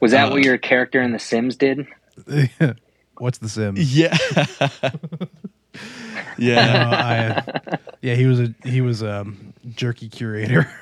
[0.00, 1.86] Was that Uh, what your character in The Sims did?
[3.18, 3.96] What's the Sims?
[3.96, 4.16] Yeah.
[6.38, 7.42] Yeah.
[7.44, 9.26] Uh, I, yeah, he was a he was a
[9.74, 10.70] jerky curator.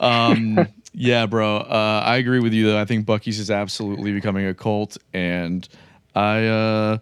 [0.00, 4.46] um yeah bro uh i agree with you though i think Buc-ee's is absolutely becoming
[4.46, 5.68] a cult and
[6.14, 6.98] i uh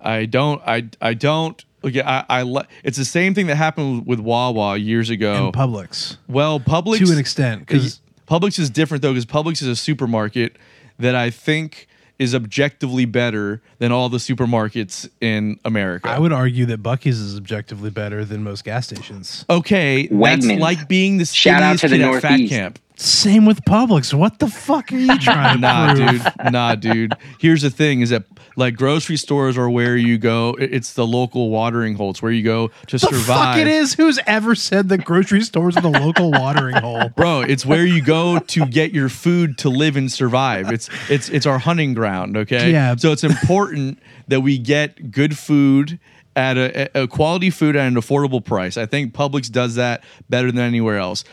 [0.00, 4.06] i don't i i don't look i i le- it's the same thing that happened
[4.06, 9.02] with wawa years ago in Publix well publix to an extent because Publix is different
[9.02, 10.56] though because Publix is a supermarket
[11.00, 11.88] that I think
[12.20, 16.06] is objectively better than all the supermarkets in America.
[16.06, 19.46] I would argue that Buc-ee's is objectively better than most gas stations.
[19.48, 22.78] okay, that's like being the Shout out skinniest to the kid at fat camp.
[23.00, 24.12] Same with Publix.
[24.12, 26.22] What the fuck are you trying to Nah, prove?
[26.22, 26.52] dude.
[26.52, 27.14] Nah, dude.
[27.38, 28.24] Here's the thing: is that
[28.56, 30.54] like grocery stores are where you go.
[30.60, 32.10] it- It's the local watering hole.
[32.10, 33.26] It's where you go to The survive.
[33.26, 33.94] fuck it is.
[33.94, 37.08] Who's ever said that grocery stores are the local watering hole?
[37.16, 40.70] Bro, it's where you go to get your food to live and survive.
[40.70, 42.70] It's it's it's our hunting ground, okay?
[42.70, 42.96] Yeah.
[42.96, 43.98] So it's important
[44.28, 45.98] that we get good food
[46.36, 48.76] at a, a quality food at an affordable price.
[48.76, 51.24] I think Publix does that better than anywhere else.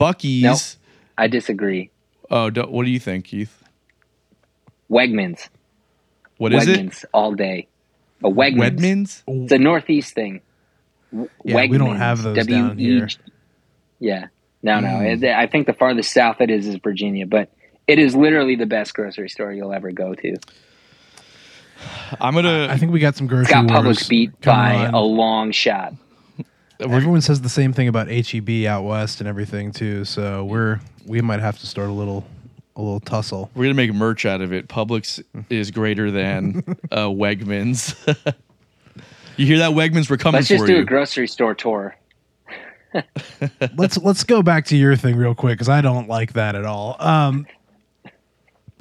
[0.00, 0.78] Buc-ee's.
[1.18, 1.24] Nope.
[1.24, 1.90] I disagree.
[2.30, 3.62] Oh, do, what do you think, Keith?
[4.90, 5.48] Wegmans.
[6.38, 7.68] What is Wegmans all day.
[8.24, 8.76] A Wegmans.
[8.76, 9.22] Wegmans?
[9.44, 10.40] It's a Northeast thing.
[11.12, 13.08] W- Yeah, we don't have those down here.
[14.00, 14.26] Yeah.
[14.62, 14.88] No, no.
[14.88, 15.22] Mm.
[15.22, 17.50] It- I think the farthest south it is is Virginia, but
[17.86, 20.36] it is literally the best grocery store you'll ever go to.
[22.20, 22.68] I'm gonna.
[22.70, 24.94] I think we got some grocery It's got wars Publix beat coming by on.
[24.94, 25.94] a long shot.
[26.78, 30.04] Everyone says the same thing about HEB out west and everything too.
[30.04, 32.24] So we're we might have to start a little
[32.76, 33.50] a little tussle.
[33.54, 34.68] We're gonna make merch out of it.
[34.68, 37.94] Publix is greater than uh, Wegmans.
[39.36, 40.08] you hear that, Wegmans?
[40.08, 40.80] We're coming Let's just for do you.
[40.80, 41.96] a grocery store tour.
[43.76, 46.64] let's let's go back to your thing real quick because I don't like that at
[46.64, 46.96] all.
[46.98, 47.46] Um,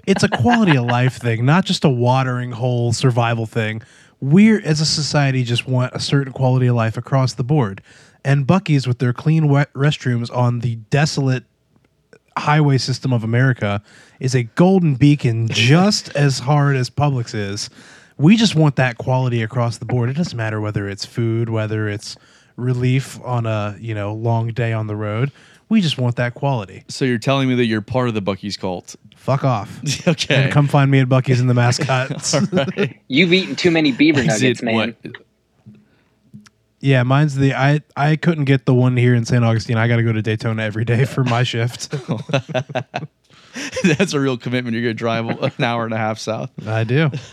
[0.08, 3.82] it's a quality of life thing, not just a watering hole survival thing.
[4.20, 7.82] We as a society just want a certain quality of life across the board,
[8.24, 11.46] and Buc-ee's with their clean wet restrooms on the desolate
[12.38, 13.82] highway system of America
[14.20, 17.70] is a golden beacon just as hard as Publix is.
[18.18, 20.10] We just want that quality across the board.
[20.10, 22.16] It doesn't matter whether it's food, whether it's
[22.56, 25.32] relief on a, you know, long day on the road.
[25.70, 26.84] We just want that quality.
[26.90, 28.96] so you're telling me that you're part of the Buc-ee's cult?
[29.16, 29.80] Fuck off.
[30.08, 30.44] okay.
[30.44, 32.36] And come find me at Buc-ee's in the mascots.
[33.08, 34.76] You've eaten too many beaver nuggets, it man.
[34.76, 35.16] what?
[36.82, 39.44] Yeah, mine's the I I couldn't get the one here in St.
[39.46, 39.78] Augustine.
[39.78, 41.92] I got to go to Daytona every day for my shift.
[43.84, 44.74] That's a real commitment.
[44.74, 46.50] You're gonna drive an hour and a half south.
[46.68, 47.10] I do.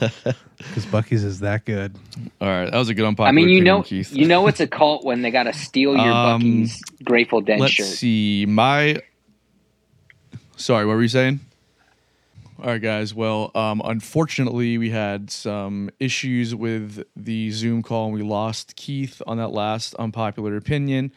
[0.75, 1.95] Cuz Buc-ee's is that good.
[2.41, 4.13] All right, that was a good unpopular I mean, you know, Keith.
[4.13, 7.61] you know, it's a cult when they got to steal your Um, Buc-ee's Grateful Dead
[7.61, 7.87] Let's shirt.
[7.87, 8.45] see.
[8.49, 8.99] My
[10.57, 11.41] sorry, what were you saying?
[12.61, 13.15] All right, guys.
[13.15, 19.23] Well, um, unfortunately, we had some issues with the Zoom call, and we lost Keith
[19.29, 21.13] on that last unpopular opinion.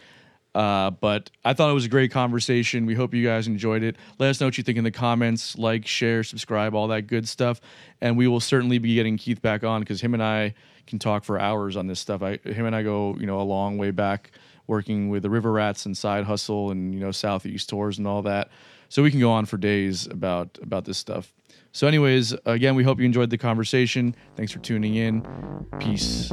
[0.53, 2.85] Uh, but I thought it was a great conversation.
[2.85, 3.95] We hope you guys enjoyed it.
[4.19, 5.57] Let us know what you think in the comments.
[5.57, 7.59] Like, share, subscribe, all that good stuff.
[8.01, 10.53] And we will certainly be getting Keith back on because him and I
[10.85, 12.21] can talk for hours on this stuff.
[12.21, 14.29] I, him and I go, you know, a long way back
[14.67, 18.21] working with the River Rats and Side Hustle and you know Southeast tours and all
[18.21, 18.49] that.
[18.91, 21.31] So we can go on for days about about this stuff.
[21.71, 24.13] So, anyways, again, we hope you enjoyed the conversation.
[24.35, 25.25] Thanks for tuning in.
[25.79, 26.29] Peace.